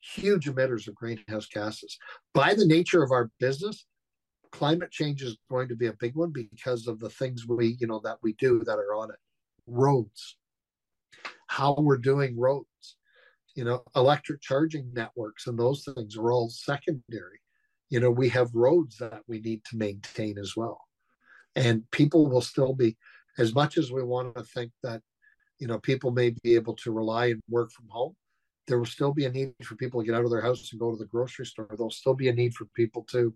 [0.02, 1.98] huge emitters of greenhouse gases.
[2.34, 3.86] By the nature of our business,
[4.52, 7.88] climate change is going to be a big one because of the things we, you
[7.88, 9.18] know, that we do that are on it.
[9.68, 10.38] Roads,
[11.48, 12.96] how we're doing roads,
[13.56, 17.40] you know, electric charging networks and those things are all secondary.
[17.90, 20.80] You know we have roads that we need to maintain as well.
[21.56, 22.98] And people will still be
[23.38, 25.02] as much as we want to think that
[25.60, 28.16] you know people may be able to rely and work from home
[28.68, 30.80] there will still be a need for people to get out of their house and
[30.80, 31.68] go to the grocery store.
[31.70, 33.34] There'll still be a need for people to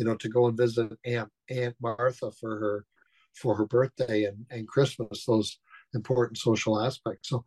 [0.00, 2.84] you know to go and visit aunt aunt martha for her
[3.34, 5.58] for her birthday and, and christmas those
[5.94, 7.28] important social aspects.
[7.28, 7.44] So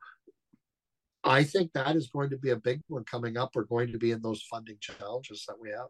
[1.24, 3.50] i think that is going to be a big one coming up.
[3.56, 5.88] We're going to be in those funding challenges that we have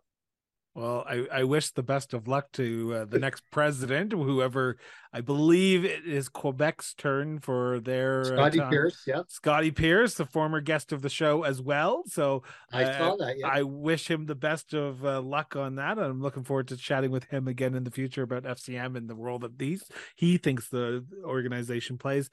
[0.75, 4.77] well, I, I wish the best of luck to uh, the next president, whoever
[5.11, 10.15] I believe it is Quebec's turn for their uh, Scotty uh, Pearce, yeah, Scotty Pearce,
[10.15, 12.03] the former guest of the show as well.
[12.07, 12.41] So
[12.71, 13.37] I uh, saw that.
[13.37, 13.47] Yeah.
[13.47, 15.99] I wish him the best of uh, luck on that.
[15.99, 19.07] and I'm looking forward to chatting with him again in the future about FCM and
[19.07, 19.83] the role that these
[20.15, 22.31] he thinks the organization plays.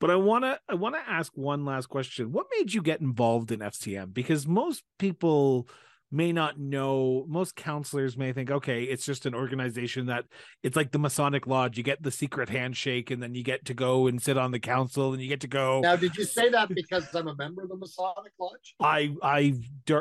[0.00, 2.32] But I want to I want to ask one last question.
[2.32, 4.12] What made you get involved in FCM?
[4.12, 5.68] Because most people
[6.12, 10.24] may not know most councillors may think okay it's just an organization that
[10.62, 13.74] it's like the masonic lodge you get the secret handshake and then you get to
[13.74, 16.48] go and sit on the council and you get to go now did you say
[16.48, 19.52] that because i'm a member of the masonic lodge i i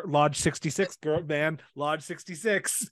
[0.05, 2.87] lodge 66 girl man lodge 66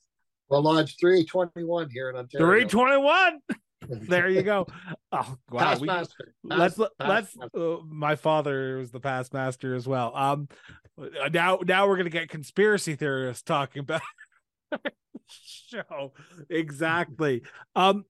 [0.49, 3.39] well lodge 321 here in ontario 321
[4.07, 4.65] there you go.
[5.11, 6.33] Oh wow, Past we, master.
[6.41, 7.35] let's Past- let's.
[7.35, 10.15] past Uh, my father was the past master as well.
[10.15, 10.47] Um,
[11.31, 14.01] now now we're gonna get conspiracy theorists talking about
[15.27, 16.13] show
[16.49, 17.41] exactly.
[17.75, 18.05] Um,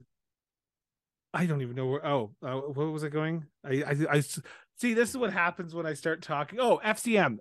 [1.34, 2.06] I don't even know where.
[2.06, 3.46] Oh, uh, what was I going?
[3.66, 4.94] I, I, see.
[4.94, 6.60] This is what happens when I start talking.
[6.60, 7.38] Oh, FCM.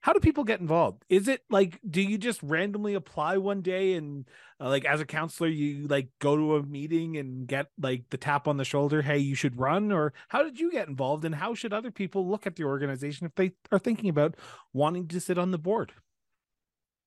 [0.00, 1.04] How do people get involved?
[1.08, 4.24] Is it like do you just randomly apply one day and
[4.60, 8.16] uh, like as a councillor you like go to a meeting and get like the
[8.16, 11.34] tap on the shoulder, hey, you should run or how did you get involved and
[11.34, 14.36] how should other people look at the organization if they are thinking about
[14.72, 15.92] wanting to sit on the board?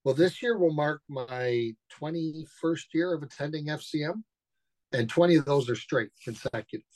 [0.04, 1.72] Well, this year will mark my
[2.02, 4.24] 21st year of attending FCM,
[4.94, 6.88] and 20 of those are straight consecutive,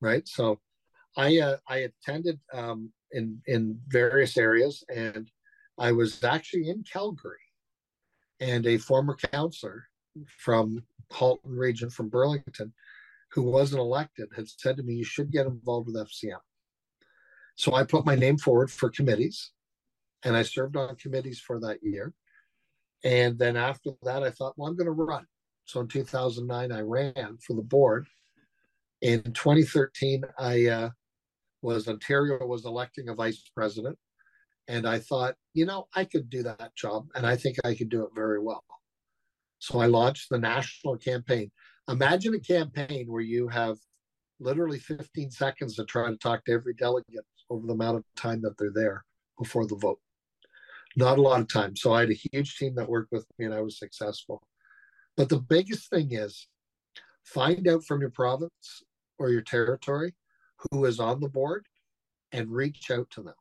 [0.00, 0.26] right?
[0.26, 0.58] So,
[1.16, 5.30] I uh, I attended um, in in various areas, and
[5.78, 7.38] I was actually in Calgary,
[8.40, 9.84] and a former councillor
[10.38, 12.72] from Halton region from Burlington,
[13.32, 16.40] who wasn't elected, had said to me, "You should get involved with FCM."
[17.54, 19.52] So I put my name forward for committees,
[20.24, 22.14] and I served on committees for that year.
[23.04, 25.26] And then after that, I thought, well, I'm going to run.
[25.64, 28.06] So in 2009, I ran for the board.
[29.00, 30.90] In 2013, I uh,
[31.62, 33.98] was Ontario was electing a vice president,
[34.68, 37.88] and I thought, you know, I could do that job, and I think I could
[37.88, 38.64] do it very well.
[39.58, 41.50] So I launched the national campaign.
[41.88, 43.76] Imagine a campaign where you have
[44.40, 48.42] literally 15 seconds to try to talk to every delegate over the amount of time
[48.42, 49.04] that they're there
[49.38, 50.00] before the vote
[50.96, 51.76] not a lot of time.
[51.76, 54.42] So I had a huge team that worked with me and I was successful.
[55.16, 56.48] But the biggest thing is
[57.24, 58.82] find out from your province
[59.18, 60.14] or your territory
[60.70, 61.66] who is on the board
[62.32, 63.34] and reach out to them.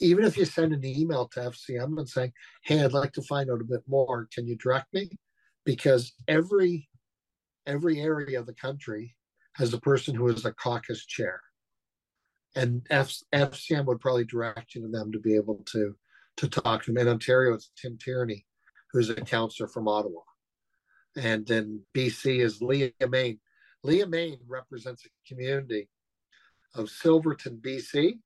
[0.00, 2.32] Even if you send an email to FCM and saying,
[2.64, 4.28] Hey, I'd like to find out a bit more.
[4.32, 5.08] Can you direct me?
[5.64, 6.88] Because every
[7.66, 9.14] every area of the country
[9.54, 11.40] has a person who is a caucus chair.
[12.56, 15.94] And F- FCM would probably direct you to them to be able to
[16.36, 17.06] to talk to them.
[17.06, 18.44] In Ontario, it's Tim Tierney,
[18.92, 20.20] who's a councillor from Ottawa.
[21.16, 23.38] And in BC is Leah Main.
[23.84, 25.88] Leah Main represents a community
[26.74, 28.18] of Silverton, BC.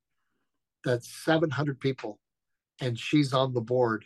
[0.85, 2.19] That's 700 people.
[2.81, 4.05] And she's on the board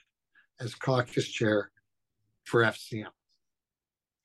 [0.60, 1.70] as caucus chair
[2.44, 3.06] for FCM.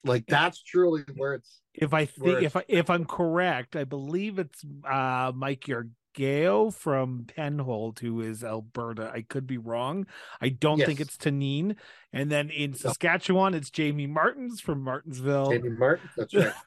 [0.03, 4.39] Like that's truly where it's If I think if I, if I'm correct, I believe
[4.39, 5.69] it's uh Mike
[6.13, 9.11] Gale from Penhold, who is Alberta.
[9.13, 10.07] I could be wrong.
[10.41, 11.75] I don't think it's Taneen.
[12.11, 15.51] And then in Saskatchewan, it's Jamie Martins from Martensville.
[15.51, 16.09] Jamie Martin.
[16.15, 16.53] That's right.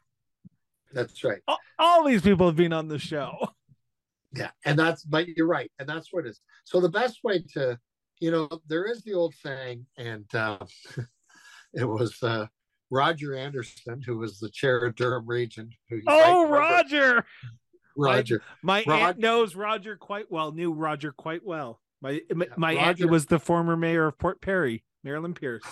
[0.93, 1.41] That's right.
[1.49, 3.37] All, all these people have been on the show.
[4.35, 6.41] Yeah, and that's but you're right, and that's what it is.
[6.65, 7.79] So the best way to,
[8.21, 10.59] you know, there is the old saying, and uh,
[11.75, 12.47] it was uh,
[12.91, 15.71] Roger Anderson, who was the chair of Durham Region.
[15.89, 16.49] Who you Oh.
[16.49, 17.25] Roger.
[17.97, 21.81] Roger, My Rod- aunt knows Roger quite well, knew Roger quite well.
[22.01, 25.65] My my, my aunt was the former mayor of Port Perry, Marilyn Pearce.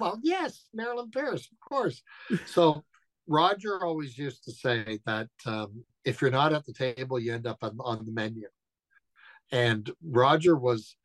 [0.00, 2.02] Well, yes, Marilyn Pearce, of course.
[2.46, 2.84] So
[3.28, 7.46] Roger always used to say that um, if you're not at the table, you end
[7.46, 8.48] up on, on the menu.
[9.52, 10.96] And Roger was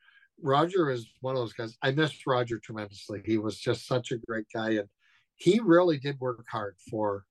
[0.41, 1.77] Roger is one of those guys.
[1.81, 3.21] I missed Roger tremendously.
[3.25, 4.87] He was just such a great guy, and
[5.35, 7.25] he really did work hard for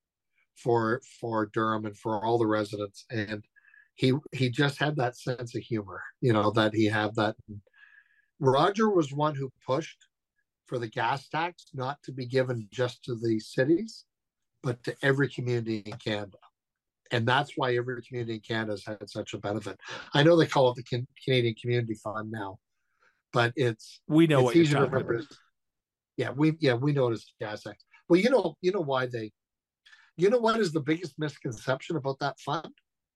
[0.56, 3.04] for for Durham and for all the residents.
[3.10, 3.44] And
[3.94, 7.36] he he just had that sense of humor, you know, that he had that.
[8.40, 10.06] Roger was one who pushed
[10.66, 14.04] for the gas tax not to be given just to the cities,
[14.62, 16.38] but to every community in Canada.
[17.10, 19.78] And that's why every community in Canada has had such a benefit.
[20.14, 22.58] I know they call it the Can- Canadian Community Fund now,
[23.32, 25.14] but it's We know it's what you're easy to talking remember.
[25.16, 25.26] about.
[26.16, 27.84] Yeah, we yeah we know it as gas tax.
[28.08, 29.32] Well, you know you know why they,
[30.16, 32.68] you know what is the biggest misconception about that fund?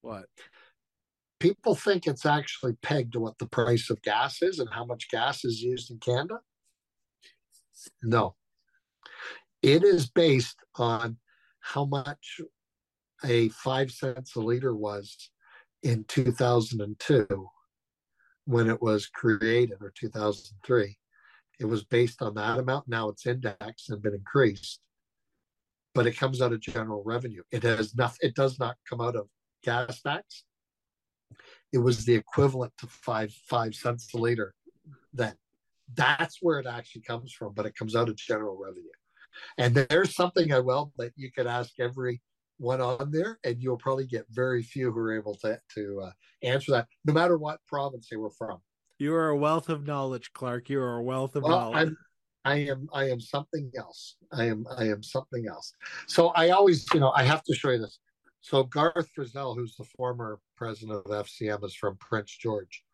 [0.02, 0.26] What?
[1.38, 5.10] People think it's actually pegged to what the price of gas is and how much
[5.10, 6.38] gas is used in Canada.
[8.02, 8.34] No,
[9.62, 11.18] it is based on
[11.72, 12.40] how much
[13.24, 15.30] a five cents a liter was
[15.82, 17.26] in 2002
[18.44, 20.96] when it was created or 2003
[21.58, 22.86] it was based on that amount.
[22.86, 24.80] Now it's indexed and been increased
[25.94, 27.42] but it comes out of general revenue.
[27.50, 29.28] It has nothing it does not come out of
[29.64, 30.44] gas tax.
[31.72, 34.54] It was the equivalent to five five cents a liter
[35.12, 35.34] then.
[35.94, 38.95] That's where it actually comes from but it comes out of general revenue
[39.58, 42.20] and there's something i will that you could ask every
[42.58, 46.10] one on there and you'll probably get very few who are able to to uh,
[46.42, 48.58] answer that no matter what province they were from
[48.98, 50.70] You are a wealth of knowledge, Clark.
[50.70, 51.88] You are a wealth of well knowledge.
[51.88, 51.96] i'm
[52.46, 54.16] I am I am something else.
[54.32, 55.72] I am I am something else.
[56.06, 57.98] So I always, you know, I have to show you this.
[58.40, 62.84] So Garth Frizzell, who's the former president of FCM, is from Prince George.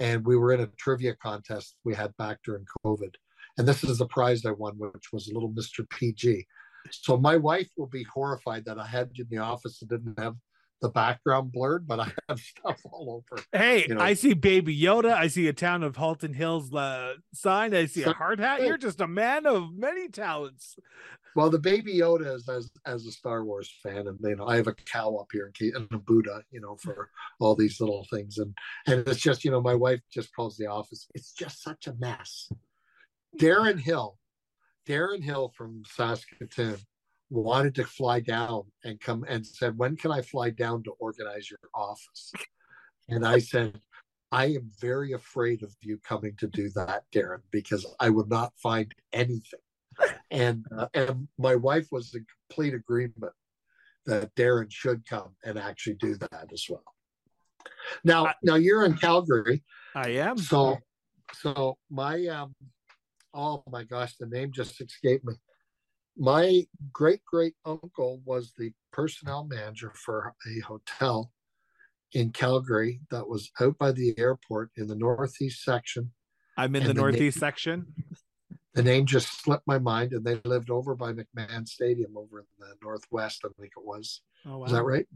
[0.00, 3.14] And we were in a trivia contest we had back during COVID.
[3.60, 5.86] And this is the prize I won, which was a little Mr.
[5.90, 6.46] PG.
[6.90, 10.18] So my wife will be horrified that I had you in the office and didn't
[10.18, 10.36] have
[10.80, 13.42] the background blurred, but I have stuff all over.
[13.52, 14.00] Hey, you know.
[14.00, 15.12] I see Baby Yoda.
[15.12, 17.74] I see a town of Halton Hills uh, sign.
[17.74, 18.62] I see so, a hard hat.
[18.62, 20.76] You're just a man of many talents.
[21.36, 24.56] Well, the Baby Yoda is as as a Star Wars fan, and you know I
[24.56, 27.10] have a cow up here and a Buddha, you know, for
[27.40, 28.56] all these little things, and
[28.86, 31.06] and it's just you know my wife just calls the office.
[31.14, 32.48] It's just such a mess.
[33.38, 34.18] Darren Hill,
[34.86, 36.76] Darren Hill from Saskatoon
[37.30, 41.50] wanted to fly down and come and said, When can I fly down to organize
[41.50, 42.32] your office?
[43.08, 43.80] And I said,
[44.32, 48.52] I am very afraid of you coming to do that, Darren, because I would not
[48.56, 49.60] find anything.
[50.30, 53.32] And uh, and my wife was in complete agreement
[54.06, 56.84] that Darren should come and actually do that as well.
[58.04, 59.62] Now, now you're in Calgary.
[59.94, 60.38] I am.
[60.38, 60.78] So,
[61.34, 62.54] so my um,
[63.34, 65.34] oh my gosh, the name just escaped me
[66.16, 71.32] my great great uncle was the personnel manager for a hotel
[72.12, 76.10] in Calgary that was out by the airport in the northeast section.
[76.56, 77.94] I'm in the, the northeast name, section.
[78.74, 82.46] The name just slipped my mind, and they lived over by McMahon Stadium over in
[82.58, 84.20] the northwest, I think it was.
[84.46, 84.66] Oh, wow.
[84.66, 85.06] Is that right?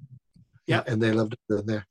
[0.66, 0.82] Yeah.
[0.86, 1.86] And they lived in there.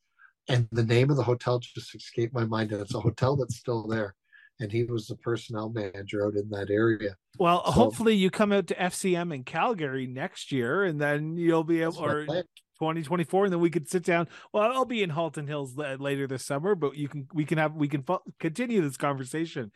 [0.50, 3.58] And the name of the hotel just escaped my mind, and it's a hotel that's
[3.58, 4.16] still there
[4.59, 7.15] and he was the personnel manager out in that area.
[7.39, 11.63] Well, so, hopefully you come out to FCM in Calgary next year, and then you'll
[11.63, 14.27] be able or 2024, and then we could sit down.
[14.51, 17.75] Well, I'll be in Halton Hills later this summer, but you can we can have
[17.75, 18.03] we can
[18.39, 19.71] continue this conversation.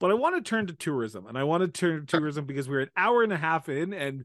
[0.00, 2.68] But I want to turn to tourism, and I want to turn to tourism because
[2.68, 4.24] we're an hour and a half in, and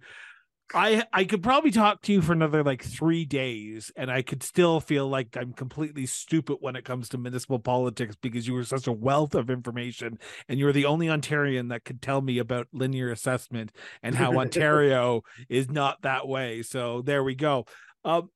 [0.73, 4.43] I I could probably talk to you for another like three days, and I could
[4.43, 8.63] still feel like I'm completely stupid when it comes to municipal politics because you were
[8.63, 10.19] such a wealth of information,
[10.49, 13.71] and you're the only Ontarian that could tell me about linear assessment
[14.03, 16.61] and how Ontario is not that way.
[16.63, 17.65] So there we go.
[18.03, 18.29] Um,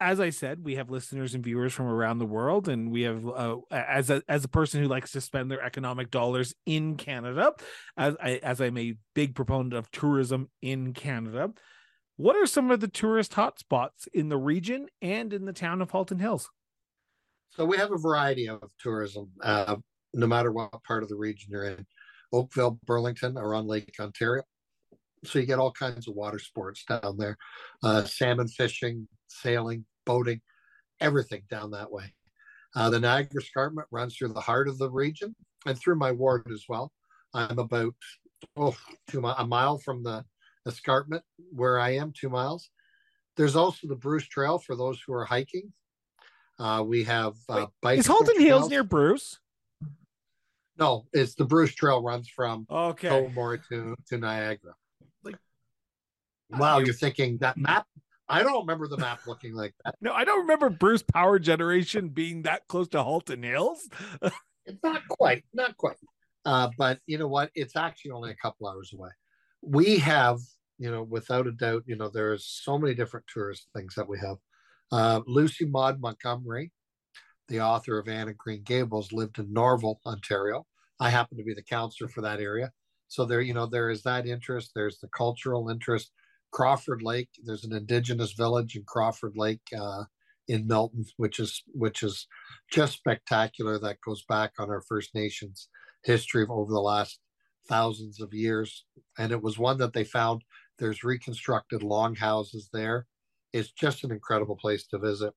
[0.00, 3.26] as I said, we have listeners and viewers from around the world, and we have
[3.26, 7.52] uh, as a as a person who likes to spend their economic dollars in Canada,
[7.96, 11.52] as I as I'm a big proponent of tourism in Canada.
[12.16, 15.90] What are some of the tourist hotspots in the region and in the town of
[15.90, 16.48] Halton Hills?
[17.50, 19.76] So we have a variety of tourism, uh,
[20.14, 21.86] no matter what part of the region you're in.
[22.32, 24.42] Oakville, Burlington are on Lake Ontario.
[25.24, 27.36] So you get all kinds of water sports down there,
[27.82, 30.40] uh, salmon fishing, sailing, boating,
[31.00, 32.14] everything down that way.
[32.74, 35.34] Uh, the Niagara Escarpment runs through the heart of the region
[35.66, 36.92] and through my ward as well.
[37.34, 37.94] I'm about
[38.56, 38.76] oh,
[39.08, 40.24] two, a mile from the
[40.66, 41.22] escarpment
[41.52, 42.70] where I am, two miles.
[43.36, 45.72] There's also the Bruce Trail for those who are hiking.
[46.58, 48.46] Uh, we have uh, Wait, Is Halton trails.
[48.46, 49.38] Hills near Bruce?
[50.78, 53.30] No, it's the Bruce Trail runs from okay
[53.70, 54.74] to to Niagara.
[56.50, 57.86] Wow, you're thinking that map
[58.28, 59.94] I don't remember the map looking like that.
[60.00, 63.88] No, I don't remember Bruce Power Generation being that close to Halton Hills.
[64.66, 65.96] it's not quite, not quite.
[66.44, 67.50] Uh, but you know what?
[67.54, 69.10] It's actually only a couple hours away.
[69.62, 70.38] We have,
[70.78, 74.18] you know, without a doubt, you know, there's so many different tourist things that we
[74.18, 74.36] have.
[74.92, 76.70] Uh, Lucy Maud Montgomery,
[77.48, 80.66] the author of Anne of Green Gables, lived in Norval, Ontario.
[81.00, 82.72] I happen to be the councillor for that area.
[83.08, 84.72] So there, you know, there is that interest.
[84.74, 86.12] There's the cultural interest.
[86.50, 87.28] Crawford Lake.
[87.44, 90.04] There's an indigenous village in Crawford Lake uh,
[90.48, 92.26] in Milton, which is which is
[92.70, 93.78] just spectacular.
[93.78, 95.68] That goes back on our First Nations
[96.04, 97.20] history of over the last
[97.68, 98.84] thousands of years,
[99.18, 100.42] and it was one that they found.
[100.78, 103.06] There's reconstructed longhouses there.
[103.52, 105.34] It's just an incredible place to visit.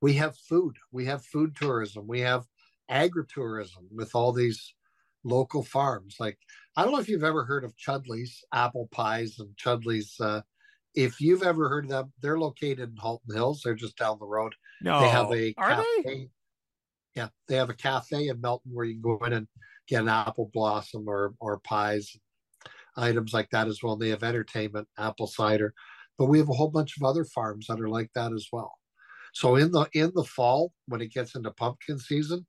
[0.00, 0.76] We have food.
[0.92, 2.06] We have food tourism.
[2.06, 2.46] We have
[2.90, 4.74] agritourism with all these
[5.24, 6.16] local farms.
[6.18, 6.38] Like
[6.76, 10.16] I don't know if you've ever heard of Chudleigh's apple pies and Chudleigh's.
[10.20, 10.42] Uh,
[10.94, 13.62] if you've ever heard of them, they're located in Halton Hills.
[13.64, 14.54] They're just down the road.
[14.82, 15.84] No, they have a are cafe.
[16.04, 16.28] they?
[17.14, 19.48] Yeah, they have a cafe in Milton where you can go in and
[19.88, 22.16] get an apple blossom or or pies,
[22.96, 23.94] items like that as well.
[23.94, 25.74] And they have entertainment, apple cider,
[26.18, 28.74] but we have a whole bunch of other farms that are like that as well.
[29.32, 32.46] So in the in the fall when it gets into pumpkin season,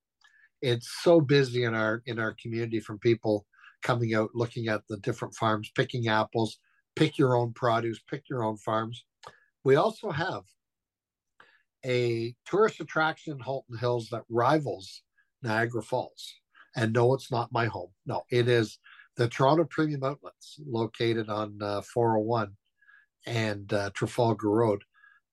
[0.61, 3.45] it's so busy in our in our community from people
[3.81, 6.59] coming out looking at the different farms picking apples
[6.95, 9.03] pick your own produce pick your own farms.
[9.63, 10.43] We also have
[11.85, 15.01] a tourist attraction in halton hills that rivals
[15.41, 16.33] niagara falls.
[16.75, 17.89] And no it's not my home.
[18.05, 18.79] No it is
[19.17, 22.55] the Toronto Premium Outlets, located on uh, 401
[23.25, 24.83] and uh, Trafalgar Road,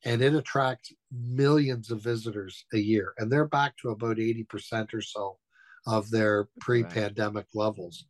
[0.05, 5.01] and it attracts millions of visitors a year, and they're back to about 80% or
[5.01, 5.39] so
[5.87, 8.05] of their pre-pandemic levels.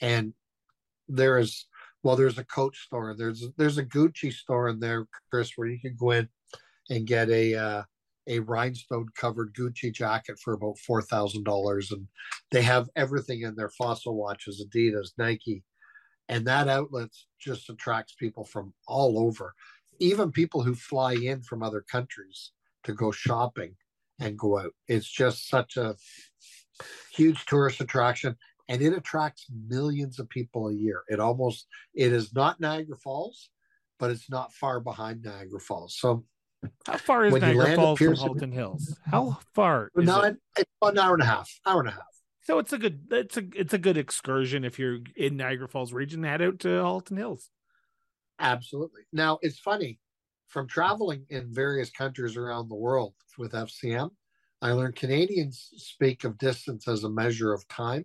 [0.00, 0.32] And
[1.08, 1.66] there is
[2.02, 5.80] well, there's a Coach store, there's there's a Gucci store in there, Chris, where you
[5.80, 6.28] can go in
[6.88, 7.82] and get a uh,
[8.28, 12.06] a rhinestone covered Gucci jacket for about four thousand dollars, and
[12.50, 15.64] they have everything in there: fossil watches, Adidas, Nike,
[16.28, 17.10] and that outlet
[17.40, 19.54] just attracts people from all over,
[19.98, 22.52] even people who fly in from other countries
[22.84, 23.74] to go shopping
[24.18, 24.72] and go out.
[24.88, 25.96] It's just such a
[27.12, 28.36] huge tourist attraction,
[28.68, 31.02] and it attracts millions of people a year.
[31.08, 33.50] It almost it is not Niagara Falls,
[33.98, 35.96] but it's not far behind Niagara Falls.
[35.98, 36.24] So
[36.86, 38.96] how far is Niagara Falls from Halton Hills?
[39.04, 39.90] How far?
[39.94, 40.36] No, it?
[40.56, 41.50] it's about an hour and a half.
[41.66, 42.02] Hour and a half.
[42.42, 45.92] So it's a good it's a it's a good excursion if you're in Niagara Falls
[45.92, 46.22] region.
[46.22, 47.50] Head out to Halton Hills.
[48.38, 49.02] Absolutely.
[49.12, 49.98] Now it's funny
[50.48, 54.10] from traveling in various countries around the world with FCM.
[54.62, 58.04] I learned Canadians speak of distance as a measure of time,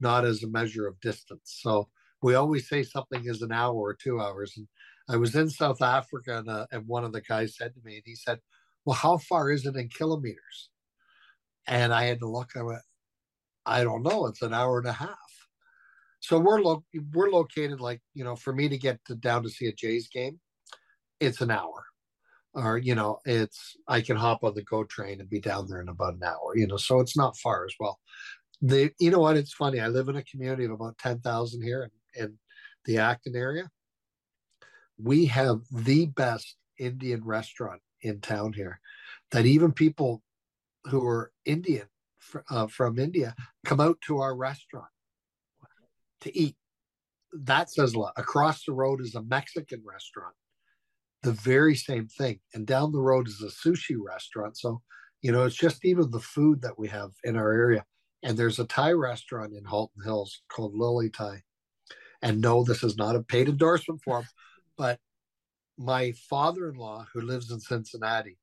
[0.00, 1.58] not as a measure of distance.
[1.62, 1.88] So
[2.22, 4.54] we always say something is an hour or two hours.
[4.56, 4.68] And
[5.08, 7.94] I was in South Africa and, uh, and one of the guys said to me,
[7.96, 8.40] and he said,
[8.84, 10.70] Well, how far is it in kilometers?
[11.66, 12.82] And I had to look, I went,
[13.66, 14.26] I don't know.
[14.26, 15.18] It's an hour and a half.
[16.20, 19.48] So we're lo- we're located like, you know, for me to get to, down to
[19.48, 20.40] see a Jays game,
[21.20, 21.84] it's an hour.
[22.54, 25.80] Or, you know, it's I can hop on the GO train and be down there
[25.80, 27.98] in about an hour, you know, so it's not far as well.
[28.62, 29.80] The you know what, it's funny.
[29.80, 32.38] I live in a community of about ten thousand here in, in
[32.84, 33.70] the Acton area
[34.98, 38.80] we have the best Indian restaurant in town here
[39.30, 40.22] that even people
[40.84, 41.86] who are Indian
[42.50, 43.34] uh, from India
[43.64, 44.88] come out to our restaurant
[46.22, 46.56] to eat.
[47.32, 48.14] That says a lot.
[48.16, 50.34] Across the road is a Mexican restaurant,
[51.22, 52.40] the very same thing.
[52.54, 54.56] And down the road is a sushi restaurant.
[54.56, 54.80] So,
[55.22, 57.84] you know, it's just even the food that we have in our area.
[58.22, 61.42] And there's a Thai restaurant in Halton Hills called Lily Thai.
[62.22, 64.24] And no, this is not a paid endorsement for
[64.78, 64.98] but
[65.76, 68.38] my father-in-law who lives in cincinnati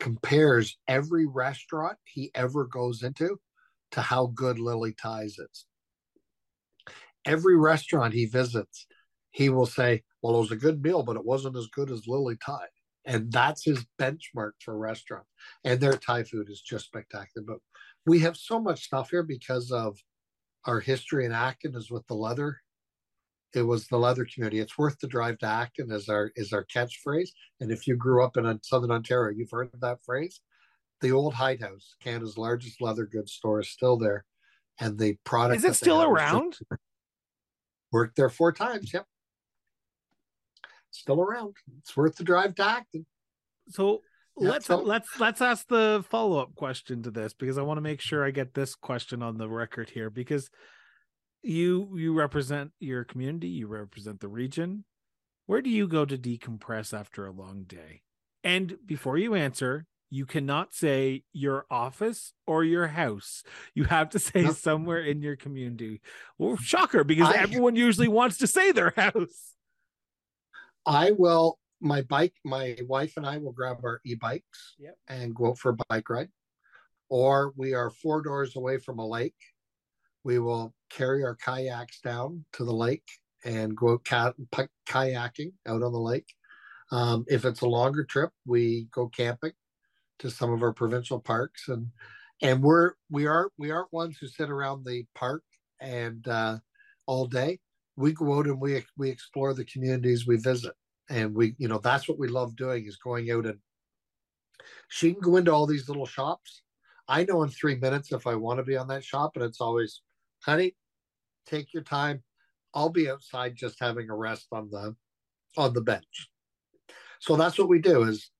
[0.00, 3.38] compares every restaurant he ever goes into
[3.92, 5.38] to how good lily thai is
[7.24, 8.86] every restaurant he visits
[9.30, 12.06] he will say well it was a good meal but it wasn't as good as
[12.06, 12.64] lily thai
[13.06, 15.30] and that's his benchmark for restaurants
[15.64, 17.58] and their thai food is just spectacular but
[18.06, 19.96] we have so much stuff here because of
[20.66, 22.58] our history in acton is with the leather
[23.54, 24.58] it was the leather community.
[24.58, 27.30] It's worth the drive to Acton is our is our catchphrase.
[27.60, 30.40] And if you grew up in uh, Southern Ontario, you've heard of that phrase.
[31.00, 34.24] The old Hide House, Canada's largest leather goods store, is still there,
[34.80, 36.58] and the product is it still around?
[37.94, 38.92] Worked there four times.
[38.92, 39.06] Yep,
[40.90, 41.54] still around.
[41.78, 43.06] It's worth the drive to Acton.
[43.68, 44.00] So
[44.36, 47.82] let's so, let's let's ask the follow up question to this because I want to
[47.82, 50.50] make sure I get this question on the record here because
[51.40, 54.84] you you represent your community you represent the region
[55.46, 58.02] where do you go to decompress after a long day
[58.42, 63.42] and before you answer you cannot say your office or your house.
[63.74, 66.02] You have to say somewhere in your community.
[66.38, 69.54] Well shocker because I, everyone usually wants to say their house.
[70.86, 74.96] I will my bike my wife and i will grab our e-bikes yep.
[75.08, 76.28] and go out for a bike ride.
[77.08, 79.34] Or we are four doors away from a lake.
[80.22, 83.08] We will carry our kayaks down to the lake
[83.44, 84.36] and go out
[84.88, 86.28] kayaking out on the lake.
[86.92, 89.52] Um, if it's a longer trip, we go camping
[90.20, 91.88] to some of our provincial parks, and
[92.42, 95.42] and we're we are we aren't ones who sit around the park
[95.80, 96.58] and uh,
[97.06, 97.58] all day.
[97.96, 100.74] We go out and we we explore the communities we visit,
[101.08, 103.58] and we you know that's what we love doing is going out and
[104.88, 106.62] she can go into all these little shops.
[107.08, 109.60] I know in three minutes if I want to be on that shop, and it's
[109.60, 110.00] always
[110.40, 110.74] honey,
[111.46, 112.22] take your time.
[112.72, 114.96] I'll be outside just having a rest on the
[115.56, 116.28] on the bench.
[117.20, 118.30] So that's what we do is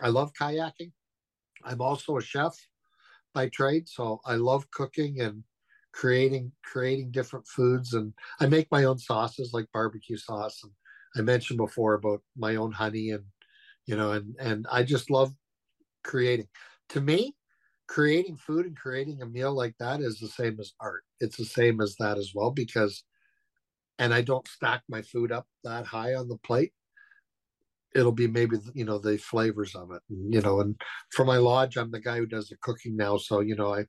[0.00, 0.92] I love kayaking.
[1.64, 2.56] I'm also a chef
[3.32, 5.44] by trade, so I love cooking and
[5.92, 10.72] creating creating different foods and I make my own sauces like barbecue sauce and
[11.16, 13.22] I mentioned before about my own honey and
[13.86, 15.32] you know and and I just love
[16.04, 16.46] creating.
[16.90, 17.34] To me,
[17.88, 21.02] creating food and creating a meal like that is the same as art.
[21.18, 23.02] It's the same as that as well because,
[23.98, 26.72] and I don't stack my food up that high on the plate.
[27.94, 30.60] It'll be maybe you know the flavors of it, you know.
[30.60, 30.76] And
[31.12, 33.84] for my lodge, I'm the guy who does the cooking now, so you know I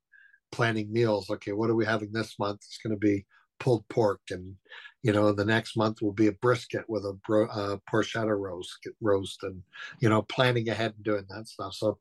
[0.51, 1.29] planning meals.
[1.29, 2.61] Okay, what are we having this month?
[2.63, 3.25] It's going to be
[3.59, 4.55] pulled pork, and
[5.03, 8.77] you know the next month will be a brisket with a bro, uh, porchetta roast,
[9.01, 9.61] roast, and
[9.99, 11.73] you know planning ahead and doing that stuff.
[11.73, 11.99] So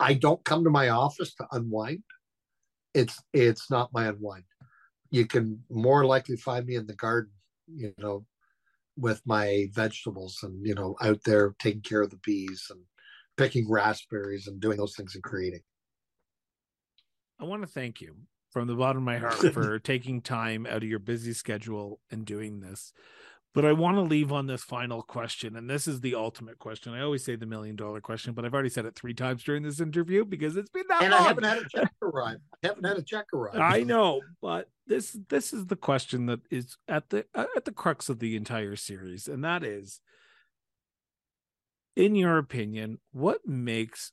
[0.00, 2.02] I don't come to my office to unwind.
[2.94, 4.44] It's it's not my unwind.
[5.10, 7.32] You can more likely find me in the garden,
[7.66, 8.26] you know,
[8.98, 12.80] with my vegetables and you know out there taking care of the bees and
[13.36, 15.60] picking raspberries and doing those things and creating.
[17.40, 18.16] I want to thank you
[18.50, 22.24] from the bottom of my heart for taking time out of your busy schedule and
[22.24, 22.92] doing this.
[23.54, 25.56] But I want to leave on this final question.
[25.56, 26.92] And this is the ultimate question.
[26.92, 29.62] I always say the million dollar question, but I've already said it three times during
[29.62, 31.22] this interview because it's been that and long.
[31.22, 32.38] I haven't had a check arrive.
[32.62, 33.56] I haven't had a check arrive.
[33.56, 37.72] I know, but this this is the question that is at the uh, at the
[37.72, 40.00] crux of the entire series, and that is
[41.98, 44.12] in your opinion, what makes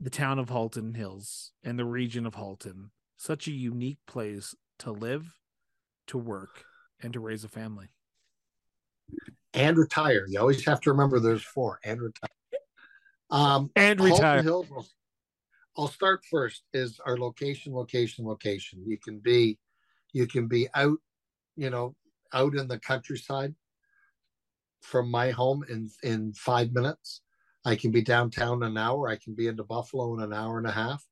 [0.00, 4.90] the town of Halton Hills and the region of Halton such a unique place to
[4.90, 5.36] live,
[6.08, 6.64] to work,
[7.00, 7.90] and to raise a family?
[9.54, 10.26] And retire.
[10.28, 12.30] You always have to remember there's four and retire.
[13.30, 14.42] Um, and retire.
[14.42, 14.94] Hills,
[15.76, 16.62] I'll start first.
[16.72, 18.82] Is our location, location, location.
[18.86, 19.58] You can be,
[20.12, 20.98] you can be out,
[21.56, 21.94] you know,
[22.32, 23.54] out in the countryside
[24.80, 27.22] from my home in in five minutes.
[27.64, 29.08] I can be downtown an hour.
[29.08, 31.04] I can be into Buffalo in an hour and a half.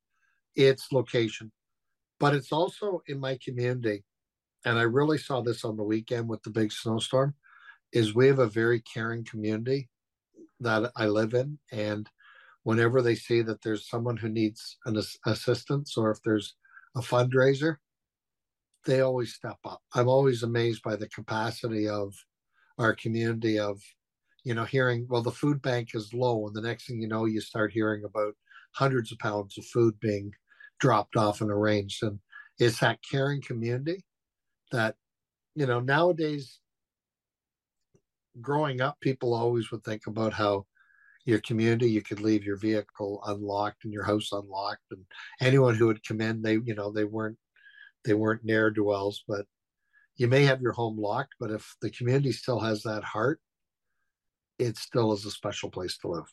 [0.54, 1.52] It's location,
[2.20, 4.04] but it's also in my community,
[4.64, 7.34] and I really saw this on the weekend with the big snowstorm.
[7.92, 9.88] Is we have a very caring community
[10.60, 12.08] that I live in, and
[12.64, 16.56] whenever they see that there's someone who needs an assistance or if there's
[16.96, 17.76] a fundraiser,
[18.84, 19.82] they always step up.
[19.94, 22.14] I'm always amazed by the capacity of
[22.78, 23.80] our community of
[24.44, 27.24] you know hearing well the food bank is low and the next thing you know
[27.24, 28.34] you start hearing about
[28.72, 30.30] hundreds of pounds of food being
[30.78, 32.18] dropped off and arranged and
[32.58, 34.04] it's that caring community
[34.72, 34.94] that
[35.54, 36.60] you know nowadays
[38.40, 40.64] growing up people always would think about how
[41.24, 45.04] your community you could leave your vehicle unlocked and your house unlocked and
[45.40, 47.38] anyone who would come in they you know they weren't
[48.04, 49.46] they weren't ne'er do wells but
[50.16, 53.40] you may have your home locked, but if the community still has that heart,
[54.58, 56.32] it still is a special place to live.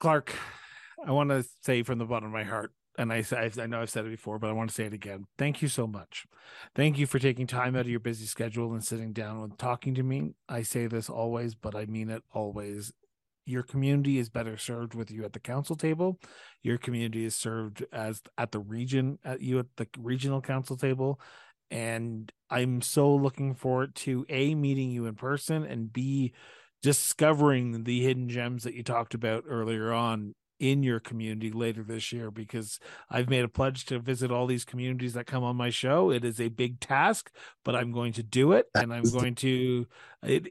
[0.00, 0.34] Clark,
[1.06, 3.90] I want to say from the bottom of my heart, and I, I know I've
[3.90, 5.26] said it before, but I want to say it again.
[5.38, 6.26] Thank you so much.
[6.74, 9.94] Thank you for taking time out of your busy schedule and sitting down and talking
[9.94, 10.34] to me.
[10.48, 12.92] I say this always, but I mean it always
[13.46, 16.18] your community is better served with you at the council table
[16.62, 21.20] your community is served as at the region at you at the regional council table
[21.70, 26.32] and i'm so looking forward to a meeting you in person and b
[26.82, 32.12] discovering the hidden gems that you talked about earlier on in your community later this
[32.12, 32.78] year because
[33.10, 36.10] I've made a pledge to visit all these communities that come on my show.
[36.10, 37.30] It is a big task,
[37.64, 39.86] but I'm going to do it and I'm going to
[40.22, 40.48] it,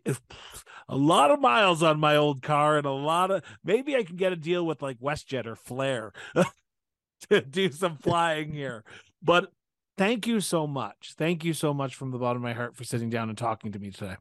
[0.88, 4.16] a lot of miles on my old car and a lot of maybe I can
[4.16, 6.12] get a deal with like WestJet or Flair
[7.30, 8.84] to do some flying here.
[9.22, 9.52] But
[9.98, 11.16] thank you so much.
[11.18, 13.72] Thank you so much from the bottom of my heart for sitting down and talking
[13.72, 14.16] to me today.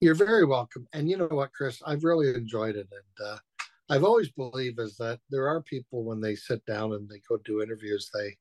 [0.00, 0.86] You're very welcome.
[0.92, 3.38] And you know what, Chris, I've really enjoyed it and uh
[3.90, 7.38] I've always believed is that there are people when they sit down and they go
[7.44, 8.36] do interviews, they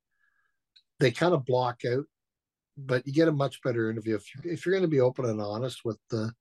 [1.00, 2.06] they kind of block out,
[2.78, 5.26] but you get a much better interview if you if you're going to be open
[5.26, 6.32] and honest with the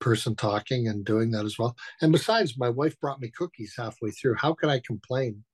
[0.00, 1.76] person talking and doing that as well.
[2.02, 4.34] And besides, my wife brought me cookies halfway through.
[4.34, 5.44] How can I complain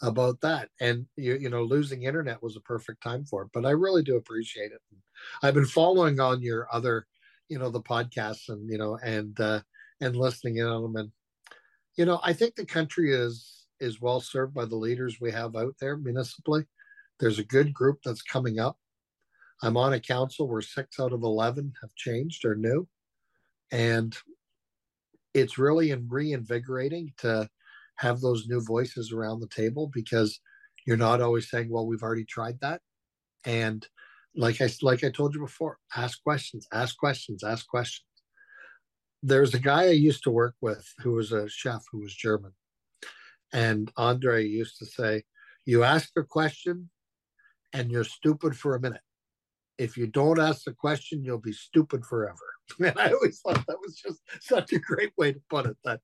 [0.00, 0.70] about that?
[0.80, 3.50] And you you know, losing internet was a perfect time for it.
[3.52, 4.80] But I really do appreciate it.
[5.42, 7.06] I've been following on your other,
[7.48, 9.60] you know, the podcasts and you know and uh
[10.00, 11.10] and listening in on them and
[11.98, 15.54] you know, I think the country is is well served by the leaders we have
[15.56, 16.64] out there municipally.
[17.20, 18.76] There's a good group that's coming up.
[19.62, 22.88] I'm on a council where six out of 11 have changed or new.
[23.70, 24.16] And
[25.34, 27.48] it's really reinvigorating to
[27.96, 30.40] have those new voices around the table because
[30.86, 32.80] you're not always saying, well, we've already tried that.
[33.44, 33.86] And
[34.36, 38.07] like I, like I told you before, ask questions, ask questions, ask questions
[39.22, 42.52] there's a guy I used to work with who was a chef who was German.
[43.52, 45.24] And Andre used to say,
[45.64, 46.90] You ask a question
[47.72, 49.00] and you're stupid for a minute.
[49.78, 52.36] If you don't ask the question, you'll be stupid forever.
[52.80, 56.00] And I always thought that was just such a great way to put it that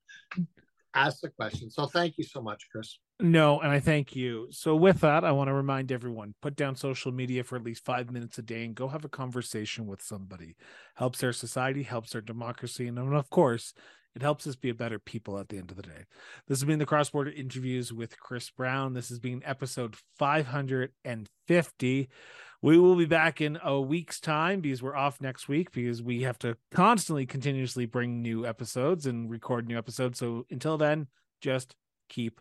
[0.95, 1.71] ask the question.
[1.71, 2.99] So thank you so much, Chris.
[3.21, 4.49] No, and I thank you.
[4.51, 7.85] So, with that, I want to remind everyone put down social media for at least
[7.85, 10.57] five minutes a day and go have a conversation with somebody.
[10.97, 12.89] Helps our society, helps our democracy.
[12.89, 13.73] And of course,
[14.17, 16.05] It helps us be a better people at the end of the day.
[16.47, 18.93] This has been the Cross Border Interviews with Chris Brown.
[18.95, 22.09] This has been episode 550.
[22.63, 26.23] We will be back in a week's time because we're off next week because we
[26.23, 30.19] have to constantly, continuously bring new episodes and record new episodes.
[30.21, 31.09] So until then,
[31.41, 31.75] just
[32.09, 32.41] keep